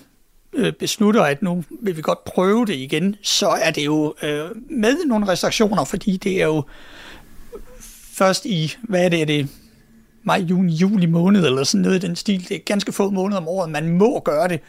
Øh, 0.54 0.72
beslutter, 0.72 1.22
at 1.22 1.42
nu 1.42 1.64
vil 1.80 1.96
vi 1.96 2.02
godt 2.02 2.24
prøve 2.24 2.66
det 2.66 2.74
igen, 2.74 3.16
så 3.22 3.48
er 3.48 3.70
det 3.70 3.84
jo 3.84 4.14
øh, 4.22 4.50
med 4.70 5.04
nogle 5.06 5.28
restriktioner, 5.28 5.84
fordi 5.84 6.16
det 6.16 6.42
er 6.42 6.46
jo 6.46 6.62
først 8.12 8.46
i, 8.46 8.76
hvad 8.82 9.04
er 9.04 9.08
det, 9.08 9.22
er 9.22 9.26
det 9.26 9.48
maj, 10.22 10.38
juni, 10.38 10.72
juli 10.72 11.06
måned, 11.06 11.46
eller 11.46 11.64
sådan 11.64 11.82
noget 11.82 12.04
i 12.04 12.06
den 12.06 12.16
stil. 12.16 12.48
Det 12.48 12.54
er 12.54 12.60
ganske 12.66 12.92
få 12.92 13.10
måneder 13.10 13.40
om 13.40 13.48
året, 13.48 13.70
man 13.70 13.88
må 13.88 14.20
gøre 14.20 14.48
det. 14.48 14.60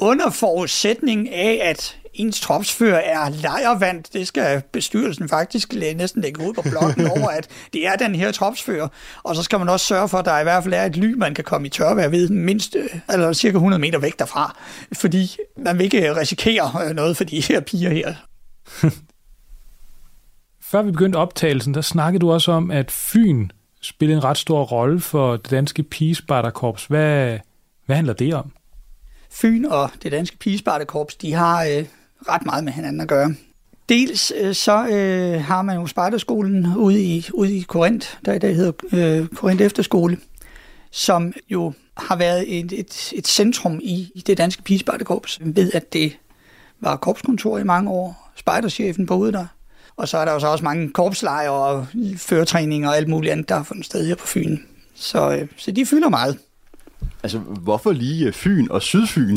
Under 0.00 0.30
forudsætning 0.30 1.32
af, 1.32 1.60
at 1.62 1.98
ens 2.14 2.40
tropsfører 2.40 2.98
er 2.98 3.28
lejervand, 3.28 4.04
det 4.12 4.28
skal 4.28 4.62
bestyrelsen 4.72 5.28
faktisk 5.28 5.74
næsten 5.74 6.22
lægge 6.22 6.48
ud 6.48 6.54
på 6.54 6.62
blokken 6.62 7.06
over, 7.18 7.28
at 7.28 7.48
det 7.72 7.86
er 7.86 7.96
den 7.96 8.14
her 8.14 8.32
tropsfører. 8.32 8.88
Og 9.22 9.36
så 9.36 9.42
skal 9.42 9.58
man 9.58 9.68
også 9.68 9.86
sørge 9.86 10.08
for, 10.08 10.18
at 10.18 10.24
der 10.24 10.38
i 10.38 10.42
hvert 10.42 10.62
fald 10.62 10.74
er 10.74 10.84
et 10.84 10.96
ly, 10.96 11.14
man 11.14 11.34
kan 11.34 11.44
komme 11.44 11.66
i 11.66 11.70
tørvejr 11.70 12.08
ved 12.08 12.28
mindst 12.28 12.76
øh, 12.76 13.00
eller 13.12 13.32
cirka 13.32 13.56
100 13.56 13.80
meter 13.80 13.98
væk 13.98 14.18
derfra. 14.18 14.56
Fordi 14.92 15.36
man 15.56 15.78
vil 15.78 15.84
ikke 15.84 16.16
risikere 16.16 16.88
øh, 16.88 16.94
noget 16.94 17.16
for 17.16 17.24
de 17.24 17.40
her 17.40 17.60
piger 17.60 17.90
her. 17.90 18.14
Før 20.70 20.82
vi 20.82 20.90
begyndte 20.90 21.16
optagelsen, 21.16 21.74
der 21.74 21.80
snakkede 21.80 22.20
du 22.20 22.32
også 22.32 22.52
om, 22.52 22.70
at 22.70 22.90
Fyn 22.90 23.48
spiller 23.82 24.16
en 24.16 24.24
ret 24.24 24.38
stor 24.38 24.64
rolle 24.64 25.00
for 25.00 25.36
det 25.36 25.50
danske 25.50 25.82
pigespejderkorps. 25.82 26.86
Hvad, 26.86 27.38
hvad 27.86 27.96
handler 27.96 28.12
det 28.12 28.34
om? 28.34 28.52
Fyn 29.30 29.64
og 29.64 29.90
det 30.02 30.12
danske 30.12 30.36
pigespartekorps, 30.36 31.16
de 31.16 31.32
har 31.32 31.64
øh, 31.64 31.84
ret 32.28 32.46
meget 32.46 32.64
med 32.64 32.72
hinanden 32.72 33.00
at 33.00 33.08
gøre. 33.08 33.34
Dels 33.88 34.32
øh, 34.40 34.54
så 34.54 34.88
øh, 34.88 35.44
har 35.44 35.62
man 35.62 35.76
jo 35.76 35.86
spejderskolen 35.86 36.76
ude 36.76 37.02
i, 37.02 37.26
ude 37.34 37.56
i 37.56 37.60
Korinth, 37.60 38.08
der 38.24 38.32
i 38.32 38.38
dag 38.38 38.56
hedder 38.56 38.72
øh, 38.92 39.26
Korinth 39.28 39.64
Efterskole, 39.64 40.18
som 40.90 41.32
jo 41.48 41.72
har 41.96 42.16
været 42.16 42.58
et, 42.58 42.72
et, 42.72 43.12
et 43.14 43.28
centrum 43.28 43.80
i, 43.82 44.10
i 44.14 44.22
det 44.26 44.38
danske 44.38 44.62
pigespejderkorps, 44.62 45.38
ved 45.40 45.72
at 45.72 45.92
det 45.92 46.16
var 46.80 46.96
korpskontor 46.96 47.58
i 47.58 47.64
mange 47.64 47.90
år. 47.90 48.32
Spejderchefen 48.36 49.06
boede 49.06 49.32
der. 49.32 49.46
Og 49.96 50.08
så 50.08 50.18
er 50.18 50.24
der 50.24 50.32
jo 50.32 50.40
så 50.40 50.46
også 50.46 50.64
mange 50.64 50.90
korpslejre 50.92 51.50
og 51.50 51.86
føretræninger 52.16 52.88
og 52.88 52.96
alt 52.96 53.08
muligt 53.08 53.32
andet, 53.32 53.48
der 53.48 53.56
har 53.56 53.62
fundet 53.62 53.86
sted 53.86 54.06
her 54.06 54.14
på 54.14 54.26
Fyn. 54.26 54.58
Så, 54.94 55.30
øh, 55.30 55.48
så 55.56 55.70
de 55.70 55.86
fylder 55.86 56.08
meget. 56.08 56.38
Altså, 57.22 57.38
hvorfor 57.38 57.92
lige 57.92 58.26
øh, 58.26 58.32
Fyn 58.32 58.66
og 58.70 58.82
Sydfyn? 58.82 59.36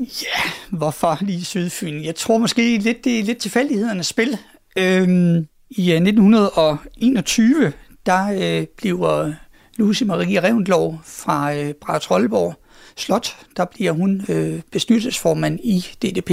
Ja, 0.00 0.50
hvorfor 0.70 1.18
lige 1.20 1.44
Sydfyn? 1.44 2.04
Jeg 2.04 2.14
tror 2.14 2.38
måske 2.38 2.78
lidt, 2.78 3.04
det 3.04 3.18
er 3.18 3.24
lidt 3.24 3.38
tilfældighedernes 3.38 4.06
spil. 4.06 4.38
Øhm, 4.76 5.46
I 5.70 5.92
øh, 5.92 5.96
1921, 5.96 7.72
der 8.06 8.58
øh, 8.60 8.66
bliver 8.76 9.32
Lucy 9.76 10.02
Marie 10.02 10.42
Revendlov 10.42 11.00
fra 11.04 11.54
øh, 11.54 11.74
Bratrolleborg 11.74 12.54
Slot, 12.96 13.36
der 13.56 13.64
bliver 13.64 13.92
hun 13.92 14.24
øh, 14.28 14.60
bestyrelsesformand 14.72 15.60
i 15.60 15.86
DDP. 16.02 16.30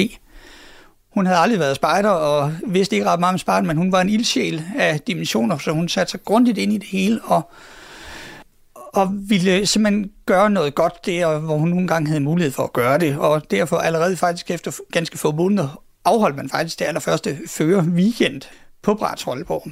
Hun 1.14 1.26
havde 1.26 1.40
aldrig 1.40 1.60
været 1.60 1.76
spejder 1.76 2.10
og 2.10 2.54
vidste 2.68 2.96
ikke 2.96 3.10
ret 3.10 3.20
meget 3.20 3.34
om 3.34 3.38
spejder, 3.38 3.68
men 3.68 3.78
hun 3.78 3.92
var 3.92 4.02
en 4.02 4.10
ildsjæl 4.10 4.64
af 4.78 5.00
dimensioner, 5.00 5.58
så 5.58 5.72
hun 5.72 5.90
satte 5.90 6.12
sig 6.12 6.24
grundigt 6.24 6.58
ind 6.58 6.74
i 6.74 6.78
det 6.78 6.88
hele 6.88 7.22
og 7.24 7.52
og 8.94 9.10
ville 9.30 9.66
simpelthen 9.66 10.12
gøre 10.26 10.50
noget 10.50 10.76
godt 10.76 11.06
der, 11.06 11.40
hvor 11.40 11.58
hun 11.58 11.70
nogle 11.70 11.88
gange 11.88 12.08
havde 12.08 12.22
mulighed 12.22 12.52
for 12.52 12.64
at 12.64 12.74
gøre 12.74 12.98
det. 12.98 13.18
Og 13.18 13.52
derfor 13.52 13.78
allerede 13.78 14.18
faktisk 14.18 14.52
efter 14.52 14.72
ganske 14.92 15.18
få 15.18 15.32
måneder 15.32 15.84
afholdt 16.06 16.36
man 16.36 16.50
faktisk 16.50 16.80
det 16.80 16.86
allerførste 16.86 17.38
fører 17.48 17.84
weekend 17.84 18.42
på 18.82 18.94
Brats 18.94 19.24
Holborg. 19.24 19.68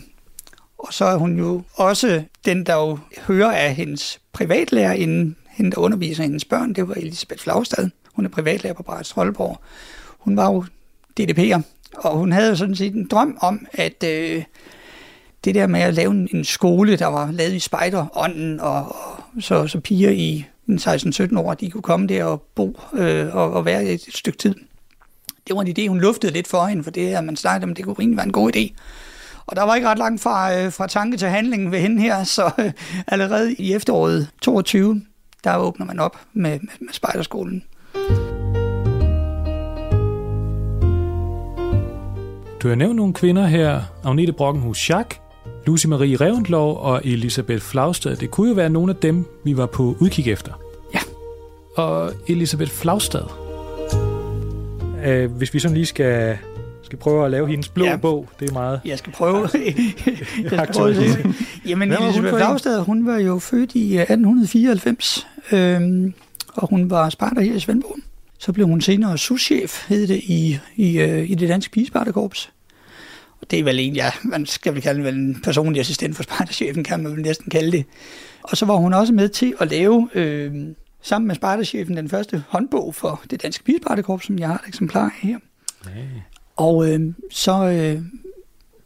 Og 0.77 0.93
så 0.93 1.05
er 1.05 1.15
hun 1.15 1.37
jo 1.39 1.61
også 1.73 2.23
den, 2.45 2.65
der 2.65 2.75
jo 2.75 2.99
hører 3.27 3.51
af 3.51 3.75
hendes 3.75 4.19
privatlærer, 4.33 4.93
inden 4.93 5.35
hende, 5.49 5.71
der 5.71 5.77
underviser 5.77 6.23
hendes 6.23 6.45
børn, 6.45 6.73
det 6.73 6.87
var 6.87 6.93
Elisabeth 6.93 7.43
Flagstad. 7.43 7.89
Hun 8.13 8.25
er 8.25 8.29
privatlærer 8.29 8.73
på 8.73 8.83
Brats 8.83 9.11
Holborg. 9.11 9.61
Hun 10.19 10.37
var 10.37 10.51
jo 10.51 10.65
DDP'er, 11.19 11.61
og 11.97 12.17
hun 12.17 12.31
havde 12.31 12.49
jo 12.49 12.55
sådan 12.55 12.75
set 12.75 12.93
en 12.93 13.07
drøm 13.07 13.37
om, 13.41 13.65
at 13.73 14.03
øh, 14.03 14.43
det 15.43 15.55
der 15.55 15.67
med 15.67 15.79
at 15.79 15.93
lave 15.93 16.11
en, 16.11 16.29
en 16.33 16.43
skole, 16.43 16.97
der 16.97 17.07
var 17.07 17.31
lavet 17.31 17.53
i 17.53 17.59
spejderånden, 17.59 18.59
og, 18.59 18.95
og 19.35 19.41
så, 19.41 19.67
så 19.67 19.79
piger 19.79 20.09
i 20.09 20.45
16-17 20.69 21.39
år, 21.39 21.53
de 21.53 21.71
kunne 21.71 21.81
komme 21.81 22.07
der 22.07 22.23
og 22.23 22.41
bo 22.55 22.79
øh, 22.93 23.35
og, 23.35 23.53
og 23.53 23.65
være 23.65 23.83
et, 23.83 24.07
et 24.07 24.15
stykke 24.15 24.37
tid. 24.37 24.55
Det 25.47 25.55
var 25.55 25.61
en 25.61 25.75
idé, 25.77 25.87
hun 25.87 25.99
luftede 25.99 26.33
lidt 26.33 26.47
for 26.47 26.65
hende, 26.65 26.83
for 26.83 26.91
det 26.91 27.13
at 27.13 27.23
man 27.23 27.35
snakkede 27.35 27.69
om, 27.69 27.75
det 27.75 27.85
kunne 27.85 27.95
egentlig 27.99 28.17
være 28.17 28.25
en 28.25 28.31
god 28.31 28.55
idé. 28.55 28.73
Og 29.45 29.55
der 29.55 29.63
var 29.63 29.75
ikke 29.75 29.87
ret 29.87 29.97
langt 29.97 30.21
fra, 30.21 30.55
øh, 30.57 30.71
fra 30.71 30.87
tanke 30.87 31.17
til 31.17 31.27
handling 31.27 31.71
ved 31.71 31.79
hende 31.79 32.01
her, 32.01 32.23
så 32.23 32.51
øh, 32.59 32.71
allerede 33.07 33.53
i 33.53 33.73
efteråret 33.73 34.27
22, 34.41 35.01
der 35.43 35.57
åbner 35.57 35.85
man 35.85 35.99
op 35.99 36.17
med, 36.33 36.51
med, 36.51 36.69
med 36.79 36.93
spejderskolen. 36.93 37.63
Du 42.61 42.67
har 42.67 42.75
nævnt 42.75 42.95
nogle 42.95 43.13
kvinder 43.13 43.47
her. 43.47 43.81
Agnete 44.03 44.33
Brockenhus 44.33 44.77
Schack, 44.77 45.19
Lucy 45.67 45.85
Marie 45.85 46.15
Revendlov 46.15 46.77
og 46.77 47.01
Elisabeth 47.03 47.61
Flagstad. 47.61 48.15
Det 48.15 48.31
kunne 48.31 48.49
jo 48.49 48.55
være 48.55 48.69
nogle 48.69 48.93
af 48.93 48.95
dem, 48.95 49.25
vi 49.43 49.57
var 49.57 49.65
på 49.65 49.97
udkig 49.99 50.27
efter. 50.27 50.53
Ja. 50.93 50.99
Og 51.75 52.13
Elisabeth 52.27 52.71
Flagstad. 52.71 53.23
Øh, 55.05 55.31
hvis 55.31 55.53
vi 55.53 55.59
sådan 55.59 55.77
lige 55.77 55.85
skal, 55.85 56.37
skal 56.83 56.99
prøve 56.99 57.25
at 57.25 57.31
lave 57.31 57.47
hendes 57.47 57.69
blå 57.69 57.85
ja. 57.85 57.95
bog, 57.95 58.29
det 58.39 58.49
er 58.49 58.53
meget... 58.53 58.81
Jeg 58.85 58.97
skal 58.97 59.13
prøve. 59.13 59.35
jeg 60.43 60.49
skal 60.49 60.67
prøve 60.73 60.95
Jamen, 61.69 61.91
Elisabeth 61.91 62.35
Flagstad, 62.35 62.79
hun 62.79 63.05
var 63.05 63.17
jo 63.17 63.39
født 63.39 63.75
i 63.75 63.97
1894, 63.97 65.27
øh, 65.51 65.75
øhm, 65.75 66.13
og 66.53 66.69
hun 66.69 66.89
var 66.89 67.09
spejder 67.09 67.41
her 67.41 67.55
i 67.55 67.59
Svendborg. 67.59 67.97
Så 68.39 68.53
blev 68.53 68.67
hun 68.67 68.81
senere 68.81 69.17
souschef, 69.17 69.87
hed 69.87 70.07
det, 70.07 70.15
i, 70.23 70.59
i, 70.75 70.99
øh, 70.99 71.29
i 71.29 71.35
det 71.35 71.49
danske 71.49 71.71
pigespejderkorps 71.71 72.51
det 73.51 73.59
er 73.59 73.63
vel 73.63 73.79
en, 73.79 73.95
ja, 73.95 74.11
man 74.23 74.45
skal 74.45 74.73
vel 74.73 74.81
kalde 74.81 75.03
vel 75.03 75.15
en 75.15 75.41
personlig 75.43 75.79
assistent 75.79 76.15
for 76.15 76.23
spejderchefen, 76.23 76.83
kan 76.83 77.03
man 77.03 77.11
vel 77.11 77.21
næsten 77.21 77.49
kalde 77.49 77.71
det. 77.71 77.85
Og 78.41 78.57
så 78.57 78.65
var 78.65 78.75
hun 78.75 78.93
også 78.93 79.13
med 79.13 79.29
til 79.29 79.53
at 79.59 79.69
lave, 79.69 80.09
øh, 80.13 80.53
sammen 81.01 81.27
med 81.27 81.35
spejderchefen, 81.35 81.97
den 81.97 82.09
første 82.09 82.43
håndbog 82.47 82.95
for 82.95 83.21
det 83.31 83.43
danske 83.43 83.63
pigespejderkorps, 83.63 84.25
som 84.25 84.39
jeg 84.39 84.47
har 84.47 84.55
et 84.55 84.67
eksemplar 84.67 85.05
af 85.05 85.11
her. 85.21 85.37
Hey. 85.93 86.05
Og 86.55 86.89
øh, 86.89 87.13
så 87.31 87.65
øh, 87.67 88.01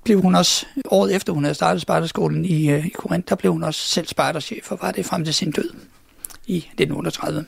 blev 0.04 0.22
hun 0.22 0.36
også, 0.36 0.66
året 0.90 1.16
efter 1.16 1.34
hun 1.34 1.44
havde 1.44 1.56
startet 1.56 1.82
spejderskolen 1.82 2.46
i, 2.46 2.72
øh, 2.72 2.86
i 2.86 2.90
Korinth, 2.90 3.30
der 3.30 3.36
blev 3.36 3.52
hun 3.52 3.64
også 3.64 3.82
selv 3.82 4.08
spejderchef, 4.08 4.72
og 4.72 4.80
var 4.82 4.92
det 4.92 5.06
frem 5.06 5.26
til 5.26 5.34
sin 5.34 5.52
død 5.52 5.70
i 6.48 6.58
1938. 6.58 7.46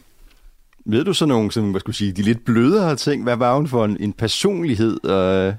Ved 0.85 1.05
du 1.05 1.13
så 1.13 1.25
nogle, 1.25 1.51
som, 1.51 1.71
hvad 1.71 1.79
skulle 1.79 1.95
sige, 1.95 2.11
de 2.11 2.21
lidt 2.21 2.45
blødere 2.45 2.95
ting? 2.95 3.23
Hvad 3.23 3.35
var 3.35 3.55
hun 3.55 3.67
for 3.67 3.85
en, 3.85 3.97
en 3.99 4.13
personlighed? 4.13 5.05
Øh 5.05 5.53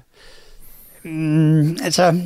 Mm, 1.03 1.77
altså, 1.83 2.21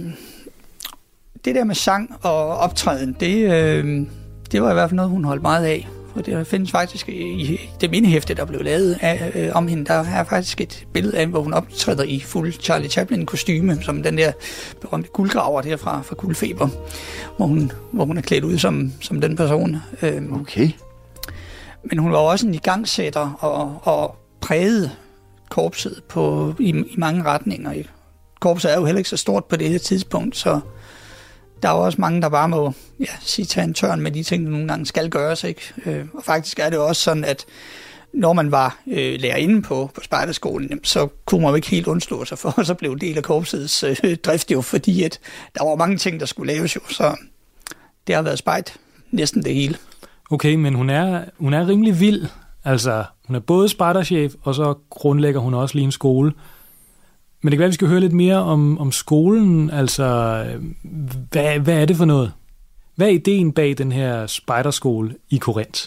det 1.46 1.56
der 1.56 1.64
med 1.64 1.76
sang 1.76 2.16
og 2.22 2.58
optræden, 2.58 3.16
det, 3.20 3.52
øh, 3.52 4.08
det 4.52 4.62
var 4.62 4.70
i 4.70 4.74
hvert 4.74 4.90
fald 4.90 4.96
noget, 4.96 5.12
hun 5.12 5.24
holdt 5.24 5.42
meget 5.42 5.66
af. 5.66 5.88
For 6.14 6.22
det 6.22 6.48
findes 6.48 6.72
faktisk 6.72 7.10
i 7.10 7.60
det 7.82 7.92
mindehæfte, 7.92 8.34
der 8.34 8.46
blev 8.46 8.62
lavet 8.62 8.98
af, 9.02 9.32
øh, 9.36 9.50
om 9.54 9.68
hende, 9.68 9.86
der 9.86 9.94
er 9.94 10.24
faktisk 10.24 10.62
et 10.62 10.88
billede 10.94 11.18
af, 11.18 11.28
hvor 11.28 11.42
hun 11.42 11.54
optræder 11.54 12.04
i 12.04 12.20
fuld 12.20 12.54
Charlie 12.54 12.90
Chaplin-kostyme, 12.90 13.82
som 13.82 14.04
den 14.04 14.18
der 14.18 14.32
berømte 14.82 15.10
guldgraver 15.10 15.62
der 15.62 15.78
fra, 15.78 16.02
fra 16.02 16.16
Guldfeber, 16.16 16.68
hvor 17.38 17.46
hun, 17.46 17.72
hvor 17.92 18.06
hun 18.06 18.18
er 18.18 18.22
klædt 18.22 18.44
ud 18.44 18.58
som, 18.58 18.92
som 19.02 19.22
den 19.22 19.36
person. 19.36 19.78
Øh, 20.02 20.22
okay. 20.42 20.70
Men 21.84 21.98
hun 21.98 22.12
var 22.12 22.18
også 22.18 22.48
en 22.48 22.54
igangsætter 22.54 23.38
og, 23.40 23.80
og 23.84 24.16
prægede 24.42 24.92
korpset 25.50 26.02
på, 26.10 26.54
i, 26.60 26.70
i 26.70 26.96
mange 26.98 27.24
retninger 27.24 27.72
korpset 28.44 28.72
er 28.72 28.78
jo 28.78 28.86
heller 28.86 28.98
ikke 28.98 29.10
så 29.10 29.18
stort 29.18 29.46
på 29.46 29.56
det 29.56 29.70
her 29.70 29.78
tidspunkt, 29.78 30.38
så 30.38 30.60
der 31.62 31.70
er 31.70 31.74
også 31.74 32.02
mange, 32.02 32.22
der 32.22 32.30
bare 32.30 32.50
må 32.50 32.74
ja, 33.00 33.06
sige, 33.22 33.46
tage 33.46 33.64
en 33.64 33.74
tørn 33.74 34.02
med 34.02 34.12
de 34.12 34.24
ting, 34.24 34.46
der 34.46 34.52
nogle 34.52 34.68
gange 34.68 34.86
skal 34.86 35.10
gøres. 35.10 35.44
Ikke? 35.44 35.62
Øh, 35.86 36.06
og 36.14 36.24
faktisk 36.24 36.60
er 36.60 36.70
det 36.70 36.80
også 36.80 37.02
sådan, 37.02 37.24
at 37.24 37.46
når 38.14 38.34
man 38.34 38.52
var 38.52 38.78
øh, 38.88 39.20
lærerinde 39.20 39.62
på, 39.62 39.90
på 39.96 40.02
spejderskolen, 40.02 40.80
så 40.84 41.08
kunne 41.26 41.42
man 41.42 41.50
jo 41.50 41.56
ikke 41.56 41.70
helt 41.70 41.88
undslå 41.88 42.26
sig 42.26 42.38
for, 42.38 42.50
og 42.58 42.66
så 42.66 42.74
blev 42.74 43.00
del 43.00 43.18
af 43.18 43.24
korpsets 43.24 43.84
øh, 43.84 44.16
drift 44.16 44.52
jo, 44.52 44.62
fordi 44.62 45.04
at 45.04 45.20
der 45.58 45.64
var 45.64 45.76
mange 45.76 45.98
ting, 45.98 46.20
der 46.20 46.26
skulle 46.26 46.54
laves 46.54 46.76
jo, 46.76 46.82
så 46.90 47.16
det 48.08 48.16
har 48.16 48.22
været 48.22 48.40
spejt 48.40 48.78
næsten 49.12 49.44
det 49.44 49.54
hele. 49.54 49.78
Okay, 50.32 50.56
men 50.56 50.74
hun 50.74 50.90
er, 50.90 51.24
hun 51.38 51.54
er 51.54 51.68
rimelig 51.68 52.00
vild. 52.00 52.26
Altså, 52.66 53.04
hun 53.28 53.36
er 53.36 53.40
både 53.40 53.70
spejderchef, 53.70 54.34
og 54.42 54.56
så 54.56 54.74
grundlægger 54.90 55.40
hun 55.40 55.54
også 55.54 55.76
lige 55.76 55.86
en 55.86 55.92
skole. 55.92 56.32
Men 57.44 57.52
det 57.52 57.58
kan 57.58 57.60
være, 57.60 57.68
at 57.68 57.72
vi 57.72 57.74
skal 57.74 57.88
høre 57.88 58.00
lidt 58.00 58.14
mere 58.14 58.38
om, 58.38 58.78
om 58.80 58.92
skolen. 58.92 59.70
Altså, 59.70 60.46
hvad, 61.32 61.60
hvad 61.60 61.82
er 61.82 61.86
det 61.86 61.96
for 61.96 62.06
noget? 62.06 62.32
Hvad 62.96 63.08
er 63.08 63.12
ideen 63.12 63.52
bag 63.52 63.78
den 63.78 63.92
her 63.92 64.28
spejderskole 64.28 65.16
i 65.30 65.38
Korinth? 65.38 65.82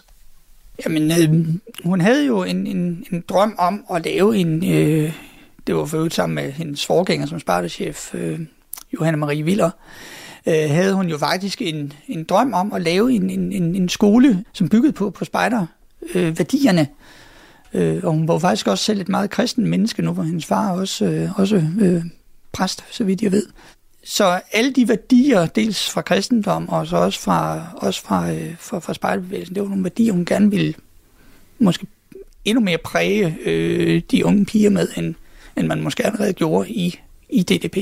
Jamen, 0.85 1.11
øh, 1.11 1.47
hun 1.85 2.01
havde 2.01 2.27
jo 2.27 2.43
en, 2.43 2.67
en, 2.67 3.05
en 3.13 3.25
drøm 3.29 3.55
om 3.59 3.85
at 3.95 4.05
lave 4.05 4.37
en... 4.37 4.73
Øh, 4.73 5.13
det 5.67 5.77
var 5.77 5.85
for 5.85 6.09
sammen 6.09 6.35
med 6.35 6.53
hendes 6.53 6.87
forgænger 6.87 7.27
som 7.27 7.41
spejderchef, 7.41 8.15
øh, 8.15 8.41
Johanna 8.95 9.19
Marie 9.19 9.43
Viller, 9.43 9.71
øh, 10.47 10.71
havde 10.71 10.95
hun 10.95 11.09
jo 11.09 11.19
faktisk 11.19 11.63
en, 11.63 11.93
en 12.09 12.25
drøm 12.25 12.53
om 12.53 12.73
at 12.73 12.83
lave 12.83 13.13
en, 13.13 13.31
en, 13.31 13.53
en, 13.53 13.77
en 13.77 13.89
skole, 13.89 14.45
som 14.53 14.69
byggede 14.69 14.93
på, 14.93 15.11
på 15.11 15.25
spejderværdierne. 15.25 16.81
Øh, 16.81 16.87
Øh, 17.77 18.05
og 18.05 18.13
hun 18.13 18.29
var 18.29 18.39
faktisk 18.39 18.67
også 18.67 18.85
selv 18.85 19.01
et 19.01 19.09
meget 19.09 19.31
kristen 19.31 19.67
menneske, 19.67 20.03
nu 20.03 20.13
hvor 20.13 20.23
hendes 20.23 20.47
far 20.47 20.73
også, 20.73 21.05
øh, 21.05 21.39
også 21.39 21.57
øh, 21.81 22.03
præst, 22.53 22.85
så 22.91 23.05
vidt 23.05 23.23
jeg 23.23 23.33
ved. 23.33 23.47
Så 24.05 24.41
alle 24.53 24.73
de 24.73 24.89
værdier, 24.89 25.47
dels 25.47 25.91
fra 25.91 26.03
kristendom, 26.03 26.69
og 26.69 26.87
så 26.87 26.97
også 26.97 27.21
fra, 27.21 27.63
også 27.77 28.03
fra, 28.03 28.33
øh, 28.33 28.55
fra, 28.59 28.79
fra 28.79 28.95
spejlbevægelsen, 28.95 29.55
det 29.55 29.63
var 29.63 29.69
nogle 29.69 29.85
værdier, 29.85 30.13
hun 30.13 30.25
gerne 30.25 30.51
ville 30.51 30.75
måske 31.59 31.87
endnu 32.45 32.65
mere 32.65 32.79
præge 32.79 33.37
øh, 33.45 34.03
de 34.11 34.25
unge 34.25 34.45
piger 34.45 34.71
med, 34.71 34.89
end, 34.97 35.15
end 35.57 35.67
man 35.67 35.83
måske 35.83 36.07
allerede 36.07 36.33
gjorde 36.33 36.71
i, 36.71 37.01
i 37.29 37.43
DDP. 37.43 37.77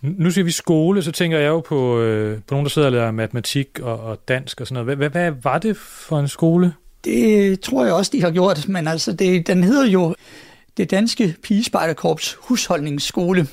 Nu 0.00 0.30
siger 0.30 0.44
vi 0.44 0.50
skole, 0.50 1.02
så 1.02 1.12
tænker 1.12 1.38
jeg 1.38 1.48
jo 1.48 1.60
på, 1.60 2.00
øh, 2.00 2.38
på 2.38 2.54
nogen, 2.54 2.64
der 2.64 2.70
sidder 2.70 2.88
og 2.88 2.92
lærer 2.92 3.10
matematik 3.10 3.80
og, 3.82 4.00
og 4.00 4.28
dansk 4.28 4.60
og 4.60 4.66
sådan 4.66 4.84
noget. 4.84 4.96
Hvad, 4.96 5.08
hvad 5.08 5.32
var 5.42 5.58
det 5.58 5.76
for 5.76 6.18
en 6.18 6.28
skole? 6.28 6.72
Det 7.06 7.60
tror 7.60 7.84
jeg 7.84 7.94
også, 7.94 8.10
de 8.14 8.22
har 8.22 8.30
gjort, 8.30 8.68
men 8.68 8.88
altså, 8.88 9.12
det, 9.12 9.46
den 9.46 9.64
hedder 9.64 9.86
jo 9.86 10.14
det 10.76 10.90
danske 10.90 11.34
pigespejderkorps 11.42 12.36
husholdningsskole, 12.40 13.46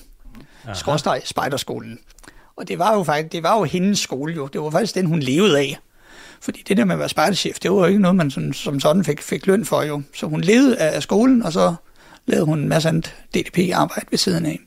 skråstrej 0.74 1.22
spejderskolen. 1.26 2.00
Og 2.56 2.68
det 2.68 2.80
var 2.80 2.94
jo 2.98 3.04
faktisk, 3.04 3.32
det 3.32 3.44
var 3.44 3.58
jo 3.58 3.64
hendes 3.64 4.00
skole 4.00 4.34
jo. 4.34 4.48
Det 4.48 4.62
var 4.62 4.70
faktisk 4.70 4.96
den, 4.96 5.06
hun 5.06 5.20
levede 5.20 5.60
af. 5.60 5.78
Fordi 6.42 6.64
det 6.68 6.78
der 6.78 6.86
med 6.86 6.94
at 6.94 7.00
være 7.00 7.10
spejderchef, 7.10 7.60
det 7.60 7.72
var 7.72 7.78
jo 7.78 7.86
ikke 7.86 8.00
noget, 8.00 8.16
man 8.16 8.32
sådan, 8.32 8.54
som 8.54 8.80
sådan 8.80 9.04
fik, 9.04 9.22
fik 9.22 9.48
løn 9.48 9.66
for 9.66 9.82
jo. 9.82 10.02
Så 10.16 10.28
hun 10.28 10.42
levede 10.42 10.78
af 10.78 11.04
skolen, 11.04 11.44
og 11.44 11.54
så 11.54 11.76
lavede 12.26 12.46
hun 12.46 12.60
en 12.60 12.70
masse 12.70 12.90
andet 12.90 13.16
DDP-arbejde 13.34 14.06
ved 14.12 14.18
siden 14.18 14.46
af. 14.46 14.60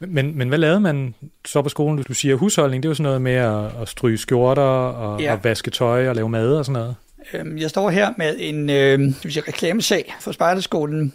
Men, 0.00 0.38
men 0.38 0.48
hvad 0.48 0.58
lavede 0.58 0.80
man 0.80 1.14
så 1.44 1.62
på 1.62 1.68
skolen? 1.68 2.04
Du 2.08 2.14
siger 2.14 2.36
husholdning, 2.36 2.82
det 2.82 2.88
er 2.88 2.90
jo 2.90 2.94
sådan 2.94 3.02
noget 3.04 3.22
med 3.22 3.32
at, 3.32 3.82
at 3.82 3.88
stryge 3.88 4.18
skjorter 4.18 4.62
og, 4.62 5.20
ja. 5.20 5.32
og 5.32 5.44
vaske 5.44 5.70
tøj 5.70 6.08
og 6.08 6.14
lave 6.14 6.28
mad 6.28 6.56
og 6.56 6.64
sådan 6.64 6.80
noget. 6.80 6.96
Øhm, 7.34 7.58
jeg 7.58 7.70
står 7.70 7.90
her 7.90 8.12
med 8.16 8.36
en 8.38 8.70
øh, 8.70 8.98
vil 9.00 9.32
sige, 9.32 9.42
reklamesag 9.48 10.14
for 10.20 10.32
Spejderskolen, 10.32 11.12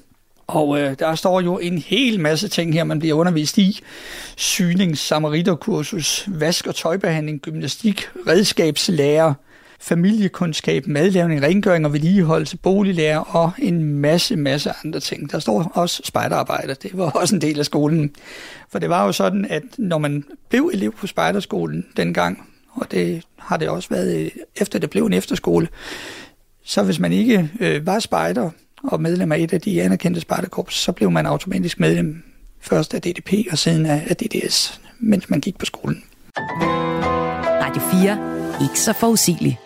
og 0.47 0.79
øh, 0.79 0.95
der 0.99 1.15
står 1.15 1.41
jo 1.41 1.57
en 1.57 1.77
hel 1.77 2.19
masse 2.19 2.47
ting 2.47 2.73
her, 2.73 2.83
man 2.83 2.99
bliver 2.99 3.15
undervist 3.15 3.57
i. 3.57 3.79
Syning, 4.35 4.97
samariterkursus, 4.97 6.25
vask- 6.27 6.67
og 6.67 6.75
tøjbehandling, 6.75 7.39
gymnastik, 7.41 8.09
redskabslærer, 8.27 9.33
familiekundskab, 9.79 10.87
madlavning, 10.87 11.43
rengøring 11.43 11.85
og 11.85 11.93
vedligeholdelse, 11.93 12.57
boliglærer 12.57 13.19
og 13.19 13.51
en 13.59 13.83
masse, 13.83 14.35
masse 14.35 14.71
andre 14.83 14.99
ting. 14.99 15.31
Der 15.31 15.39
står 15.39 15.71
også 15.73 16.01
spejderarbejde. 16.05 16.75
Det 16.83 16.97
var 16.97 17.11
også 17.11 17.35
en 17.35 17.41
del 17.41 17.59
af 17.59 17.65
skolen. 17.65 18.11
For 18.69 18.79
det 18.79 18.89
var 18.89 19.05
jo 19.05 19.11
sådan, 19.11 19.45
at 19.49 19.63
når 19.77 19.97
man 19.97 20.23
blev 20.49 20.71
elev 20.73 20.91
på 20.91 21.07
spejderskolen 21.07 21.85
dengang, 21.97 22.47
og 22.77 22.91
det 22.91 23.23
har 23.37 23.57
det 23.57 23.69
også 23.69 23.89
været 23.89 24.17
øh, 24.17 24.31
efter 24.55 24.79
det 24.79 24.89
blev 24.89 25.05
en 25.05 25.13
efterskole, 25.13 25.67
så 26.65 26.83
hvis 26.83 26.99
man 26.99 27.13
ikke 27.13 27.49
øh, 27.59 27.85
var 27.85 27.99
spejder 27.99 28.49
og 28.83 29.01
medlem 29.01 29.31
af 29.31 29.37
et 29.39 29.53
af 29.53 29.61
de 29.61 29.81
anerkendte 29.81 30.21
spejderkorps, 30.21 30.75
så 30.75 30.91
blev 30.91 31.11
man 31.11 31.25
automatisk 31.25 31.79
medlem 31.79 32.23
først 32.61 32.93
af 32.93 33.01
DDP 33.01 33.33
og 33.51 33.57
siden 33.57 33.85
af, 33.85 34.07
af 34.09 34.15
DDS, 34.15 34.81
mens 34.99 35.29
man 35.29 35.41
gik 35.41 35.57
på 35.57 35.65
skolen. 35.65 36.03
Radio 37.61 37.81
4. 37.81 38.63
Ikke 38.65 38.79
så 38.79 38.93
forudsigeligt. 38.93 39.57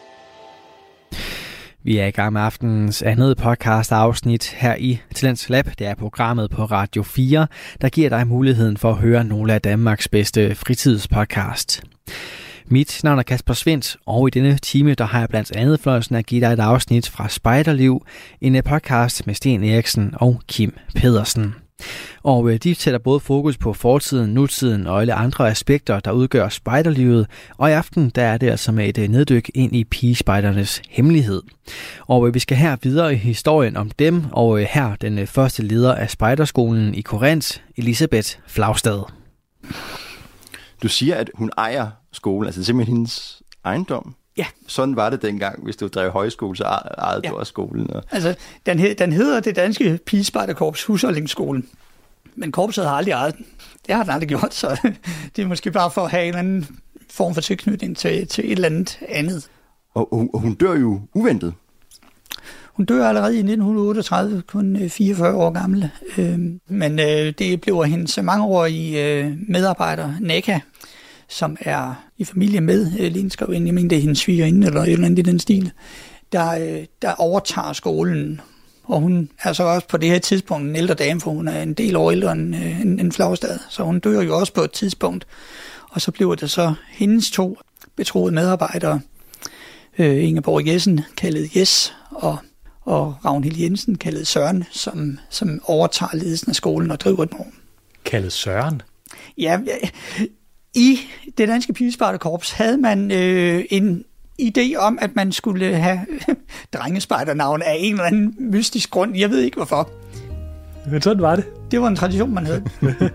Vi 1.84 1.97
er 1.97 2.05
i 2.05 2.12
gang 2.12 2.34
med 2.34 2.41
aftenens 2.41 3.01
andet 3.01 3.38
podcast 3.38 3.91
afsnit 3.91 4.49
her 4.57 4.76
i 4.76 5.01
Talents 5.16 5.49
Lab. 5.49 5.66
Det 5.80 5.88
er 5.88 5.95
programmet 5.95 6.51
på 6.51 6.66
Radio 6.66 7.03
4, 7.03 7.47
der 7.82 7.89
giver 7.89 8.09
dig 8.09 8.28
muligheden 8.28 8.78
for 8.78 8.89
at 8.91 8.97
høre 8.97 9.24
nogle 9.24 9.53
af 9.53 9.62
Danmarks 9.62 10.07
bedste 10.07 10.55
fritidspodcast. 10.55 11.84
Mit 12.72 12.99
navn 13.03 13.19
er 13.19 13.24
Kasper 13.24 13.53
Svendt, 13.53 13.97
og 14.05 14.28
i 14.28 14.30
denne 14.30 14.57
time 14.57 14.93
der 14.93 15.05
har 15.05 15.19
jeg 15.19 15.30
blandt 15.30 15.55
andet 15.55 15.80
fløjelsen 15.80 16.15
at 16.15 16.26
give 16.26 16.41
dig 16.41 16.53
et 16.53 16.59
afsnit 16.59 17.09
fra 17.09 17.30
Spejderliv, 17.30 18.05
en 18.41 18.55
øh, 18.55 18.63
podcast 18.63 19.28
med 19.28 19.36
Sten 19.36 19.63
Eriksen 19.63 20.13
og 20.13 20.41
Kim 20.47 20.74
Pedersen. 20.95 21.55
Og 22.24 22.51
øh, 22.51 22.57
de 22.57 22.76
sætter 22.76 22.99
både 22.99 23.19
fokus 23.19 23.57
på 23.57 23.74
fortiden, 23.74 24.34
nutiden 24.34 24.88
og 24.88 25.01
alle 25.01 25.13
andre 25.13 25.49
aspekter, 25.49 25.99
der 25.99 26.11
udgør 26.11 26.49
spejderlivet. 26.49 27.28
Og 27.57 27.69
i 27.69 27.74
aften 27.74 28.09
der 28.09 28.24
er 28.24 28.38
det 28.38 28.49
altså 28.49 28.72
med 28.72 28.89
et 28.89 28.97
øh, 28.97 29.07
neddyk 29.07 29.51
ind 29.55 29.76
i 29.76 29.84
pigespejdernes 29.84 30.82
hemmelighed. 30.89 31.41
Og 32.07 32.34
vi 32.34 32.39
skal 32.39 32.57
her 32.57 32.76
videre 32.84 33.13
i 33.13 33.17
historien 33.17 33.78
om 33.78 33.91
dem, 33.91 34.24
og 34.32 34.59
her 34.59 34.95
den 34.95 35.28
første 35.28 35.63
leder 35.63 35.95
af 35.95 36.09
spejderskolen 36.09 36.95
i 36.95 37.01
Korinth, 37.01 37.57
Elisabeth 37.78 38.30
Flagstad. 38.47 39.03
Du 40.82 40.88
siger, 40.88 41.15
at 41.15 41.32
hun 41.34 41.51
ejer 41.57 41.89
skolen, 42.11 42.47
altså 42.47 42.59
det 42.59 42.63
er 42.63 42.65
simpelthen 42.65 42.97
hendes 42.97 43.41
ejendom. 43.65 44.15
Ja. 44.38 44.45
Sådan 44.67 44.95
var 44.95 45.09
det 45.09 45.21
dengang, 45.21 45.63
hvis 45.63 45.75
du 45.75 45.88
drev 45.88 46.11
højskole, 46.11 46.57
så 46.57 46.63
ejede 46.63 47.21
ja. 47.23 47.29
du 47.29 47.36
også 47.36 47.49
skolen. 47.49 47.93
Og... 47.93 48.03
Altså, 48.11 48.36
den, 48.65 48.79
hed, 48.79 48.95
den 48.95 49.13
hedder 49.13 49.39
det 49.39 49.55
danske 49.55 49.99
pigespejderkorps 50.05 50.84
husholdningsskolen. 50.84 51.69
Men 52.36 52.51
korpset 52.51 52.86
har 52.86 52.91
aldrig 52.91 53.11
ejet 53.11 53.38
den. 53.38 53.45
Det 53.88 53.95
har 53.95 54.03
den 54.03 54.11
aldrig 54.11 54.29
gjort, 54.29 54.53
så 54.53 54.91
det 55.36 55.41
er 55.41 55.47
måske 55.47 55.71
bare 55.71 55.91
for 55.91 56.01
at 56.01 56.11
have 56.11 56.27
en 56.27 56.36
anden 56.36 56.67
form 57.09 57.34
for 57.34 57.41
tilknytning 57.41 57.97
til, 57.97 58.27
til 58.27 58.45
et 58.45 58.51
eller 58.51 58.65
andet 58.65 58.99
andet. 59.09 59.49
Og, 59.93 60.13
og 60.13 60.39
hun 60.39 60.53
dør 60.53 60.73
jo 60.73 61.01
uventet. 61.13 61.53
Hun 62.74 62.86
dør 62.86 63.07
allerede 63.07 63.36
i 63.36 63.38
1938, 63.38 64.43
kun 64.47 64.76
øh, 64.76 64.89
44 64.89 65.36
år 65.36 65.49
gammel. 65.49 65.89
Øhm, 66.17 66.59
men 66.67 66.99
øh, 66.99 67.34
det 67.39 67.61
blev 67.61 67.84
hendes 67.84 68.19
mangeårige 68.24 69.05
øh, 69.05 69.32
medarbejder, 69.47 70.13
Neka, 70.19 70.59
som 71.30 71.57
er 71.59 72.03
i 72.17 72.24
familie 72.24 72.61
med 72.61 72.91
øh, 72.99 73.15
jeg 73.65 73.74
mener, 73.74 73.89
det 73.89 73.97
er 73.97 74.01
hendes 74.01 74.19
svigerinde 74.19 74.67
eller 74.67 74.82
et 74.82 74.91
eller 74.91 75.05
andet 75.05 75.19
i 75.19 75.32
den 75.32 75.39
stil, 75.39 75.72
der, 76.32 76.78
der 77.01 77.13
overtager 77.17 77.74
skolen. 77.74 78.41
Og 78.84 78.99
hun 78.99 79.30
er 79.43 79.53
så 79.53 79.63
også 79.63 79.88
på 79.88 79.97
det 79.97 80.09
her 80.09 80.19
tidspunkt 80.19 80.69
en 80.69 80.76
ældre 80.76 80.93
dame, 80.93 81.22
for 81.22 81.32
hun 81.32 81.47
er 81.47 81.61
en 81.61 81.74
del 81.74 81.95
år 81.95 82.11
ældre 82.11 82.32
end, 82.32 82.55
end, 82.55 82.82
en, 82.82 82.99
en 82.99 83.11
Flagstad. 83.11 83.59
Så 83.69 83.84
hun 83.84 83.99
dør 83.99 84.22
jo 84.22 84.38
også 84.38 84.53
på 84.53 84.61
et 84.61 84.72
tidspunkt. 84.72 85.28
Og 85.89 86.01
så 86.01 86.11
bliver 86.11 86.36
det 86.36 86.49
så 86.49 86.74
hendes 86.89 87.32
to 87.32 87.57
betroede 87.95 88.34
medarbejdere, 88.34 88.99
øh, 89.99 90.28
Ingeborg 90.28 90.67
Jessen, 90.67 91.01
kaldet 91.17 91.55
Jes, 91.55 91.93
og, 92.11 92.38
og 92.91 93.15
Ragnhild 93.25 93.57
Jensen, 93.57 93.95
kaldet 93.97 94.27
Søren, 94.27 94.63
som, 94.71 95.17
som 95.29 95.61
overtager 95.65 96.15
ledelsen 96.15 96.49
af 96.49 96.55
skolen 96.55 96.91
og 96.91 96.99
driver 96.99 97.25
den 97.25 97.37
over. 97.37 97.47
Kaldet 98.05 98.33
Søren? 98.33 98.81
Ja, 99.37 99.59
i 100.75 100.99
det 101.37 101.47
danske 101.47 101.73
pigespejderkorps 101.73 102.51
havde 102.51 102.77
man 102.77 103.11
øh, 103.11 103.65
en 103.69 104.03
idé 104.41 104.75
om, 104.77 104.99
at 105.01 105.15
man 105.15 105.31
skulle 105.31 105.75
have 105.75 105.99
drengespejder-navn 106.73 107.61
af 107.61 107.75
en 107.79 107.93
eller 107.93 108.05
anden 108.05 108.35
mystisk 108.39 108.89
grund. 108.89 109.17
Jeg 109.17 109.29
ved 109.29 109.39
ikke 109.39 109.55
hvorfor. 109.55 109.89
Men 110.89 111.01
sådan 111.01 111.21
var 111.21 111.35
det. 111.35 111.45
Det 111.71 111.81
var 111.81 111.87
en 111.87 111.95
tradition, 111.95 112.33
man 112.33 112.45
havde. 112.45 112.63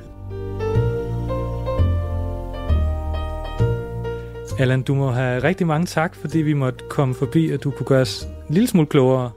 Allan, 4.58 4.82
du 4.82 4.94
må 4.94 5.10
have 5.10 5.42
rigtig 5.42 5.66
mange 5.66 5.86
tak, 5.86 6.14
fordi 6.14 6.38
vi 6.38 6.52
måtte 6.52 6.84
komme 6.90 7.14
forbi, 7.14 7.50
og 7.50 7.64
du 7.64 7.70
kunne 7.70 7.86
gøre 7.86 8.00
os 8.00 8.28
en 8.48 8.54
lille 8.54 8.68
smule 8.68 8.86
klogere 8.86 9.30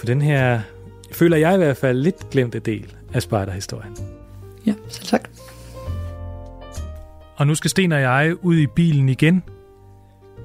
på 0.00 0.06
den 0.06 0.22
her, 0.22 0.60
føler 1.12 1.36
jeg 1.36 1.54
i 1.54 1.56
hvert 1.56 1.76
fald, 1.76 1.98
lidt 1.98 2.30
glemte 2.30 2.58
del 2.58 2.94
af 3.14 3.22
spejderhistorien. 3.22 3.96
Ja, 4.66 4.74
selv 4.88 5.06
tak. 5.06 5.28
Og 7.36 7.46
nu 7.46 7.54
skal 7.54 7.70
Sten 7.70 7.92
og 7.92 8.00
jeg 8.00 8.34
ud 8.42 8.56
i 8.56 8.66
bilen 8.66 9.08
igen. 9.08 9.42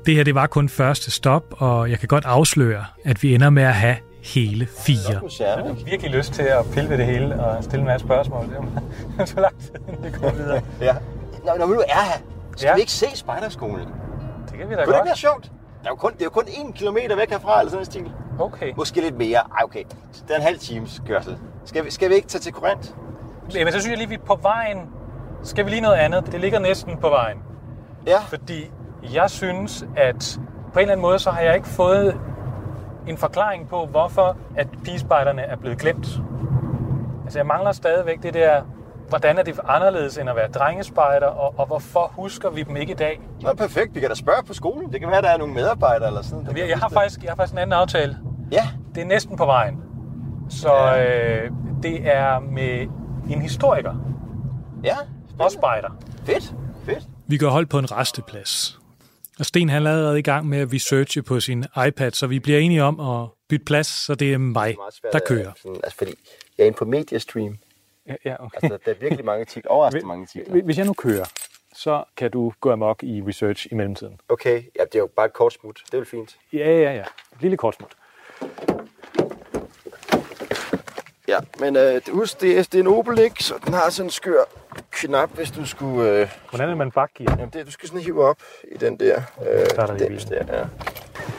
Det 0.06 0.16
her 0.16 0.24
det 0.24 0.36
var 0.36 0.47
kun 0.47 0.70
første 0.70 1.12
stop, 1.12 1.43
og 1.58 1.89
jeg 1.91 1.99
kan 1.99 2.08
godt 2.08 2.26
afsløre, 2.26 2.86
at 3.06 3.24
vi 3.24 3.36
ender 3.36 3.49
med 3.49 3.64
at 3.64 3.74
have 3.74 3.95
hele 4.24 4.68
fire. 4.80 5.22
Jeg 5.39 5.47
har 5.47 5.74
virkelig 5.86 6.12
lyst 6.12 6.34
til 6.34 6.41
at 6.43 6.66
pille 6.74 6.89
ved 6.89 6.97
det 6.97 7.06
hele 7.06 7.43
og 7.43 7.64
stille 7.64 7.80
en 7.80 7.86
masse 7.88 8.06
spørgsmål. 8.08 8.45
Det 8.45 8.58
er 9.20 9.26
så 9.36 9.39
lang 9.39 9.60
tid, 9.60 9.74
det 10.03 10.20
går 10.22 10.32
videre. 10.32 10.62
ja. 10.82 10.95
Når, 11.45 11.58
når 11.58 11.68
vi 11.68 11.74
nu 11.74 11.80
er 11.80 12.03
her, 12.06 12.20
Skal 12.58 12.68
ja. 12.68 12.74
vi 12.76 12.80
ikke 12.80 12.91
se 12.91 13.06
spejderskolen? 13.16 13.88
Det 14.49 14.58
kan 14.60 14.70
vi 14.70 14.76
da 14.76 14.76
Kunne 14.76 14.78
det 14.78 14.86
godt. 14.86 14.95
ikke 14.95 15.06
være 15.08 15.18
sjovt? 15.18 15.51
Der 15.86 15.91
er 15.91 15.93
jo 15.93 15.97
kun, 15.97 16.13
det 16.13 16.21
er 16.21 16.25
jo 16.25 16.29
kun 16.29 16.43
en 16.47 16.73
kilometer 16.73 17.15
væk 17.15 17.29
herfra, 17.29 17.59
eller 17.59 17.69
sådan 17.69 17.81
en 17.81 17.86
stil. 17.86 18.11
Okay. 18.39 18.73
Måske 18.77 19.01
lidt 19.01 19.17
mere. 19.17 19.38
Ej, 19.38 19.63
okay. 19.63 19.83
Det 20.27 20.31
er 20.31 20.36
en 20.36 20.41
halv 20.41 20.59
times 20.59 21.01
kørsel. 21.07 21.38
Skal 21.65 21.86
vi, 21.86 21.91
skal 21.91 22.09
vi 22.09 22.15
ikke 22.15 22.27
tage 22.27 22.39
til 22.41 22.53
Korinth? 22.53 22.89
Jamen, 23.53 23.73
så 23.73 23.79
synes 23.79 23.91
jeg 23.91 23.97
lige, 23.97 24.09
vi 24.09 24.15
er 24.15 24.25
på 24.25 24.39
vejen. 24.41 24.77
Skal 25.43 25.65
vi 25.65 25.69
lige 25.69 25.81
noget 25.81 25.95
andet? 25.95 26.31
Det 26.31 26.41
ligger 26.41 26.59
næsten 26.59 26.97
på 26.97 27.09
vejen. 27.09 27.38
Ja. 28.07 28.19
Fordi 28.19 28.71
jeg 29.13 29.29
synes, 29.29 29.86
at 29.97 30.39
på 30.73 30.79
en 30.79 30.81
eller 30.81 30.91
anden 30.91 31.01
måde, 31.01 31.19
så 31.19 31.31
har 31.31 31.41
jeg 31.41 31.55
ikke 31.55 31.67
fået 31.67 32.19
en 33.07 33.17
forklaring 33.17 33.69
på, 33.69 33.86
hvorfor 33.86 34.38
at 34.55 34.67
pigespejderne 34.83 35.41
er 35.41 35.55
blevet 35.55 35.77
glemt. 35.77 36.07
Altså, 37.23 37.39
jeg 37.39 37.45
mangler 37.45 37.71
stadigvæk 37.71 38.23
det 38.23 38.33
der, 38.33 38.61
hvordan 39.10 39.38
er 39.38 39.43
det 39.43 39.60
anderledes 39.68 40.18
end 40.18 40.30
at 40.30 40.36
være 40.36 40.47
drengespejder, 40.47 41.28
og, 41.28 41.53
og 41.58 41.68
hvorfor 41.68 42.12
husker 42.16 42.49
vi 42.49 42.64
dem 42.64 42.78
ikke 42.78 42.91
i 42.91 42.95
dag? 42.95 43.22
Nå, 43.41 43.53
perfekt. 43.53 43.95
Vi 43.95 43.99
kan 43.99 44.10
da 44.10 44.16
spørge 44.16 44.43
på 44.43 44.53
skolen. 44.53 44.93
Det 44.93 44.99
kan 44.99 45.10
være, 45.10 45.22
der 45.22 45.30
er 45.30 45.38
nogle 45.38 45.53
medarbejdere 45.53 46.08
eller 46.08 46.22
sådan. 46.22 46.58
Jeg, 46.58 46.70
jeg, 46.70 46.78
har, 46.78 46.88
det. 46.88 46.93
faktisk, 46.93 47.24
jeg 47.24 47.32
har 47.32 47.36
faktisk 47.36 47.53
en 47.53 47.58
anden 47.58 47.74
aftale. 47.74 48.18
Ja. 48.51 48.68
Det 48.95 49.01
er 49.01 49.06
næsten 49.06 49.38
på 49.38 49.45
vejen. 49.45 49.82
Så 50.49 50.74
øh, 50.74 51.51
det 51.84 52.08
er 52.08 52.39
med 52.39 52.88
en 53.30 53.41
historiker. 53.41 53.93
Ja. 54.84 54.95
Og 55.39 55.51
spejder. 55.51 55.89
Fedt. 56.26 56.53
Fedt. 56.86 57.03
Vi 57.28 57.38
går 57.38 57.49
hold 57.49 57.66
på 57.66 57.80
en 57.80 57.91
resteplads. 57.91 58.80
Og 59.39 59.45
Sten 59.45 59.70
han 59.70 59.86
er 59.86 59.91
allerede 59.91 60.20
i 60.20 60.22
gang 60.22 60.47
med 60.47 60.60
at 60.60 60.74
researche 60.74 61.22
på 61.22 61.39
sin 61.39 61.66
iPad, 61.88 62.12
så 62.12 62.28
vi 62.28 62.39
bliver 62.39 62.60
enige 62.60 62.84
om 62.84 62.99
at 62.99 63.30
bytte 63.49 63.66
plads, 63.66 63.88
så 63.88 64.16
det 64.16 64.34
er 64.34 64.38
mig, 64.38 64.76
der 65.14 65.20
kører. 65.28 65.51
Sådan, 65.62 65.76
altså, 65.84 65.97
fordi 65.97 66.12
jeg 66.58 66.64
er 66.64 66.68
inde 66.68 66.78
på 66.78 66.86
Mediastream. 66.86 67.58
Ja, 68.26 68.36
okay. 68.39 68.58
Altså, 68.64 68.80
der 68.86 68.91
er 68.91 68.95
virkelig 68.99 69.26
mange 69.26 69.45
titler. 69.45 69.72
Overraskende 69.72 70.08
mange 70.08 70.26
titler. 70.26 70.62
Hvis 70.62 70.78
jeg 70.78 70.86
nu 70.86 70.93
kører, 70.93 71.26
så 71.74 72.03
kan 72.18 72.32
du 72.32 72.53
gå 72.60 72.72
amok 72.72 73.03
i 73.03 73.24
research 73.28 73.68
i 73.72 73.76
mellemtiden. 73.76 74.20
Okay, 74.30 74.64
ja, 74.80 74.84
det 74.84 74.95
er 74.95 74.99
jo 74.99 75.10
bare 75.16 75.26
et 75.26 75.34
kort 75.34 75.53
smut. 75.53 75.82
Det 75.86 75.93
er 75.93 75.97
vel 75.97 76.06
fint. 76.06 76.38
Ja, 76.53 76.82
ja, 76.82 76.93
ja. 76.93 77.03
Et 77.36 77.41
lille 77.41 77.58
kort 77.58 77.76
smut. 77.76 77.95
Ja, 81.28 81.38
men 81.60 81.76
øh, 81.76 82.01
husk, 82.12 82.41
det 82.41 82.60
er, 82.60 82.64
det 82.64 82.76
er 82.76 82.80
en 82.80 82.88
Opel, 82.88 83.20
ikke? 83.20 83.43
Så 83.43 83.53
den 83.66 83.74
har 83.74 83.89
sådan 83.89 84.08
en 84.08 84.12
skør 84.12 84.43
knap, 84.91 85.30
hvis 85.30 85.51
du 85.51 85.66
skulle... 85.66 86.10
Øh... 86.10 86.30
Hvordan 86.49 86.70
er 86.70 86.76
man 86.76 86.91
bakgear? 86.91 87.36
Jamen, 87.38 87.49
det, 87.53 87.66
du 87.66 87.72
skal 87.72 87.89
sådan 87.89 88.01
hive 88.01 88.26
op 88.26 88.38
i 88.72 88.78
den 88.78 88.99
der 88.99 89.22
øh, 89.51 89.66
Starter 89.70 89.97
lige 89.97 90.10
dims 90.10 90.26
der, 90.26 90.58
ja. 90.58 90.62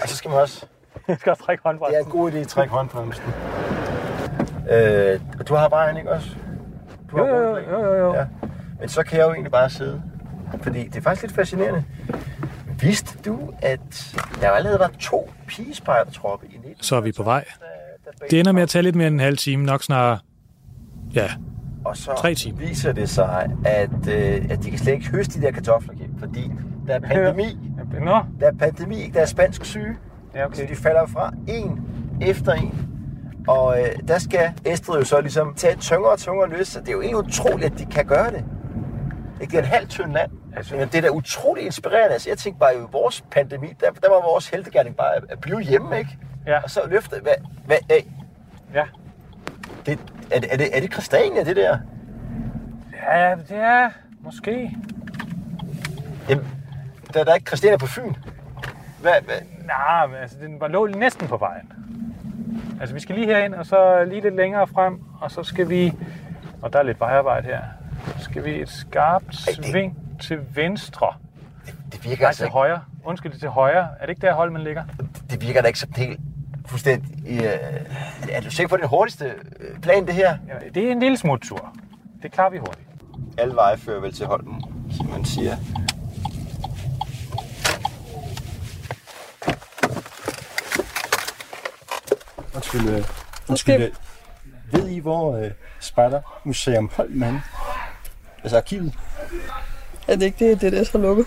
Og 0.03 0.09
så 0.09 0.17
skal 0.17 0.31
man 0.31 0.41
også... 0.41 0.67
Jeg 1.09 1.19
skal 1.19 1.37
trække 1.37 1.63
håndbremsen. 1.63 1.95
Det 1.95 2.01
er 2.01 2.05
en 2.05 2.11
god 2.11 2.33
idé 2.33 2.37
at 2.37 2.49
trække 2.49 2.73
håndbremsen. 2.73 3.25
Øh, 4.71 5.21
og 5.41 5.49
du 5.49 5.55
har 5.55 5.69
bare 5.69 5.91
en, 5.91 5.97
ikke 5.97 6.11
også? 6.11 6.29
Du 7.17 7.25
Jo, 7.25 7.37
jo, 7.37 7.57
jo, 7.57 7.85
jo, 7.85 7.95
jo. 7.95 8.15
Ja. 8.15 8.25
Men 8.81 8.89
så 8.89 9.03
kan 9.03 9.19
jeg 9.19 9.25
jo 9.27 9.33
egentlig 9.33 9.53
bare 9.53 9.71
sidde. 9.71 10.03
Fordi 10.63 10.85
det 10.85 10.97
er 10.97 11.01
faktisk 11.01 11.23
lidt 11.23 11.35
fascinerende. 11.35 11.85
Vidste 12.81 13.19
du, 13.25 13.39
at 13.63 14.15
der 14.41 14.51
allerede 14.51 14.79
var 14.79 14.91
to 14.99 15.31
pigespejdertroppe 15.47 16.47
i 16.47 16.57
19... 16.57 16.75
Så 16.83 16.97
er 16.97 17.01
vi 17.01 17.13
på 17.13 17.23
vej. 17.23 17.45
Det 18.31 18.41
ender 18.41 18.53
med 18.53 18.63
at 18.63 18.69
tage 18.69 18.83
lidt 18.83 18.97
mere 18.97 19.07
end 19.07 19.15
en 19.15 19.21
halv 19.21 19.37
time, 19.37 19.65
nok 19.65 19.83
snarere, 19.83 20.19
ja, 21.15 21.31
Og 21.85 21.97
så 21.97 22.11
Tre 22.19 22.35
timer. 22.35 22.59
viser 22.59 22.93
det 22.93 23.09
sig, 23.11 23.51
at, 23.65 24.09
øh, 24.09 24.47
at 24.51 24.63
de 24.65 24.71
kan 24.71 24.79
slet 24.79 24.93
ikke 24.93 25.09
høste 25.11 25.41
de 25.41 25.47
der 25.47 25.53
kartofler, 25.53 25.95
fordi 26.19 26.53
der 26.87 26.95
er 26.95 27.01
pandemi. 27.01 27.59
Nå. 28.05 28.21
Der 28.41 28.47
er 28.47 28.53
pandemi, 28.59 29.11
der 29.15 29.21
er 29.21 29.27
spansk 29.27 29.65
syge. 29.65 29.97
Ja, 30.35 30.47
okay. 30.47 30.57
Så 30.57 30.67
de 30.69 30.77
falder 30.77 31.07
fra 31.07 31.35
en 31.49 31.81
efter 32.21 32.53
en. 32.53 32.86
Og 33.49 33.81
øh, 33.81 33.87
der 34.09 34.19
skal 34.19 34.53
Estrid 34.65 34.99
jo 34.99 35.05
så 35.05 35.21
ligesom 35.21 35.55
tage 35.55 35.73
et 35.73 35.81
tyngere 35.81 36.11
og 36.13 36.19
tyngere 36.19 36.49
løs, 36.49 36.69
så 36.69 36.81
det 36.81 36.89
er 36.89 36.93
jo 36.93 37.01
egentlig 37.01 37.27
utroligt, 37.27 37.73
at 37.73 37.79
de 37.79 37.87
kan 37.87 38.07
gøre 38.07 38.31
det. 38.31 38.45
Ikke? 39.41 39.51
Det 39.51 39.59
er 39.59 39.63
en 39.63 39.69
halv 39.69 39.89
tynd 39.89 40.13
land. 40.13 40.31
Altså, 40.57 40.77
men 40.77 40.89
det 40.89 40.95
er 40.95 41.03
da 41.03 41.09
utroligt 41.11 41.67
inspirerende. 41.67 42.13
Altså, 42.13 42.31
jeg 42.31 42.39
tænkte 42.39 42.61
bare, 42.61 42.75
i 42.75 42.79
vores 42.93 43.25
pandemi, 43.31 43.67
der, 43.81 43.91
der 43.91 44.09
var 44.11 44.23
vores 44.33 44.49
heltegærning 44.49 44.97
bare 44.97 45.15
at, 45.17 45.25
at 45.29 45.41
blive 45.41 45.61
hjemme, 45.61 45.99
ikke? 45.99 46.19
Ja. 46.47 46.61
Og 46.63 46.71
så 46.71 46.81
løfte, 46.89 47.21
hvad, 47.23 47.33
hvad, 47.67 47.77
hey, 47.91 48.01
Ja. 48.75 48.85
det, 49.87 49.99
er, 50.31 50.41
det, 50.41 50.53
er, 50.53 50.57
det, 50.57 50.77
er 50.77 50.81
det 50.81 50.93
Christiania, 50.93 51.45
det 51.45 51.57
der? 51.57 51.79
Ja, 53.13 53.35
det 53.49 53.57
er 53.57 53.91
måske. 54.21 54.77
Jamen, 56.29 56.47
der, 57.15 57.25
der 57.25 57.31
er 57.31 57.35
ikke 57.35 57.47
Christiania 57.47 57.77
på 57.77 57.87
Fyn. 57.87 58.15
Hvad, 59.01 59.13
hvad? 59.25 59.37
Nej, 59.67 60.07
men 60.07 60.17
altså, 60.17 60.37
den 60.41 60.61
var 60.61 60.69
lå 60.69 60.87
næsten 60.87 61.29
på 61.29 61.37
vejen. 61.37 61.73
Altså, 62.81 62.95
vi 62.95 63.01
skal 63.01 63.15
lige 63.15 63.27
herind, 63.27 63.55
og 63.55 63.67
så 63.67 64.05
lige 64.05 64.21
lidt 64.21 64.37
længere 64.37 64.67
frem, 64.67 65.01
og 65.21 65.31
så 65.31 65.43
skal 65.43 65.69
vi... 65.69 65.93
Og 66.63 66.73
der 66.73 66.79
er 66.79 66.83
lidt 66.83 67.01
vejarbejde 67.01 67.47
her. 67.47 67.61
Så 68.19 68.25
skal 68.25 68.45
vi 68.45 68.63
et 68.63 68.69
skarpt 68.69 69.35
sving 69.37 69.99
til 70.21 70.39
venstre. 70.55 71.07
Det 71.93 72.05
virker 72.05 72.23
Nej, 72.23 72.27
altså 72.27 72.39
til 72.39 72.45
ikke, 72.45 72.53
højre. 72.53 72.81
Undskyld, 73.05 73.33
det 73.33 73.37
er 73.37 73.41
til 73.41 73.49
højre. 73.49 73.89
Er 74.01 74.07
det 74.07 74.09
ikke 74.09 74.21
der, 74.27 74.35
Holmen 74.35 74.63
ligger? 74.63 74.85
det 75.31 75.43
virker 75.43 75.61
da 75.61 75.67
ikke 75.67 75.79
som 75.79 75.91
helt 75.97 76.21
fuldstændig... 76.67 77.43
Øh, 77.45 77.49
er 78.33 78.41
du 78.41 78.51
sikker 78.51 78.69
på 78.69 78.77
den 78.77 78.89
hurtigste 78.89 79.25
øh, 79.61 79.81
plan, 79.81 80.07
det 80.07 80.15
her? 80.15 80.37
Ja, 80.49 80.69
det 80.75 80.89
er 80.89 80.93
en 80.93 81.01
lille 81.01 81.17
smuttur. 81.17 81.77
Det 82.23 82.33
klarer 82.33 82.51
vi 82.51 82.59
hurtigt. 82.59 82.87
Alle 83.39 83.55
veje 83.55 83.77
fører 83.79 84.01
vel 84.01 84.13
til 84.13 84.27
Holmen, 84.27 84.63
som 84.91 85.07
man 85.07 85.25
siger. 85.25 85.57
Undskyld, 92.57 92.89
øh, 92.89 93.05
undskyld. 93.49 93.83
øh, 93.83 93.91
Ved 94.73 94.89
I, 94.89 94.99
hvor 94.99 95.37
øh, 95.37 95.51
Spejdermuseum 95.81 96.91
Holmen 96.97 97.41
Altså 98.43 98.57
arkivet. 98.57 98.95
Er 100.09 100.17
det 100.17 100.23
ikke 100.27 100.49
det, 100.51 100.61
det, 100.61 100.73
det 100.73 100.81
er 100.81 100.85
så 100.85 100.99
lukket? 100.99 101.27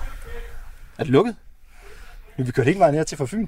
Er 0.97 1.03
det 1.03 1.11
lukket? 1.11 1.35
Nu 2.37 2.41
er 2.41 2.45
vi 2.45 2.51
kørt 2.51 2.65
hele 2.65 2.79
vejen 2.79 2.95
her 2.95 3.03
til 3.03 3.17
fra 3.17 3.25
Fyn. 3.25 3.47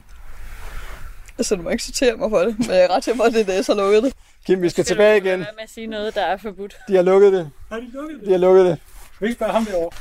Altså, 1.37 1.55
du 1.55 1.61
må 1.61 1.69
ikke 1.69 1.83
citere 1.83 2.15
mig 2.15 2.29
for 2.29 2.39
det, 2.39 2.59
men 2.59 2.69
jeg 2.69 2.81
er 2.83 2.87
ret 2.95 3.03
til 3.03 3.15
for, 3.15 3.23
at 3.23 3.33
det, 3.33 3.47
det 3.47 3.57
er 3.57 3.61
så 3.61 3.73
lukket 3.73 4.03
det. 4.03 4.13
Kim, 4.45 4.61
vi 4.61 4.69
skal 4.69 4.83
tilbage 4.85 5.17
igen. 5.17 5.39
Hvad 5.39 5.47
med 5.55 5.63
at 5.63 5.69
sige 5.69 5.87
noget, 5.87 6.15
der 6.15 6.21
er 6.25 6.37
forbudt? 6.37 6.77
De 6.87 6.95
har 6.95 7.01
lukket 7.03 7.33
det. 7.33 7.49
Har 7.69 7.77
de 7.77 7.91
lukket 7.93 8.19
De 8.25 8.31
har 8.31 8.37
lukket 8.37 8.65
det. 8.65 8.77
Skal 9.15 9.25
vi 9.25 9.25
ikke 9.25 9.37
spørge 9.37 9.51
ham 9.53 9.65
derovre? 9.65 9.97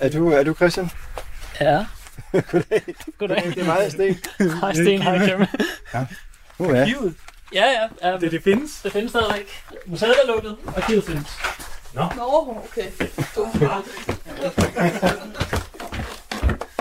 Er 0.00 0.08
du, 0.10 0.30
er 0.30 0.42
du 0.42 0.54
Christian? 0.54 0.90
Ja. 1.60 1.86
Goddag. 2.50 2.82
Goddag. 3.18 3.42
Det 3.44 3.58
er 3.58 3.64
mig, 3.64 3.92
Sten. 3.92 4.18
Hej 4.60 4.72
Sten, 4.74 5.02
hej 5.02 5.18
Kim. 5.26 5.40
Ja. 5.94 6.06
Nu 6.58 6.70
er 6.70 6.80
Arkivet? 6.82 7.14
Ja, 7.54 7.64
ja. 7.66 8.08
ja 8.10 8.16
Det, 8.18 8.32
det 8.32 8.42
findes? 8.42 8.80
Det 8.82 8.92
findes 8.92 9.10
stadigvæk. 9.10 9.62
Museet 9.86 10.14
er 10.24 10.26
lukket, 10.26 10.56
og 10.66 10.76
arkivet 10.76 11.04
findes. 11.04 11.30
Nå, 11.94 12.02
okay. 12.64 12.90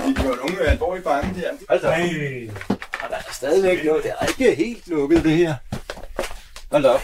De 0.05 0.13
gjorde 0.21 0.41
unge 0.41 0.59
alvorligt 0.59 1.03
bange 1.05 1.41
der. 1.41 1.51
Altså, 1.69 1.87
Nej. 1.87 2.49
og 3.03 3.09
der 3.09 3.15
er 3.15 3.31
stadigvæk 3.33 3.85
noget. 3.85 4.03
Det 4.03 4.11
er 4.19 4.25
ikke 4.27 4.55
helt 4.55 4.87
lukket, 4.87 5.23
det 5.23 5.31
her. 5.31 5.55
Hold 6.71 6.83
da 6.83 6.89
op. 6.89 7.01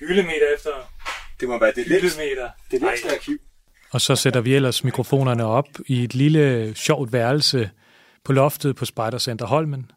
Hyldemeter 0.00 0.46
efter 0.56 0.70
Det 1.40 1.48
må 1.48 1.58
være 1.58 1.72
det 1.76 1.86
længste, 1.86 2.18
hyldemeter. 2.18 2.50
det 2.70 2.80
længste 2.80 3.08
arkiv. 3.10 3.38
Og 3.92 4.00
så 4.00 4.16
sætter 4.16 4.40
vi 4.40 4.54
ellers 4.54 4.84
mikrofonerne 4.84 5.44
op 5.44 5.68
i 5.86 6.04
et 6.04 6.14
lille 6.14 6.74
sjovt 6.74 7.12
værelse 7.12 7.70
på 8.24 8.32
loftet 8.32 8.76
på 8.76 8.84
Spejdercenter 8.84 9.46
Holmen. 9.46 9.90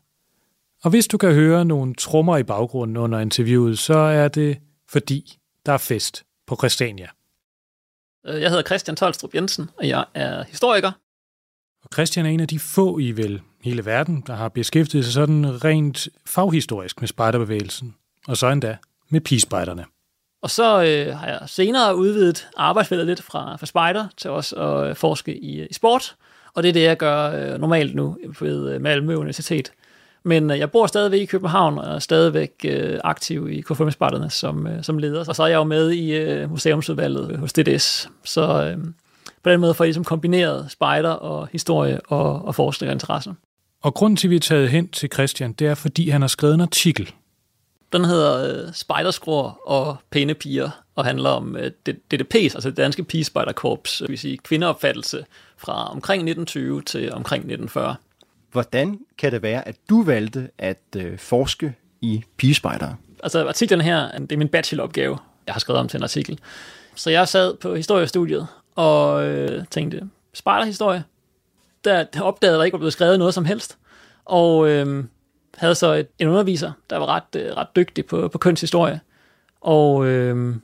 Og 0.83 0.89
hvis 0.89 1.07
du 1.07 1.17
kan 1.17 1.33
høre 1.33 1.65
nogle 1.65 1.95
trommer 1.95 2.37
i 2.37 2.43
baggrunden 2.43 2.97
under 2.97 3.19
interviewet, 3.19 3.79
så 3.79 3.97
er 3.97 4.27
det 4.27 4.57
fordi, 4.89 5.37
der 5.65 5.73
er 5.73 5.77
fest 5.77 6.23
på 6.47 6.55
Christiania. 6.55 7.07
Øh, 8.25 8.41
Jeg 8.41 8.49
hedder 8.49 8.63
Christian 8.63 8.95
Tolstrup 8.95 9.35
Jensen, 9.35 9.69
og 9.77 9.87
jeg 9.87 10.05
er 10.13 10.43
historiker. 10.43 10.91
Og 11.83 11.89
Christian 11.93 12.25
er 12.25 12.29
en 12.29 12.39
af 12.39 12.47
de 12.47 12.59
få 12.59 12.99
i 12.99 13.11
vel 13.11 13.41
hele 13.61 13.85
verden, 13.85 14.23
der 14.27 14.35
har 14.35 14.49
beskæftiget 14.49 15.05
sig 15.05 15.13
sådan 15.13 15.63
rent 15.63 16.07
faghistorisk 16.25 17.01
med 17.01 17.07
spejderbevægelsen, 17.07 17.95
og 18.27 18.37
så 18.37 18.47
endda 18.47 18.77
med 19.09 19.21
pigespejderne. 19.21 19.85
Og 20.45 20.51
så 20.51 20.83
øh, 20.83 21.17
har 21.17 21.27
jeg 21.27 21.39
senere 21.47 21.95
udvidet 21.95 22.47
arbejdsfeltet 22.57 23.07
lidt 23.07 23.21
fra, 23.23 23.55
fra 23.55 23.65
spider 23.65 24.07
til 24.17 24.31
også 24.31 24.55
at 24.55 24.89
øh, 24.89 24.95
forske 24.95 25.37
i, 25.37 25.59
øh, 25.59 25.67
i 25.69 25.73
sport. 25.73 26.15
Og 26.53 26.63
det 26.63 26.69
er 26.69 26.73
det, 26.73 26.83
jeg 26.83 26.97
gør 26.97 27.31
øh, 27.31 27.59
normalt 27.59 27.95
nu 27.95 28.17
ved 28.39 28.73
øh, 28.73 28.81
Malmø 28.81 29.15
Universitet. 29.15 29.71
Men 30.23 30.51
øh, 30.51 30.59
jeg 30.59 30.71
bor 30.71 30.87
stadigvæk 30.87 31.21
i 31.21 31.25
København 31.25 31.77
og 31.77 31.95
er 31.95 31.99
stadigvæk 31.99 32.51
øh, 32.65 32.99
aktiv 33.03 33.49
i 33.49 33.61
KFM 33.61 33.89
Spejderne 33.89 34.29
som, 34.29 34.67
øh, 34.67 34.83
som 34.83 34.97
leder. 34.97 35.25
Og 35.27 35.35
så 35.35 35.43
er 35.43 35.47
jeg 35.47 35.55
jo 35.55 35.63
med 35.63 35.91
i 35.91 36.15
øh, 36.15 36.49
museumsudvalget 36.49 37.37
hos 37.37 37.53
DDS. 37.53 38.09
Så 38.23 38.63
øh, 38.63 38.77
på 39.43 39.49
den 39.49 39.59
måde 39.59 39.73
får 39.73 39.83
jeg 39.83 39.87
ligesom 39.87 40.03
kombineret 40.03 40.65
spejder 40.69 41.11
og 41.11 41.47
historie 41.51 41.99
og, 42.07 42.45
og 42.45 42.55
forskning 42.55 42.89
og 42.89 42.93
interesse. 42.93 43.33
Og 43.83 43.93
grunden 43.93 44.17
til, 44.17 44.27
at 44.27 44.31
vi 44.31 44.35
er 44.35 44.39
taget 44.39 44.69
hen 44.69 44.87
til 44.87 45.09
Christian, 45.13 45.53
det 45.53 45.67
er, 45.67 45.75
fordi 45.75 46.09
han 46.09 46.21
har 46.21 46.27
skrevet 46.27 46.53
en 46.53 46.61
artikel. 46.61 47.13
Den 47.95 48.05
hedder 48.05 48.65
øh, 48.67 48.73
Spejderskruer 48.73 49.69
og 49.69 49.97
pæne 50.09 50.33
piger, 50.33 50.69
og 50.95 51.05
handler 51.05 51.29
om 51.29 51.55
øh, 51.55 51.71
DDP's, 51.87 52.35
altså 52.35 52.69
det 52.69 52.77
danske 52.77 53.03
pigespejderkorps, 53.03 53.97
det 53.97 54.09
vil 54.09 54.17
sige 54.17 54.37
kvindeopfattelse 54.37 55.25
fra 55.57 55.91
omkring 55.91 56.19
1920 56.19 56.81
til 56.81 57.13
omkring 57.13 57.39
1940. 57.39 57.95
Hvordan 58.51 58.99
kan 59.17 59.31
det 59.31 59.41
være, 59.41 59.67
at 59.67 59.75
du 59.89 60.03
valgte 60.03 60.49
at 60.57 60.79
øh, 60.97 61.17
forske 61.17 61.75
i 62.01 62.23
pigespejdere? 62.37 62.95
Altså 63.23 63.47
artiklen 63.47 63.81
her, 63.81 64.17
det 64.17 64.31
er 64.31 64.37
min 64.37 64.47
bacheloropgave, 64.47 65.17
jeg 65.47 65.53
har 65.53 65.59
skrevet 65.59 65.79
om 65.79 65.87
til 65.87 65.97
en 65.97 66.03
artikel. 66.03 66.39
Så 66.95 67.09
jeg 67.09 67.27
sad 67.27 67.57
på 67.57 67.75
historiestudiet 67.75 68.47
og 68.75 69.27
øh, 69.27 69.65
tænkte, 69.71 70.01
spejderhistorie. 70.33 71.03
Der, 71.85 72.03
der 72.03 72.21
opdagede, 72.21 72.55
at 72.55 72.59
der 72.59 72.63
ikke 72.63 72.73
var 72.73 72.79
blevet 72.79 72.93
skrevet 72.93 73.19
noget 73.19 73.33
som 73.33 73.45
helst. 73.45 73.77
Og 74.25 74.69
øh, 74.69 75.03
havde 75.57 75.75
så 75.75 75.93
et, 75.93 76.07
en 76.19 76.27
underviser, 76.27 76.71
der 76.89 76.97
var 76.97 77.05
ret, 77.05 77.41
øh, 77.41 77.57
ret 77.57 77.67
dygtig 77.75 78.05
på, 78.05 78.27
på 78.27 78.37
kønshistorie. 78.37 78.99
Og 79.61 80.05
øh, 80.05 80.55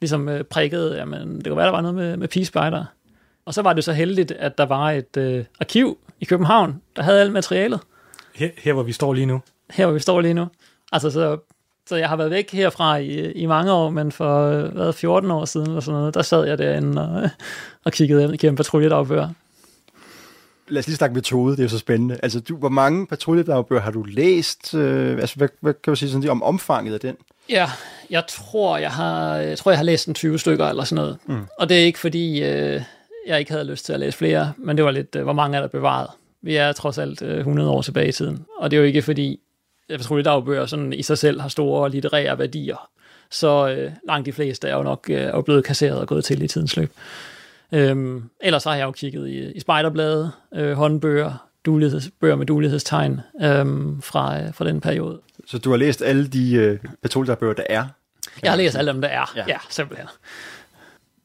ligesom 0.00 0.28
øh, 0.28 0.44
prikkede, 0.44 0.96
jamen, 0.96 1.38
det 1.38 1.46
kunne 1.46 1.56
være, 1.56 1.66
der 1.66 1.72
var 1.72 1.80
noget 1.80 1.94
med, 1.94 2.16
med 2.16 2.28
pigespejder. 2.28 2.84
Og 3.44 3.54
så 3.54 3.62
var 3.62 3.72
det 3.72 3.84
så 3.84 3.92
heldigt, 3.92 4.32
at 4.32 4.58
der 4.58 4.66
var 4.66 4.90
et 4.90 5.16
øh, 5.16 5.44
arkiv 5.60 5.98
i 6.20 6.24
København, 6.24 6.80
der 6.96 7.02
havde 7.02 7.20
alt 7.20 7.32
materialet. 7.32 7.80
Her, 8.34 8.48
her 8.58 8.72
hvor 8.72 8.82
vi 8.82 8.92
står 8.92 9.12
lige 9.12 9.26
nu. 9.26 9.40
Her 9.70 9.86
hvor 9.86 9.94
vi 9.94 10.00
står 10.00 10.20
lige 10.20 10.34
nu. 10.34 10.46
Altså, 10.92 11.10
så, 11.10 11.38
så 11.86 11.96
jeg 11.96 12.08
har 12.08 12.16
været 12.16 12.30
væk 12.30 12.50
herfra 12.50 12.96
i, 12.96 13.32
i 13.32 13.46
mange 13.46 13.72
år, 13.72 13.90
men 13.90 14.12
for 14.12 14.40
øh, 14.40 14.72
hvad, 14.72 14.92
14 14.92 15.30
år 15.30 15.44
siden, 15.44 15.66
eller 15.66 15.80
sådan 15.80 15.98
noget, 15.98 16.14
der 16.14 16.22
sad 16.22 16.46
jeg 16.46 16.58
derinde 16.58 17.02
og, 17.02 17.30
og 17.84 17.92
kiggede 17.92 18.34
igennem 18.34 18.56
patruljedagbøger. 18.56 19.28
Lad 20.68 20.78
os 20.78 20.86
lige 20.86 20.96
snakke 20.96 21.14
metode, 21.14 21.52
det 21.52 21.58
er 21.58 21.64
jo 21.64 21.68
så 21.68 21.78
spændende. 21.78 22.18
Altså, 22.22 22.40
du, 22.40 22.56
hvor 22.56 22.68
mange 22.68 23.06
patruljedagbøger 23.06 23.82
har 23.82 23.90
du 23.90 24.02
læst? 24.02 24.74
Øh, 24.74 25.18
altså, 25.18 25.36
hvad, 25.36 25.48
hvad 25.60 25.74
kan 25.74 25.90
du 25.90 25.96
sige 25.96 26.10
sådan, 26.10 26.30
om 26.30 26.42
omfanget 26.42 26.94
af 26.94 27.00
den? 27.00 27.16
Ja, 27.50 27.70
jeg 28.10 28.24
tror, 28.28 28.76
jeg 28.76 28.90
har, 28.90 29.34
jeg 29.36 29.58
tror, 29.58 29.70
jeg 29.70 29.78
har 29.78 29.84
læst 29.84 30.08
en 30.08 30.14
20 30.14 30.38
stykker 30.38 30.66
eller 30.66 30.84
sådan 30.84 31.02
noget. 31.02 31.18
Mm. 31.26 31.46
Og 31.58 31.68
det 31.68 31.80
er 31.80 31.84
ikke 31.84 31.98
fordi, 31.98 32.42
øh, 32.42 32.82
jeg 33.26 33.38
ikke 33.38 33.52
havde 33.52 33.64
lyst 33.64 33.84
til 33.84 33.92
at 33.92 34.00
læse 34.00 34.18
flere, 34.18 34.52
men 34.56 34.76
det 34.76 34.84
var 34.84 34.90
lidt, 34.90 35.16
øh, 35.16 35.22
hvor 35.22 35.32
mange 35.32 35.56
er 35.56 35.60
der 35.60 35.68
bevaret. 35.68 36.10
Vi 36.42 36.56
er 36.56 36.72
trods 36.72 36.98
alt 36.98 37.22
øh, 37.22 37.38
100 37.38 37.70
år 37.70 37.82
tilbage 37.82 38.08
i 38.08 38.12
tiden. 38.12 38.44
Og 38.58 38.70
det 38.70 38.76
er 38.76 38.80
jo 38.80 38.86
ikke 38.86 39.02
fordi, 39.02 39.40
jeg 39.88 40.00
tror, 40.00 40.18
at 40.18 40.24
dagbøger 40.24 40.66
sådan 40.66 40.92
i 40.92 41.02
sig 41.02 41.18
selv 41.18 41.40
har 41.40 41.48
store 41.48 41.90
litterære 41.90 42.38
værdier. 42.38 42.88
Så 43.30 43.68
øh, 43.68 43.92
langt 44.08 44.26
de 44.26 44.32
fleste 44.32 44.68
er 44.68 44.76
jo 44.76 44.82
nok 44.82 45.06
øh, 45.10 45.16
er 45.16 45.40
blevet 45.40 45.64
kasseret 45.64 45.98
og 45.98 46.06
gået 46.06 46.24
til 46.24 46.42
i 46.42 46.48
tidens 46.48 46.76
løb. 46.76 46.92
Øhm, 47.74 48.22
ellers 48.40 48.64
har 48.64 48.74
jeg 48.74 48.84
jo 48.84 48.92
kigget 48.92 49.28
i, 49.28 49.52
i 49.52 49.60
spejderbladet, 49.60 50.32
øh, 50.54 50.72
håndbøger, 50.72 51.48
bøger 52.20 52.36
med 52.36 52.46
dulighedstegn 52.46 53.20
øhm, 53.42 54.02
fra, 54.02 54.42
øh, 54.42 54.54
fra 54.54 54.64
den 54.64 54.80
periode. 54.80 55.20
Så 55.46 55.58
du 55.58 55.70
har 55.70 55.76
læst 55.76 56.02
alle 56.02 56.26
de 56.26 56.54
øh, 56.54 56.78
patruljedagbøger, 57.02 57.54
der 57.54 57.64
er? 57.68 57.86
Jeg 58.42 58.52
har 58.52 58.56
læst 58.56 58.76
alle 58.76 58.92
dem, 58.92 59.00
der 59.00 59.08
er. 59.08 59.32
Ja, 59.36 59.44
ja 59.48 59.58
simpelthen. 59.70 60.08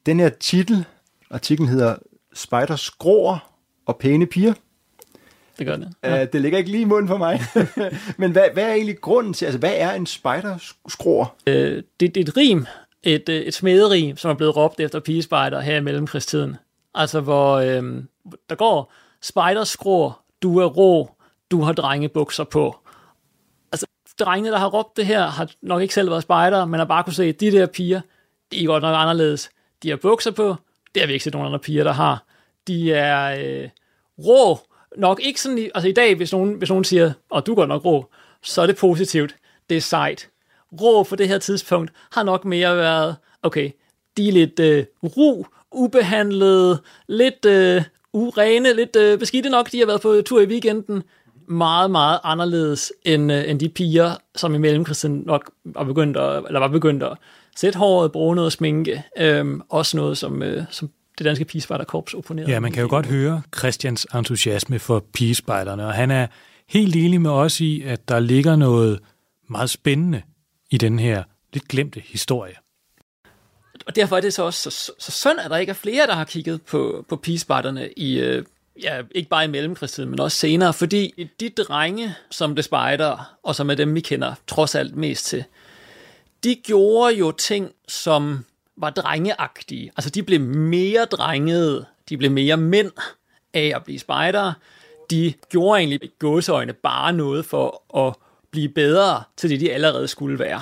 Den 0.05 0.19
her 0.19 0.29
titel, 0.29 0.85
artiklen 1.31 1.69
hedder 1.69 1.95
Spejder 2.33 2.75
skråer 2.75 3.53
og 3.85 3.97
pæne 3.97 4.25
piger. 4.25 4.53
Det 5.59 5.67
gør 5.67 5.75
det. 5.75 5.93
Ja. 6.03 6.21
Uh, 6.21 6.27
det 6.33 6.41
ligger 6.41 6.57
ikke 6.57 6.71
lige 6.71 6.81
i 6.81 6.85
munden 6.85 7.07
for 7.07 7.17
mig. 7.17 7.41
Men 8.21 8.31
hvad, 8.31 8.43
hvad 8.53 8.63
er 8.63 8.73
egentlig 8.73 9.01
grunden 9.01 9.33
til, 9.33 9.45
altså 9.45 9.59
hvad 9.59 9.73
er 9.75 9.91
en 9.91 10.05
spejderskråer? 10.05 11.35
Uh, 11.47 11.53
det, 11.53 11.83
det 11.99 12.17
er 12.17 12.21
et 12.21 12.37
rim, 12.37 12.65
et, 13.03 13.29
øh, 13.29 13.41
et 13.41 13.53
smederi, 13.53 14.13
som 14.17 14.31
er 14.31 14.35
blevet 14.35 14.55
råbt 14.55 14.79
efter 14.79 14.99
pigespejder 14.99 15.59
her 15.59 15.77
i 15.77 15.81
mellemkrigstiden. 15.81 16.57
Altså 16.95 17.21
hvor 17.21 17.55
øh, 17.55 18.03
der 18.49 18.55
går 18.55 18.93
spejderskråer, 19.21 20.23
du 20.41 20.57
er 20.59 20.65
rå, 20.65 21.11
du 21.51 21.61
har 21.61 21.73
drengebukser 21.73 22.43
på. 22.43 22.77
Altså 23.71 23.85
drengene, 24.19 24.51
der 24.51 24.57
har 24.57 24.69
råbt 24.69 24.97
det 24.97 25.05
her, 25.05 25.27
har 25.27 25.51
nok 25.61 25.81
ikke 25.81 25.93
selv 25.93 26.09
været 26.09 26.23
spejder, 26.23 26.65
men 26.65 26.77
har 26.77 26.85
bare 26.85 27.03
kunne 27.03 27.13
se, 27.13 27.23
at 27.23 27.39
de 27.39 27.51
der 27.51 27.65
piger, 27.65 28.01
de 28.51 28.63
er 28.63 28.67
godt 28.67 28.83
nok 28.83 28.95
anderledes. 28.97 29.49
De 29.83 29.89
har 29.89 29.97
bukser 29.97 30.31
på, 30.31 30.55
det 30.93 31.01
har 31.01 31.07
vi 31.07 31.13
ikke 31.13 31.23
set 31.23 31.33
nogen 31.33 31.45
andre 31.45 31.59
piger, 31.59 31.83
der 31.83 31.91
har. 31.91 32.25
De 32.67 32.93
er 32.93 33.39
øh, 33.39 33.69
rå, 34.17 34.59
nok 34.97 35.19
ikke 35.23 35.41
sådan, 35.41 35.71
altså 35.75 35.87
i 35.87 35.93
dag, 35.93 36.15
hvis 36.15 36.31
nogen, 36.31 36.53
hvis 36.53 36.69
nogen 36.69 36.83
siger, 36.83 37.05
og 37.05 37.13
oh, 37.37 37.41
du 37.45 37.55
går 37.55 37.65
nok 37.65 37.85
rå, 37.85 38.11
så 38.41 38.61
er 38.61 38.65
det 38.65 38.77
positivt. 38.77 39.35
Det 39.69 39.77
er 39.77 39.81
sejt. 39.81 40.29
Rå 40.81 41.03
på 41.03 41.15
det 41.15 41.27
her 41.27 41.37
tidspunkt 41.37 41.91
har 42.11 42.23
nok 42.23 42.45
mere 42.45 42.77
været, 42.77 43.15
okay, 43.43 43.71
de 44.17 44.27
er 44.27 44.31
lidt 44.31 44.59
øh, 44.59 44.85
ro, 45.03 45.45
ubehandlede, 45.71 46.81
lidt 47.07 47.45
øh, 47.45 47.83
urene, 48.13 48.73
lidt 48.73 48.95
øh, 48.95 49.19
beskidte 49.19 49.49
nok. 49.49 49.71
De 49.71 49.79
har 49.79 49.85
været 49.85 50.01
på 50.01 50.21
tur 50.25 50.41
i 50.41 50.45
weekenden. 50.45 51.03
Meget, 51.47 51.91
meget 51.91 52.19
anderledes 52.23 52.93
end, 53.05 53.31
øh, 53.31 53.49
end 53.49 53.59
de 53.59 53.69
piger, 53.69 54.15
som 54.35 54.55
i 54.55 54.57
mellemkrisen 54.57 55.23
nok 55.25 55.51
var 55.65 55.83
begyndt 55.83 56.17
at, 56.17 56.43
eller 56.47 56.59
var 56.59 56.67
begyndt 56.67 57.03
at 57.03 57.17
sætte 57.55 57.79
håret, 57.79 58.11
bruge 58.11 58.35
noget 58.35 58.51
sminke. 58.51 59.03
øh, 59.17 59.59
også 59.69 59.97
noget, 59.97 60.17
som, 60.17 60.43
øh, 60.43 60.63
som 60.69 60.89
det 61.17 61.25
danske 61.25 61.45
pigespejderkorps 61.45 62.13
opponerede. 62.13 62.51
Ja, 62.51 62.59
man 62.59 62.71
kan 62.71 62.81
jo 62.81 62.89
godt 62.89 63.05
høre 63.05 63.41
Christians 63.57 64.07
entusiasme 64.15 64.79
for 64.79 65.05
pigespejderne, 65.13 65.85
og 65.85 65.93
han 65.93 66.11
er 66.11 66.27
helt 66.69 66.95
enig 66.95 67.21
med 67.21 67.31
os 67.31 67.61
i, 67.61 67.81
at 67.81 68.09
der 68.09 68.19
ligger 68.19 68.55
noget 68.55 68.99
meget 69.49 69.69
spændende 69.69 70.21
i 70.71 70.77
den 70.77 70.99
her 70.99 71.23
lidt 71.53 71.67
glemte 71.67 71.99
historie. 71.99 72.55
Og 73.85 73.95
derfor 73.95 74.17
er 74.17 74.21
det 74.21 74.33
så 74.33 74.43
også 74.43 74.71
så, 74.71 74.91
så 74.99 75.11
synd, 75.11 75.39
at 75.39 75.51
der 75.51 75.57
ikke 75.57 75.69
er 75.69 75.73
flere, 75.73 76.07
der 76.07 76.13
har 76.13 76.23
kigget 76.23 76.61
på, 76.61 77.05
på 77.09 77.15
pigespejderne 77.15 77.89
i, 77.91 78.19
øh, 78.19 78.45
ja, 78.83 79.01
ikke 79.11 79.29
bare 79.29 79.43
i 79.43 79.47
mellemkrigstiden, 79.47 80.09
men 80.09 80.19
også 80.19 80.37
senere, 80.37 80.73
fordi 80.73 81.29
de 81.39 81.49
drenge, 81.49 82.15
som 82.31 82.55
det 82.55 82.65
spejder, 82.65 83.37
og 83.43 83.55
som 83.55 83.69
er 83.69 83.75
dem, 83.75 83.95
vi 83.95 84.01
kender 84.01 84.35
trods 84.47 84.75
alt 84.75 84.95
mest 84.95 85.25
til, 85.25 85.43
de 86.43 86.55
gjorde 86.55 87.15
jo 87.15 87.31
ting, 87.31 87.71
som 87.87 88.45
var 88.77 88.89
drengeagtige. 88.89 89.91
Altså, 89.97 90.09
de 90.09 90.23
blev 90.23 90.39
mere 90.41 91.05
drengede, 91.05 91.85
de 92.09 92.17
blev 92.17 92.31
mere 92.31 92.57
mænd 92.57 92.91
af 93.53 93.71
at 93.75 93.83
blive 93.83 93.99
spejdere. 93.99 94.53
De 95.09 95.33
gjorde 95.49 95.79
egentlig 95.79 96.03
i 96.03 96.11
gåseøjne 96.19 96.73
bare 96.73 97.13
noget 97.13 97.45
for 97.45 97.97
at 98.07 98.15
blive 98.51 98.69
bedre 98.69 99.23
til 99.37 99.49
det, 99.49 99.59
de 99.59 99.71
allerede 99.71 100.07
skulle 100.07 100.39
være. 100.39 100.61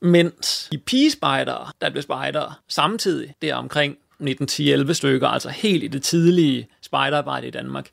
Mens 0.00 0.68
de 0.72 0.78
pigespejdere, 0.78 1.72
der 1.80 1.90
blev 1.90 2.02
spejdere 2.02 2.54
samtidig, 2.68 3.34
der 3.42 3.54
omkring 3.54 3.96
1910-11 4.22 4.92
stykker, 4.92 5.28
altså 5.28 5.48
helt 5.48 5.84
i 5.84 5.88
det 5.88 6.02
tidlige 6.02 6.68
spejderarbejde 6.82 7.46
i 7.46 7.50
Danmark, 7.50 7.90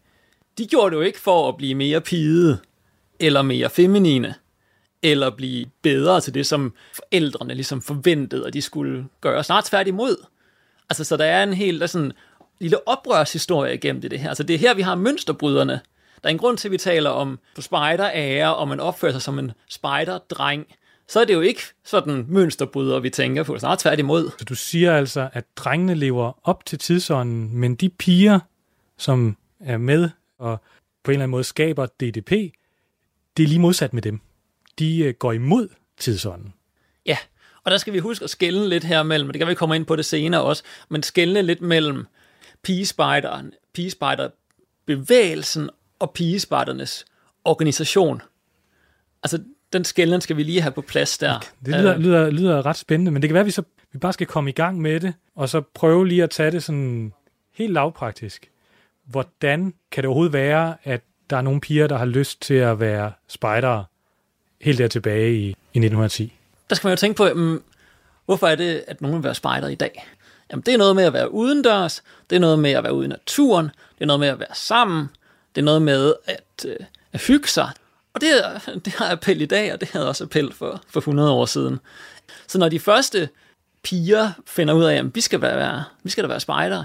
de 0.58 0.68
gjorde 0.68 0.92
det 0.92 0.98
jo 0.98 1.02
ikke 1.02 1.20
for 1.20 1.50
at 1.50 1.58
blive 1.58 1.76
mere 1.76 2.02
pige, 2.02 2.58
eller 3.20 3.42
mere 3.42 3.70
feminine 3.70 4.36
eller 5.04 5.30
blive 5.30 5.66
bedre 5.82 6.22
til 6.22 6.34
det, 6.34 6.46
som 6.46 6.74
forældrene 6.94 7.54
ligesom 7.54 7.82
forventede, 7.82 8.48
at 8.48 8.54
de 8.54 8.62
skulle 8.62 9.06
gøre. 9.22 9.44
Snart 9.44 9.66
tværtimod. 9.66 10.26
Altså, 10.90 11.04
så 11.04 11.18
der 11.18 11.26
er 11.26 11.44
en 11.44 11.54
helt 11.54 11.82
der 11.82 11.88
sådan 11.88 12.12
lille 12.60 12.88
oprørshistorie 12.88 13.74
igennem 13.74 14.02
det, 14.02 14.12
det 14.12 14.20
her. 14.20 14.30
Altså, 14.30 14.44
det 14.44 14.54
er 14.54 14.58
her, 14.58 14.74
vi 14.74 14.82
har 14.82 14.96
mønsterbryderne. 14.96 15.80
Der 16.24 16.30
er 16.30 16.32
en 16.32 16.38
grund 16.38 16.58
til, 16.58 16.68
at 16.68 16.72
vi 16.72 16.78
taler 16.78 17.10
om 17.10 17.40
spejderære, 17.60 18.56
og 18.56 18.68
man 18.68 18.80
opfører 18.80 19.12
sig 19.12 19.22
som 19.22 19.40
en 19.40 19.52
spejderdreng. 19.70 20.66
Så 21.08 21.20
er 21.20 21.26
det 21.26 21.34
jo 21.34 21.42
ikke 21.42 21.62
sådan 21.84 22.26
mønsterbryder, 22.28 23.00
vi 23.00 23.10
tænker 23.10 23.44
på. 23.44 23.60
Snart 23.60 23.80
tværtimod. 23.80 24.32
Så 24.40 24.46
du 24.46 24.56
siger 24.56 24.96
altså, 24.96 25.30
at 25.34 25.46
drengene 25.56 25.96
lever 25.96 26.40
op 26.44 26.66
til 26.66 26.80
tidsånden, 26.80 27.58
men 27.58 27.76
de 27.76 27.90
piger, 27.90 28.40
som 28.98 29.38
er 29.60 29.78
med 29.78 30.10
og 30.40 30.62
på 31.04 31.12
en 31.12 31.14
eller 31.14 31.24
anden 31.24 31.32
måde 31.32 31.44
skaber 31.44 31.86
DDP, 31.86 32.30
det 33.38 33.44
er 33.44 33.48
lige 33.48 33.60
modsat 33.60 33.94
med 33.94 34.02
dem 34.02 34.22
de 34.80 35.00
øh, 35.00 35.14
går 35.14 35.32
imod 35.32 35.68
tidsånden. 35.98 36.54
Ja, 37.06 37.18
og 37.64 37.72
der 37.72 37.78
skal 37.78 37.94
vi 37.94 38.00
huske 38.00 38.24
at 38.24 38.30
skælne 38.30 38.70
lidt 38.70 38.84
her 38.84 39.04
mellem, 39.04 39.30
det 39.30 39.40
kan 39.40 39.48
vi 39.48 39.56
komme 39.56 39.76
ind 39.76 39.86
på 39.86 39.96
det 39.96 40.06
senere 40.06 40.42
også, 40.42 40.64
men 40.90 41.04
skælne 41.04 41.42
lidt 41.42 41.62
mellem 41.62 42.06
pigespejderen, 42.64 43.54
pigespejderbevægelsen 43.74 45.70
og 46.04 46.12
pigespejdernes 46.12 47.06
organisation. 47.46 48.22
Altså, 49.24 49.40
den 49.74 49.84
skælden 49.84 50.22
skal 50.22 50.38
vi 50.38 50.44
lige 50.44 50.62
have 50.62 50.72
på 50.72 50.82
plads 50.82 51.18
der. 51.18 51.40
Det 51.66 51.76
lyder, 51.76 51.98
lyder, 51.98 52.30
lyder 52.30 52.66
ret 52.66 52.78
spændende, 52.78 53.12
men 53.12 53.22
det 53.22 53.30
kan 53.30 53.34
være, 53.34 53.42
at 53.42 53.46
vi, 53.46 53.52
så, 53.52 53.64
vi 53.92 54.00
bare 54.00 54.14
skal 54.14 54.28
komme 54.28 54.50
i 54.50 54.54
gang 54.54 54.82
med 54.82 55.00
det, 55.00 55.14
og 55.36 55.50
så 55.50 55.62
prøve 55.74 56.08
lige 56.08 56.24
at 56.24 56.30
tage 56.30 56.52
det 56.52 56.64
sådan 56.64 57.14
helt 57.54 57.74
lavpraktisk. 57.74 58.50
Hvordan 59.06 59.74
kan 59.92 60.04
det 60.04 60.06
overhovedet 60.06 60.34
være, 60.34 60.76
at 60.84 61.02
der 61.30 61.38
er 61.38 61.42
nogle 61.42 61.62
piger, 61.62 61.88
der 61.88 61.98
har 61.98 62.06
lyst 62.06 62.42
til 62.42 62.54
at 62.54 62.80
være 62.80 63.12
spejdere, 63.28 63.86
helt 64.62 64.78
der 64.78 64.88
tilbage 64.88 65.36
i, 65.36 65.46
i 65.48 65.80
1910. 65.80 66.34
Der 66.70 66.76
skal 66.76 66.88
man 66.88 66.92
jo 66.92 66.98
tænke 66.98 67.18
på, 67.18 67.30
um, 67.30 67.64
hvorfor 68.26 68.48
er 68.48 68.56
det, 68.56 68.84
at 68.88 69.02
nogen 69.02 69.18
vil 69.18 69.24
være 69.24 69.36
spejder 69.36 69.68
i 69.68 69.76
dag? 69.76 70.06
Jamen, 70.52 70.64
det 70.66 70.74
er 70.74 70.78
noget 70.78 70.96
med 70.96 71.04
at 71.04 71.14
være 71.14 71.34
udendørs, 71.34 72.04
det 72.30 72.36
er 72.36 72.40
noget 72.40 72.60
med 72.60 72.72
at 72.72 72.84
være 72.84 72.94
ude 72.94 73.06
i 73.06 73.10
naturen, 73.10 73.66
det 73.66 74.02
er 74.02 74.06
noget 74.06 74.20
med 74.20 74.28
at 74.28 74.40
være 74.40 74.56
sammen, 74.56 75.10
det 75.56 75.62
er 75.62 75.66
noget 75.66 75.82
med 75.82 76.14
at, 76.26 76.66
uh, 76.66 76.86
at 77.14 77.22
hygge 77.22 77.48
sig. 77.48 77.70
Og 78.14 78.22
det, 78.22 78.30
det 78.86 78.94
har 78.94 79.12
appel 79.12 79.42
i 79.42 79.46
dag, 79.46 79.74
og 79.74 79.82
det 79.82 79.90
havde 79.90 80.08
også 80.08 80.24
appel 80.24 80.54
for, 80.54 80.82
for 80.90 81.00
100 81.00 81.32
år 81.32 81.46
siden. 81.46 81.80
Så 82.48 82.58
når 82.58 82.70
de 82.70 82.80
første 82.80 83.30
piger 83.84 84.32
finder 84.46 84.74
ud 84.74 84.84
af, 84.84 84.96
at 84.96 85.16
vi 85.16 85.22
skal, 85.22 85.42
være, 85.42 85.84
vi 86.04 86.10
skal 86.10 86.24
da 86.24 86.28
være 86.28 86.40
spejder, 86.40 86.84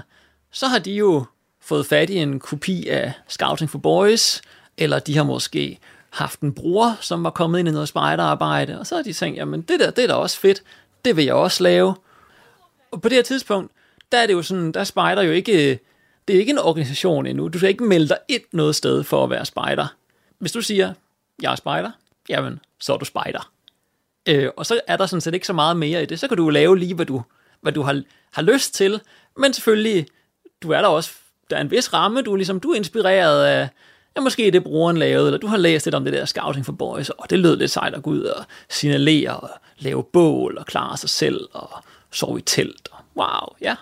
så 0.51 0.67
har 0.67 0.79
de 0.79 0.91
jo 0.91 1.25
fået 1.61 1.85
fat 1.85 2.09
i 2.09 2.17
en 2.17 2.39
kopi 2.39 2.87
af 2.87 3.13
Scouting 3.27 3.69
for 3.69 3.79
Boys, 3.79 4.41
eller 4.77 4.99
de 4.99 5.15
har 5.17 5.23
måske 5.23 5.79
haft 6.09 6.39
en 6.39 6.53
bror, 6.53 6.97
som 7.01 7.23
var 7.23 7.29
kommet 7.29 7.59
ind 7.59 7.67
i 7.67 7.71
noget 7.71 7.87
spejderarbejde, 7.87 8.79
og 8.79 8.87
så 8.87 8.95
har 8.95 9.03
de 9.03 9.13
tænkt, 9.13 9.37
jamen 9.37 9.61
det 9.61 9.79
der, 9.79 9.91
det 9.91 10.03
er 10.03 10.07
da 10.07 10.13
også 10.13 10.39
fedt, 10.39 10.63
det 11.05 11.15
vil 11.15 11.25
jeg 11.25 11.33
også 11.33 11.63
lave. 11.63 11.95
Og 12.91 13.01
på 13.01 13.09
det 13.09 13.15
her 13.15 13.23
tidspunkt, 13.23 13.71
der 14.11 14.17
er 14.17 14.27
det 14.27 14.33
jo 14.33 14.41
sådan, 14.41 14.71
der 14.71 14.83
spejder 14.83 15.21
jo 15.21 15.31
ikke, 15.31 15.79
det 16.29 16.35
er 16.35 16.39
ikke 16.39 16.49
en 16.49 16.59
organisation 16.59 17.25
endnu. 17.25 17.47
Du 17.47 17.57
skal 17.57 17.69
ikke 17.69 17.83
melde 17.83 18.07
dig 18.07 18.17
ind 18.27 18.43
noget 18.51 18.75
sted 18.75 19.03
for 19.03 19.23
at 19.23 19.29
være 19.29 19.45
spejder. 19.45 19.87
Hvis 20.39 20.51
du 20.51 20.61
siger, 20.61 20.93
jeg 21.41 21.51
er 21.51 21.55
spejder, 21.55 21.91
jamen, 22.29 22.59
så 22.79 22.93
er 22.93 22.97
du 22.97 23.05
spejder. 23.05 23.51
Øh, 24.27 24.49
og 24.57 24.65
så 24.65 24.79
er 24.87 24.97
der 24.97 25.05
sådan 25.05 25.21
set 25.21 25.33
ikke 25.33 25.47
så 25.47 25.53
meget 25.53 25.77
mere 25.77 26.03
i 26.03 26.05
det. 26.05 26.19
Så 26.19 26.27
kan 26.27 26.37
du 26.37 26.49
lave 26.49 26.77
lige, 26.79 26.95
hvad 26.95 27.05
du, 27.05 27.21
hvad 27.61 27.71
du 27.71 27.81
har, 27.81 28.01
har 28.31 28.41
lyst 28.41 28.73
til, 28.73 29.01
men 29.37 29.53
selvfølgelig, 29.53 30.07
du 30.63 30.71
er 30.71 30.81
der 30.81 30.87
også 30.87 31.11
der 31.49 31.57
er 31.57 31.61
en 31.61 31.71
vis 31.71 31.93
ramme, 31.93 32.21
du 32.21 32.31
er, 32.31 32.35
ligesom, 32.35 32.59
du 32.59 32.71
er 32.71 32.75
inspireret 32.75 33.45
af, 33.45 33.69
ja, 34.15 34.21
måske 34.21 34.51
det 34.51 34.63
brugeren 34.63 34.97
lavede, 34.97 35.27
eller 35.27 35.39
du 35.39 35.47
har 35.47 35.57
læst 35.57 35.85
lidt 35.85 35.95
om 35.95 36.03
det 36.03 36.13
der 36.13 36.25
scouting 36.25 36.65
for 36.65 36.73
boys, 36.73 37.09
og 37.09 37.29
det 37.29 37.39
lød 37.39 37.55
lidt 37.55 37.71
sejt 37.71 37.93
at 37.93 38.03
gå 38.03 38.09
ud 38.09 38.21
og 38.21 38.45
signalere, 38.69 39.37
og 39.37 39.49
lave 39.77 40.03
bål, 40.03 40.57
og 40.57 40.65
klare 40.65 40.97
sig 40.97 41.09
selv, 41.09 41.47
og 41.53 41.69
sove 42.11 42.39
i 42.39 42.41
telt. 42.41 42.89
Og 42.91 42.99
wow, 43.15 43.55
ja. 43.61 43.75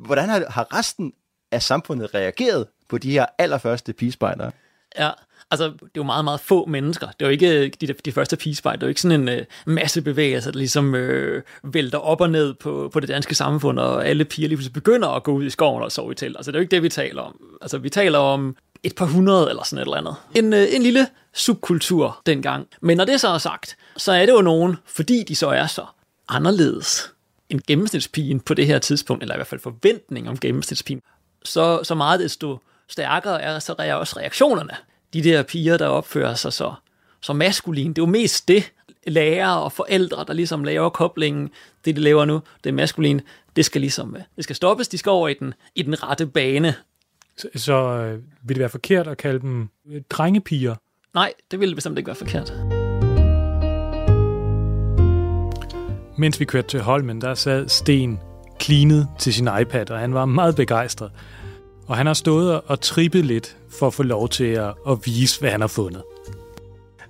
Hvordan 0.00 0.28
har, 0.28 0.44
har 0.50 0.78
resten 0.78 1.12
af 1.52 1.62
samfundet 1.62 2.14
reageret 2.14 2.66
på 2.88 2.98
de 2.98 3.10
her 3.10 3.26
allerførste 3.38 3.92
pigespejdere? 3.92 4.50
Ja, 4.98 5.10
altså 5.50 5.64
det 5.64 5.96
var 5.96 6.02
meget, 6.02 6.24
meget 6.24 6.40
få 6.40 6.66
mennesker. 6.66 7.06
Det 7.06 7.24
var 7.24 7.30
ikke 7.30 7.64
øh, 7.64 7.72
de, 7.80 7.86
de 7.86 8.12
første 8.12 8.36
pigespejder. 8.36 8.78
Det 8.78 8.86
var 8.86 8.88
ikke 8.88 9.00
sådan 9.00 9.20
en 9.20 9.28
øh, 9.28 9.44
masse 9.66 10.02
bevægelse, 10.02 10.52
der 10.52 10.58
ligesom 10.58 10.94
øh, 10.94 11.42
vælter 11.62 11.98
op 11.98 12.20
og 12.20 12.30
ned 12.30 12.54
på, 12.54 12.90
på 12.92 13.00
det 13.00 13.08
danske 13.08 13.34
samfund, 13.34 13.78
og 13.78 14.06
alle 14.06 14.24
piger 14.24 14.48
lige 14.48 14.56
pludselig 14.56 14.72
begynder 14.72 15.08
at 15.08 15.22
gå 15.22 15.32
ud 15.32 15.44
i 15.44 15.50
skoven 15.50 15.82
og 15.82 15.92
sove 15.92 16.12
i 16.12 16.14
telt. 16.14 16.36
Altså 16.36 16.50
det 16.50 16.56
er 16.56 16.60
jo 16.60 16.62
ikke 16.62 16.76
det, 16.76 16.82
vi 16.82 16.88
taler 16.88 17.22
om. 17.22 17.40
Altså 17.62 17.78
vi 17.78 17.90
taler 17.90 18.18
om 18.18 18.56
et 18.82 18.94
par 18.94 19.06
hundrede 19.06 19.48
eller 19.48 19.64
sådan 19.64 19.78
et 19.78 19.82
eller 19.82 19.96
andet. 19.96 20.14
En, 20.34 20.52
øh, 20.52 20.66
en 20.70 20.82
lille 20.82 21.06
subkultur 21.34 22.22
dengang. 22.26 22.66
Men 22.80 22.96
når 22.96 23.04
det 23.04 23.20
så 23.20 23.28
er 23.28 23.38
sagt, 23.38 23.76
så 23.96 24.12
er 24.12 24.26
det 24.26 24.32
jo 24.32 24.42
nogen, 24.42 24.76
fordi 24.86 25.24
de 25.28 25.34
så 25.34 25.48
er 25.48 25.66
så 25.66 25.84
anderledes 26.28 27.12
end 27.50 27.60
gennemsnitspigen 27.66 28.40
på 28.40 28.54
det 28.54 28.66
her 28.66 28.78
tidspunkt, 28.78 29.22
eller 29.22 29.34
i 29.34 29.38
hvert 29.38 29.46
fald 29.46 29.60
forventning 29.60 30.28
om 30.28 30.38
gennemsnitspigen, 30.38 31.02
så, 31.44 31.80
så 31.82 31.94
meget 31.94 32.20
desto 32.20 32.58
stærkere 32.88 33.42
er 33.42 33.58
så 33.58 33.74
er 33.78 33.94
også 33.94 34.18
reaktionerne. 34.18 34.76
De 35.12 35.22
der 35.22 35.42
piger, 35.42 35.76
der 35.76 35.86
opfører 35.86 36.34
sig 36.34 36.52
så, 36.52 36.74
så 37.20 37.32
maskulin, 37.32 37.88
det 37.88 37.98
er 37.98 38.06
jo 38.06 38.10
mest 38.10 38.48
det, 38.48 38.72
lærere 39.06 39.62
og 39.62 39.72
forældre, 39.72 40.24
der 40.26 40.32
ligesom 40.32 40.64
laver 40.64 40.88
koblingen, 40.88 41.50
det 41.84 41.96
de 41.96 42.00
laver 42.00 42.24
nu, 42.24 42.40
det 42.64 42.70
er 42.70 42.74
maskulin, 42.74 43.20
det 43.56 43.64
skal 43.64 43.80
ligesom, 43.80 44.16
øh, 44.16 44.22
det 44.36 44.44
skal 44.44 44.56
stoppes, 44.56 44.88
de 44.88 44.98
skal 44.98 45.10
over 45.10 45.28
i 45.28 45.34
den, 45.34 45.54
i 45.74 45.82
den 45.82 46.02
rette 46.02 46.26
bane. 46.26 46.74
Så, 47.36 47.48
så 47.54 47.74
øh, 47.74 48.22
vil 48.42 48.56
det 48.56 48.60
være 48.60 48.68
forkert 48.68 49.06
at 49.06 49.16
kalde 49.16 49.40
dem 49.40 49.68
øh, 49.90 50.02
drengepiger? 50.10 50.74
Nej, 51.14 51.32
det 51.50 51.60
ville 51.60 51.74
bestemt 51.74 51.98
ikke 51.98 52.08
være 52.08 52.16
forkert. 52.16 52.52
Mens 56.18 56.40
vi 56.40 56.44
kørte 56.44 56.68
til 56.68 56.80
Holmen, 56.80 57.20
der 57.20 57.34
sad 57.34 57.68
Sten 57.68 58.18
cleanet 58.60 59.08
til 59.18 59.34
sin 59.34 59.48
iPad, 59.60 59.90
og 59.90 59.98
han 59.98 60.14
var 60.14 60.24
meget 60.24 60.56
begejstret. 60.56 61.10
Og 61.86 61.96
han 61.96 62.06
har 62.06 62.14
stået 62.14 62.60
og 62.60 62.80
trippet 62.80 63.26
lidt 63.26 63.56
for 63.78 63.86
at 63.86 63.94
få 63.94 64.02
lov 64.02 64.28
til 64.28 64.44
at, 64.44 64.74
at 64.88 64.98
vise, 65.04 65.40
hvad 65.40 65.50
han 65.50 65.60
har 65.60 65.68
fundet. 65.68 66.02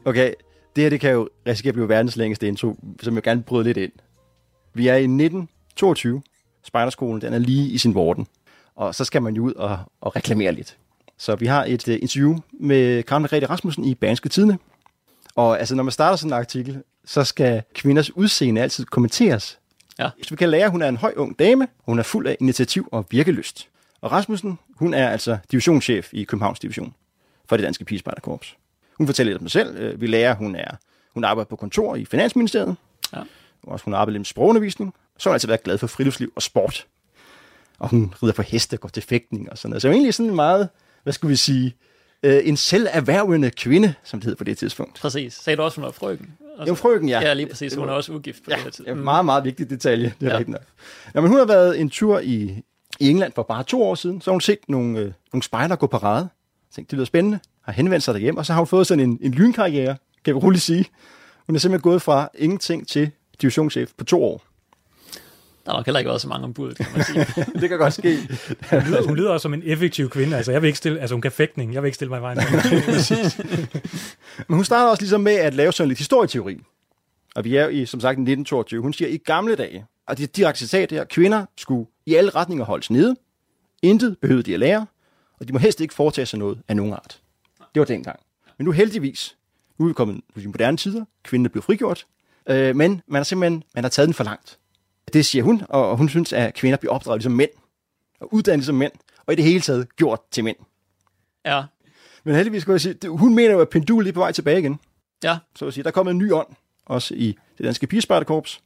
Okay, 0.04 0.32
det 0.76 0.84
her 0.84 0.90
det 0.90 1.00
kan 1.00 1.12
jo 1.12 1.28
risikere 1.46 1.68
at 1.68 1.74
blive 1.74 1.88
verdens 1.88 2.16
længste 2.16 2.48
intro, 2.48 2.76
som 3.02 3.14
jeg 3.14 3.22
gerne 3.22 3.42
bryder 3.42 3.64
lidt 3.64 3.76
ind. 3.76 3.92
Vi 4.74 4.88
er 4.88 4.94
i 4.94 5.02
1922. 5.02 6.22
Spejderskolen 6.64 7.20
den 7.20 7.32
er 7.32 7.38
lige 7.38 7.68
i 7.68 7.78
sin 7.78 7.94
vorden. 7.94 8.26
Og 8.76 8.94
så 8.94 9.04
skal 9.04 9.22
man 9.22 9.34
jo 9.34 9.42
ud 9.42 9.52
og, 9.52 9.78
og 10.00 10.16
reklamere 10.16 10.52
lidt. 10.52 10.76
Så 11.18 11.36
vi 11.36 11.46
har 11.46 11.64
et 11.64 11.88
uh, 11.88 11.94
interview 11.94 12.38
med 12.60 13.02
Karen 13.02 13.22
Margrethe 13.22 13.46
Rasmussen 13.46 13.84
i 13.84 13.94
Banske 13.94 14.28
Tidene. 14.28 14.58
Og 15.34 15.58
altså, 15.58 15.74
når 15.74 15.82
man 15.82 15.92
starter 15.92 16.16
sådan 16.16 16.30
en 16.30 16.38
artikel, 16.38 16.82
så 17.04 17.24
skal 17.24 17.62
kvinders 17.74 18.16
udseende 18.16 18.60
altid 18.60 18.84
kommenteres. 18.84 19.58
Ja. 19.98 20.10
Så 20.22 20.30
vi 20.30 20.36
kan 20.36 20.48
lære, 20.48 20.64
at 20.64 20.70
hun 20.70 20.82
er 20.82 20.88
en 20.88 20.96
høj 20.96 21.14
ung 21.16 21.38
dame, 21.38 21.64
og 21.64 21.84
hun 21.86 21.98
er 21.98 22.02
fuld 22.02 22.26
af 22.26 22.36
initiativ 22.40 22.88
og 22.92 23.06
virkelyst. 23.10 23.68
Og 24.00 24.12
Rasmussen, 24.12 24.58
hun 24.76 24.94
er 24.94 25.08
altså 25.08 25.38
divisionschef 25.50 26.08
i 26.12 26.24
Københavns 26.24 26.60
Division 26.60 26.94
for 27.48 27.56
det 27.56 27.64
danske 27.64 27.84
pigespejderkorps. 27.84 28.56
Hun 28.98 29.06
fortæller 29.06 29.32
lidt 29.32 29.42
om 29.42 29.48
sig 29.48 29.62
selv. 29.62 30.00
Vi 30.00 30.06
lærer, 30.06 30.34
hun, 30.34 30.54
er, 30.54 30.70
hun 31.14 31.24
arbejder 31.24 31.48
på 31.48 31.56
kontor 31.56 31.96
i 31.96 32.04
Finansministeriet. 32.04 32.76
Ja. 33.12 33.22
Og 33.62 33.80
hun 33.84 33.94
arbejder 33.94 34.12
lidt 34.12 34.20
med 34.20 34.24
sprogundervisning. 34.26 34.94
Så 35.18 35.28
har 35.28 35.32
hun 35.32 35.34
altid 35.34 35.48
været 35.48 35.62
glad 35.62 35.78
for 35.78 35.86
friluftsliv 35.86 36.32
og 36.36 36.42
sport. 36.42 36.86
Og 37.78 37.88
hun 37.88 38.14
rider 38.22 38.34
på 38.34 38.42
heste, 38.42 38.76
går 38.76 38.88
til 38.88 39.02
fægtning 39.02 39.50
og 39.50 39.58
sådan 39.58 39.70
noget. 39.70 39.82
Så 39.82 39.88
egentlig 39.88 40.14
sådan 40.14 40.34
meget, 40.34 40.68
hvad 41.02 41.12
skulle 41.12 41.28
vi 41.28 41.36
sige, 41.36 41.74
øh, 42.22 42.40
en 42.44 42.56
selverhvervende 42.56 43.50
kvinde, 43.50 43.94
som 44.04 44.20
det 44.20 44.26
hed 44.28 44.36
på 44.36 44.44
det 44.44 44.58
tidspunkt. 44.58 45.00
Præcis. 45.00 45.34
Sagde 45.34 45.56
du 45.56 45.62
også, 45.62 45.76
hun 45.80 45.84
var 45.84 45.90
frøken? 45.90 46.30
Jo, 46.68 46.74
frøken, 46.74 47.08
ja. 47.08 47.20
Ja, 47.20 47.34
lige 47.34 47.46
præcis. 47.46 47.74
Hun 47.74 47.88
er 47.88 47.92
også 47.92 48.12
ugift 48.12 48.44
på 48.44 48.50
ja, 48.50 48.56
det 48.56 48.64
her 48.64 48.70
tid. 48.70 48.84
Ja, 48.86 48.94
meget, 48.94 49.24
meget 49.24 49.44
vigtig 49.44 49.70
detalje. 49.70 50.14
Det 50.20 50.26
er 50.26 50.30
Ja. 50.32 50.38
rigtigt 50.38 50.52
nok. 50.52 50.62
Ja, 51.14 51.20
men 51.20 51.30
hun 51.30 51.38
har 51.38 51.46
været 51.46 51.80
en 51.80 51.90
tur 51.90 52.18
i, 52.18 52.62
i 53.00 53.08
England 53.10 53.32
for 53.34 53.42
bare 53.42 53.62
to 53.64 53.82
år 53.82 53.94
siden. 53.94 54.20
Så 54.20 54.30
har 54.30 54.32
hun 54.32 54.40
set 54.40 54.58
nogle, 54.68 54.98
øh, 54.98 55.12
nogle 55.32 55.42
spejder 55.42 55.76
gå 55.76 55.86
parade. 55.86 56.28
Tænkte, 56.74 56.90
det 56.90 56.96
lyder 56.96 57.06
spændende. 57.06 57.38
Har 57.62 57.72
henvendt 57.72 58.04
sig 58.04 58.14
derhjem, 58.14 58.36
og 58.36 58.46
så 58.46 58.52
har 58.52 58.60
hun 58.60 58.66
fået 58.66 58.86
sådan 58.86 59.04
en, 59.04 59.18
en 59.22 59.32
lynkarriere, 59.32 59.96
kan 60.24 60.34
vi 60.34 60.38
roligt 60.38 60.62
sige. 60.62 60.84
Hun 61.46 61.56
er 61.56 61.60
simpelthen 61.60 61.82
gået 61.90 62.02
fra 62.02 62.28
ingenting 62.34 62.88
til 62.88 63.10
divisionschef 63.42 63.90
på 63.98 64.04
to 64.04 64.24
år. 64.24 64.42
Der 65.68 65.74
har 65.74 65.78
nok 65.78 65.86
heller 65.86 65.98
ikke 65.98 66.08
været 66.08 66.20
så 66.20 66.28
mange 66.28 66.44
ombud, 66.44 66.74
kan 66.74 66.86
man 66.96 67.04
sige. 67.04 67.26
det 67.60 67.68
kan 67.68 67.78
godt 67.78 67.94
ske. 67.94 68.18
Hun 68.70 68.80
lyder, 68.80 69.02
hun 69.02 69.16
lyder 69.16 69.30
også 69.30 69.42
som 69.42 69.54
en 69.54 69.62
effektiv 69.64 70.10
kvinde. 70.10 70.36
Altså, 70.36 70.52
jeg 70.52 70.62
vil 70.62 70.68
ikke 70.68 70.78
stille, 70.78 71.00
altså 71.00 71.14
hun 71.14 71.22
kan 71.22 71.32
fægtning. 71.32 71.74
Jeg 71.74 71.82
vil 71.82 71.88
ikke 71.88 71.94
stille 71.94 72.08
mig 72.08 72.18
i 72.18 72.22
vejen. 72.22 72.38
Men 74.48 74.54
hun 74.54 74.64
starter 74.64 74.90
også 74.90 75.02
ligesom 75.02 75.20
med 75.20 75.32
at 75.32 75.54
lave 75.54 75.72
sådan 75.72 75.88
lidt 75.88 75.98
historieteori. 75.98 76.60
Og 77.34 77.44
vi 77.44 77.56
er 77.56 77.68
i, 77.68 77.86
som 77.86 78.00
sagt, 78.00 78.18
i 78.18 78.20
1922. 78.20 78.82
Hun 78.82 78.92
siger, 78.92 79.08
i 79.08 79.16
gamle 79.16 79.54
dage, 79.54 79.84
og 80.06 80.18
det 80.18 80.22
er 80.22 80.26
direkte 80.26 80.58
citat 80.58 80.90
her, 80.90 81.04
kvinder 81.04 81.46
skulle 81.56 81.86
i 82.06 82.14
alle 82.14 82.30
retninger 82.30 82.64
holdes 82.64 82.90
nede. 82.90 83.16
Intet 83.82 84.16
behøvede 84.20 84.42
de 84.42 84.54
at 84.54 84.60
lære, 84.60 84.86
og 85.40 85.48
de 85.48 85.52
må 85.52 85.58
helst 85.58 85.80
ikke 85.80 85.94
foretage 85.94 86.26
sig 86.26 86.38
noget 86.38 86.58
af 86.68 86.76
nogen 86.76 86.92
art. 86.92 87.20
Det 87.74 87.80
var 87.80 87.86
dengang. 87.86 88.20
Men 88.58 88.64
nu 88.64 88.70
heldigvis, 88.70 89.36
nu 89.78 89.84
er 89.84 89.88
vi 89.88 89.94
kommet 89.94 90.20
i 90.36 90.46
moderne 90.46 90.76
tider, 90.76 91.04
kvinden 91.22 91.46
er 91.46 91.50
blevet 91.50 91.64
frigjort, 91.64 92.06
øh, 92.48 92.76
men 92.76 93.02
man 93.06 93.18
har 93.18 93.24
simpelthen 93.24 93.62
man 93.74 93.84
har 93.84 93.88
taget 93.88 94.06
den 94.06 94.14
for 94.14 94.24
langt. 94.24 94.58
Det 95.12 95.26
siger 95.26 95.42
hun, 95.42 95.62
og 95.68 95.96
hun 95.96 96.08
synes, 96.08 96.32
at 96.32 96.54
kvinder 96.54 96.76
bliver 96.76 96.92
opdraget 96.92 97.18
ligesom 97.18 97.32
mænd, 97.32 97.50
og 98.20 98.34
uddannet 98.34 98.66
som 98.66 98.74
mænd, 98.74 98.92
og 99.26 99.32
i 99.32 99.36
det 99.36 99.44
hele 99.44 99.60
taget 99.60 99.96
gjort 99.96 100.20
til 100.30 100.44
mænd. 100.44 100.56
Ja. 101.46 101.62
Men 102.24 102.34
heldigvis 102.34 102.62
skal 102.62 102.72
jeg 102.72 102.80
sige, 102.80 103.08
hun 103.08 103.34
mener 103.34 103.52
jo, 103.52 103.60
at 103.60 103.68
pendulet 103.68 104.08
er 104.08 104.12
på 104.12 104.20
vej 104.20 104.32
tilbage 104.32 104.58
igen. 104.58 104.80
Ja. 105.24 105.38
Så 105.56 105.66
at 105.66 105.74
sige, 105.74 105.84
der 105.84 105.88
er 105.88 105.92
kommet 105.92 106.10
en 106.10 106.18
ny 106.18 106.32
ånd, 106.32 106.48
også 106.86 107.14
i 107.14 107.36
det 107.58 107.64
danske 107.64 107.86
pigespejderkorps. 107.86 108.60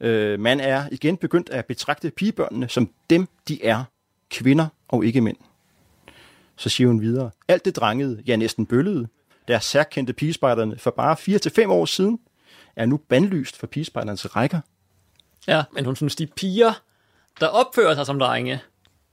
Øh, 0.00 0.40
man 0.40 0.60
er 0.60 0.84
igen 0.92 1.16
begyndt 1.16 1.50
at 1.50 1.66
betragte 1.66 2.10
pigebørnene 2.10 2.68
som 2.68 2.90
dem, 3.10 3.28
de 3.48 3.64
er. 3.64 3.84
Kvinder 4.30 4.66
og 4.88 5.04
ikke 5.04 5.20
mænd. 5.20 5.36
Så 6.56 6.68
siger 6.68 6.88
hun 6.88 7.00
videre, 7.00 7.30
alt 7.48 7.64
det 7.64 7.76
drengede, 7.76 8.22
ja 8.26 8.36
næsten 8.36 8.66
bøllede, 8.66 9.08
der 9.48 9.58
særkendte 9.58 10.12
pigespejderne 10.12 10.78
for 10.78 10.90
bare 10.90 11.16
4-5 11.66 11.70
år 11.70 11.84
siden, 11.84 12.18
er 12.76 12.86
nu 12.86 12.96
bandlyst 12.96 13.56
for 13.56 13.66
pigespejdernes 13.66 14.36
rækker. 14.36 14.60
Ja, 15.48 15.62
men 15.72 15.84
hun 15.84 15.96
synes, 15.96 16.16
de 16.16 16.26
piger, 16.26 16.72
der 17.40 17.46
opfører 17.46 17.94
sig 17.94 18.06
som 18.06 18.18
drenge, 18.18 18.60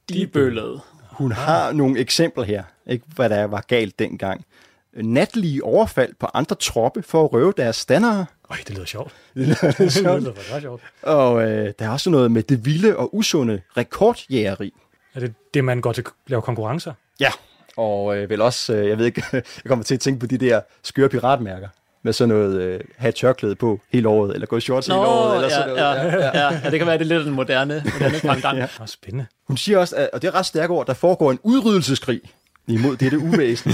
de 0.10 0.22
er 0.24 0.28
bøllede. 0.28 0.80
Hun 1.12 1.32
har 1.32 1.72
nogle 1.72 2.00
eksempler 2.00 2.44
her, 2.44 2.64
ikke, 2.88 3.06
hvad 3.16 3.30
der 3.30 3.44
var 3.44 3.62
galt 3.68 4.00
dengang. 4.00 4.46
Natlige 4.94 5.64
overfald 5.64 6.14
på 6.20 6.28
andre 6.34 6.56
troppe 6.56 7.04
for 7.04 7.24
at 7.24 7.34
røve 7.34 7.54
deres 7.58 7.76
standere. 7.76 8.26
Øj, 8.50 8.58
det 8.68 8.76
lyder 8.76 8.86
sjovt. 8.86 9.14
Det 9.36 9.48
lyder 9.48 9.66
lidt 9.66 9.78
Det 9.78 9.94
sjovt. 9.94 10.22
lyder 10.22 10.34
faktisk 10.34 10.62
sjovt. 10.62 10.82
Og 11.02 11.42
øh, 11.50 11.74
der 11.80 11.86
er 11.86 11.90
også 11.90 12.10
noget 12.10 12.32
med 12.32 12.44
det 12.44 12.66
vilde 12.66 12.98
og 12.98 13.16
usunde 13.16 13.62
rekordjægeri. 13.78 14.74
Er 15.16 15.20
det 15.20 15.34
det, 15.54 15.64
man 15.64 15.82
går 15.82 15.94
til 15.94 16.02
at 16.02 16.12
lave 16.28 16.42
konkurrencer? 16.42 16.94
Ja, 17.20 17.32
og 17.78 18.18
øh, 18.18 18.30
vel 18.30 18.42
også, 18.42 18.74
øh, 18.74 18.88
jeg 18.90 18.98
ved 18.98 19.06
ikke, 19.06 19.24
jeg 19.34 19.44
kommer 19.68 19.84
til 19.86 19.94
at 19.94 20.00
tænke 20.00 20.20
på 20.20 20.26
de 20.26 20.38
der 20.38 20.62
skøre 20.84 21.10
piratmærker 21.10 21.68
med 22.04 22.14
sådan 22.14 22.36
noget, 22.36 22.62
øh, 22.62 22.80
have 22.98 23.12
tørklæde 23.12 23.56
på 23.56 23.80
hele 23.94 24.08
året, 24.08 24.34
eller 24.34 24.48
gå 24.48 24.58
i 24.58 24.62
shorts 24.62 24.88
hele 24.88 25.00
året, 25.00 25.36
eller 25.36 25.48
ja, 25.48 25.56
sådan 25.56 25.68
noget. 25.68 25.82
ja, 25.82 26.40
ja, 26.40 26.60
ja, 26.64 26.70
det 26.70 26.80
kan 26.80 26.88
være, 26.88 26.98
det 26.98 27.12
er 27.12 27.18
lidt 27.18 27.28
en 27.28 27.34
moderne, 27.34 27.84
moderne 27.94 28.20
pangdang. 28.20 28.58
Ja. 28.60 28.68
Åh, 28.82 28.88
spændende. 28.88 29.26
Hun 29.48 29.58
siger 29.58 29.78
også, 29.78 29.96
at, 29.96 30.10
og 30.14 30.22
det 30.22 30.28
er 30.28 30.36
ret 30.36 30.46
stærkt 30.46 30.72
ord, 30.72 30.88
der 30.88 30.94
foregår 30.94 31.32
en 31.32 31.40
udryddelseskrig 31.44 32.22
imod 32.68 32.98
dette 32.98 33.20
uvæsen. 33.20 33.74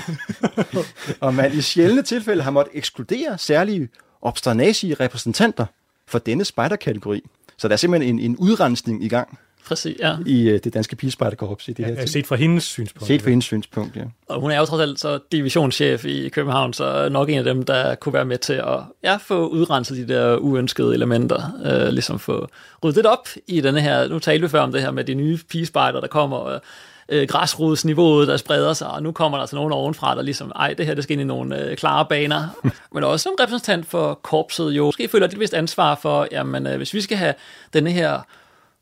og 1.19 1.33
man 1.33 1.53
i 1.53 1.61
sjældne 1.61 2.01
tilfælde 2.01 2.43
har 2.43 2.51
måttet 2.51 2.77
ekskludere 2.77 3.37
særlige 3.37 3.89
obsternasige 4.21 4.93
repræsentanter 4.93 5.65
for 6.07 6.19
denne 6.19 6.45
spejderkategori. 6.45 7.21
Så 7.57 7.67
der 7.67 7.73
er 7.73 7.77
simpelthen 7.77 8.19
en, 8.19 8.31
en 8.31 8.37
udrensning 8.37 9.03
i 9.03 9.07
gang 9.07 9.39
Præcis, 9.67 9.97
ja. 9.99 10.15
i 10.25 10.49
øh, 10.49 10.59
det 10.63 10.73
danske 10.73 10.95
pigespejderkorps 10.95 11.67
i 11.67 11.73
det 11.73 11.85
her 11.85 11.93
Ja, 11.93 11.99
tid. 11.99 12.07
set 12.07 12.27
fra 12.27 12.35
hendes 12.35 12.63
synspunkt. 12.63 13.07
Set 13.07 13.21
fra 13.21 13.29
hendes 13.29 13.45
synspunkt, 13.45 13.95
ja. 13.95 14.01
Og 14.29 14.41
hun 14.41 14.51
er 14.51 14.59
jo 14.59 14.65
trods 14.65 14.81
alt 14.81 14.99
så 14.99 15.19
divisionschef 15.31 16.05
i 16.05 16.29
København, 16.29 16.73
så 16.73 17.09
nok 17.09 17.29
en 17.29 17.37
af 17.37 17.43
dem, 17.43 17.63
der 17.63 17.95
kunne 17.95 18.13
være 18.13 18.25
med 18.25 18.37
til 18.37 18.53
at 18.53 18.79
ja, 19.03 19.15
få 19.15 19.47
udrenset 19.47 20.07
de 20.07 20.13
der 20.13 20.37
uønskede 20.37 20.93
elementer. 20.93 21.41
Øh, 21.65 21.87
ligesom 21.87 22.19
få 22.19 22.47
ryddet 22.83 22.95
lidt 22.95 23.05
op 23.05 23.27
i 23.47 23.61
denne 23.61 23.81
her, 23.81 24.07
nu 24.07 24.19
talte 24.19 24.41
vi 24.41 24.47
før 24.49 24.61
om 24.61 24.71
det 24.71 24.81
her 24.81 24.91
med 24.91 25.03
de 25.03 25.13
nye 25.13 25.39
pigespejder, 25.49 25.99
der 25.99 26.07
kommer, 26.07 26.37
og 26.37 26.61
øh, 27.09 27.27
græsrodsniveauet, 27.27 28.27
der 28.27 28.37
spreder 28.37 28.73
sig, 28.73 28.87
og 28.87 29.03
nu 29.03 29.11
kommer 29.11 29.37
der 29.37 29.41
altså 29.41 29.55
nogen 29.55 29.73
ovenfra, 29.73 30.15
der 30.15 30.21
ligesom, 30.21 30.51
ej, 30.55 30.73
det 30.73 30.85
her, 30.85 30.93
det 30.93 31.03
skal 31.03 31.13
ind 31.13 31.21
i 31.21 31.25
nogle 31.25 31.63
øh, 31.69 31.77
klare 31.77 32.05
baner. 32.09 32.47
Men 32.93 33.03
også 33.03 33.23
som 33.23 33.31
repræsentant 33.39 33.85
for 33.85 34.13
korpset 34.23 34.71
jo, 34.71 34.85
måske 34.85 35.07
føler 35.07 35.25
et 35.25 35.31
lidt 35.31 35.39
vist 35.39 35.53
ansvar 35.53 35.95
for, 36.01 36.27
jamen, 36.31 36.67
øh, 36.67 36.77
hvis 36.77 36.93
vi 36.93 37.01
skal 37.01 37.17
have 37.17 37.33
denne 37.73 37.91
her 37.91 38.19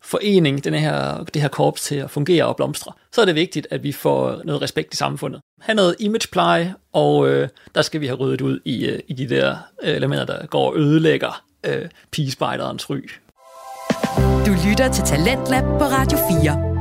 forening, 0.03 0.63
den 0.63 0.73
her, 0.73 1.23
det 1.33 1.41
her 1.41 1.49
korps 1.49 1.81
til 1.81 1.95
at 1.95 2.11
fungere 2.11 2.45
og 2.45 2.55
blomstre, 2.55 2.91
så 3.11 3.21
er 3.21 3.25
det 3.25 3.35
vigtigt, 3.35 3.67
at 3.71 3.83
vi 3.83 3.91
får 3.91 4.41
noget 4.43 4.61
respekt 4.61 4.93
i 4.93 4.97
samfundet. 4.97 5.41
Ha' 5.61 5.73
noget 5.73 5.95
imagepleje, 5.99 6.75
og 6.93 7.29
øh, 7.29 7.47
der 7.75 7.81
skal 7.81 8.01
vi 8.01 8.07
have 8.07 8.17
ryddet 8.17 8.41
ud 8.41 8.59
i, 8.65 8.85
øh, 8.85 8.99
i 9.07 9.13
de 9.13 9.29
der 9.29 9.57
øh, 9.83 9.95
elementer, 9.95 10.25
der 10.25 10.45
går 10.45 10.71
og 10.71 10.77
ødelægger 10.77 11.43
øh, 11.63 11.89
pigespejderens 12.11 12.89
ry. 12.89 13.09
Du 14.45 14.69
lytter 14.69 14.91
til 14.91 15.03
Talentlab 15.03 15.63
på 15.63 15.85
Radio 15.85 16.17
4. 16.41 16.73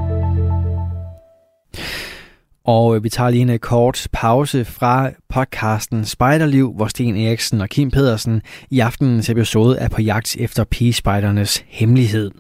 Og 2.65 2.97
øh, 2.97 3.05
vi 3.05 3.09
tager 3.09 3.31
lige 3.31 3.43
en 3.43 3.51
øh, 3.51 3.59
kort 3.59 4.09
pause 4.13 4.65
fra 4.65 5.11
podcasten 5.29 6.05
Spejderliv, 6.05 6.73
hvor 6.77 6.87
Sten 6.87 7.17
Eriksen 7.17 7.61
og 7.61 7.69
Kim 7.69 7.91
Pedersen 7.91 8.43
i 8.71 8.81
aftenens 8.81 9.31
episode 9.31 9.79
er 9.79 9.89
på 9.89 10.01
jagt 10.01 10.37
efter 10.37 10.65
pigespejdernes 10.65 11.65
hemmelighed. 11.69 12.31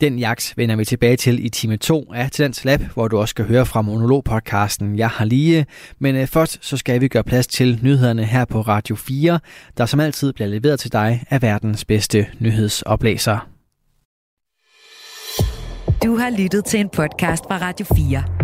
Den 0.00 0.18
jagt 0.18 0.54
vender 0.56 0.76
vi 0.76 0.84
tilbage 0.84 1.16
til 1.16 1.44
i 1.44 1.48
time 1.48 1.76
2 1.76 2.12
af 2.14 2.30
Talents 2.30 2.64
Lab, 2.64 2.80
hvor 2.80 3.08
du 3.08 3.18
også 3.18 3.30
skal 3.30 3.44
høre 3.44 3.66
fra 3.66 3.82
monologpodcasten 3.82 4.98
Jeg 4.98 5.08
har 5.08 5.24
lige. 5.24 5.66
Men 5.98 6.16
øh, 6.16 6.26
først 6.26 6.58
så 6.60 6.76
skal 6.76 7.00
vi 7.00 7.08
gøre 7.08 7.24
plads 7.24 7.46
til 7.46 7.80
nyhederne 7.82 8.24
her 8.24 8.44
på 8.44 8.60
Radio 8.60 8.96
4, 8.96 9.40
der 9.76 9.86
som 9.86 10.00
altid 10.00 10.32
bliver 10.32 10.48
leveret 10.48 10.80
til 10.80 10.92
dig 10.92 11.24
af 11.30 11.42
verdens 11.42 11.84
bedste 11.84 12.26
nyhedsoplæser. 12.38 13.48
Du 16.04 16.16
har 16.16 16.30
lyttet 16.38 16.64
til 16.64 16.80
en 16.80 16.88
podcast 16.88 17.44
fra 17.48 17.58
Radio 17.58 17.86
4. 17.96 18.43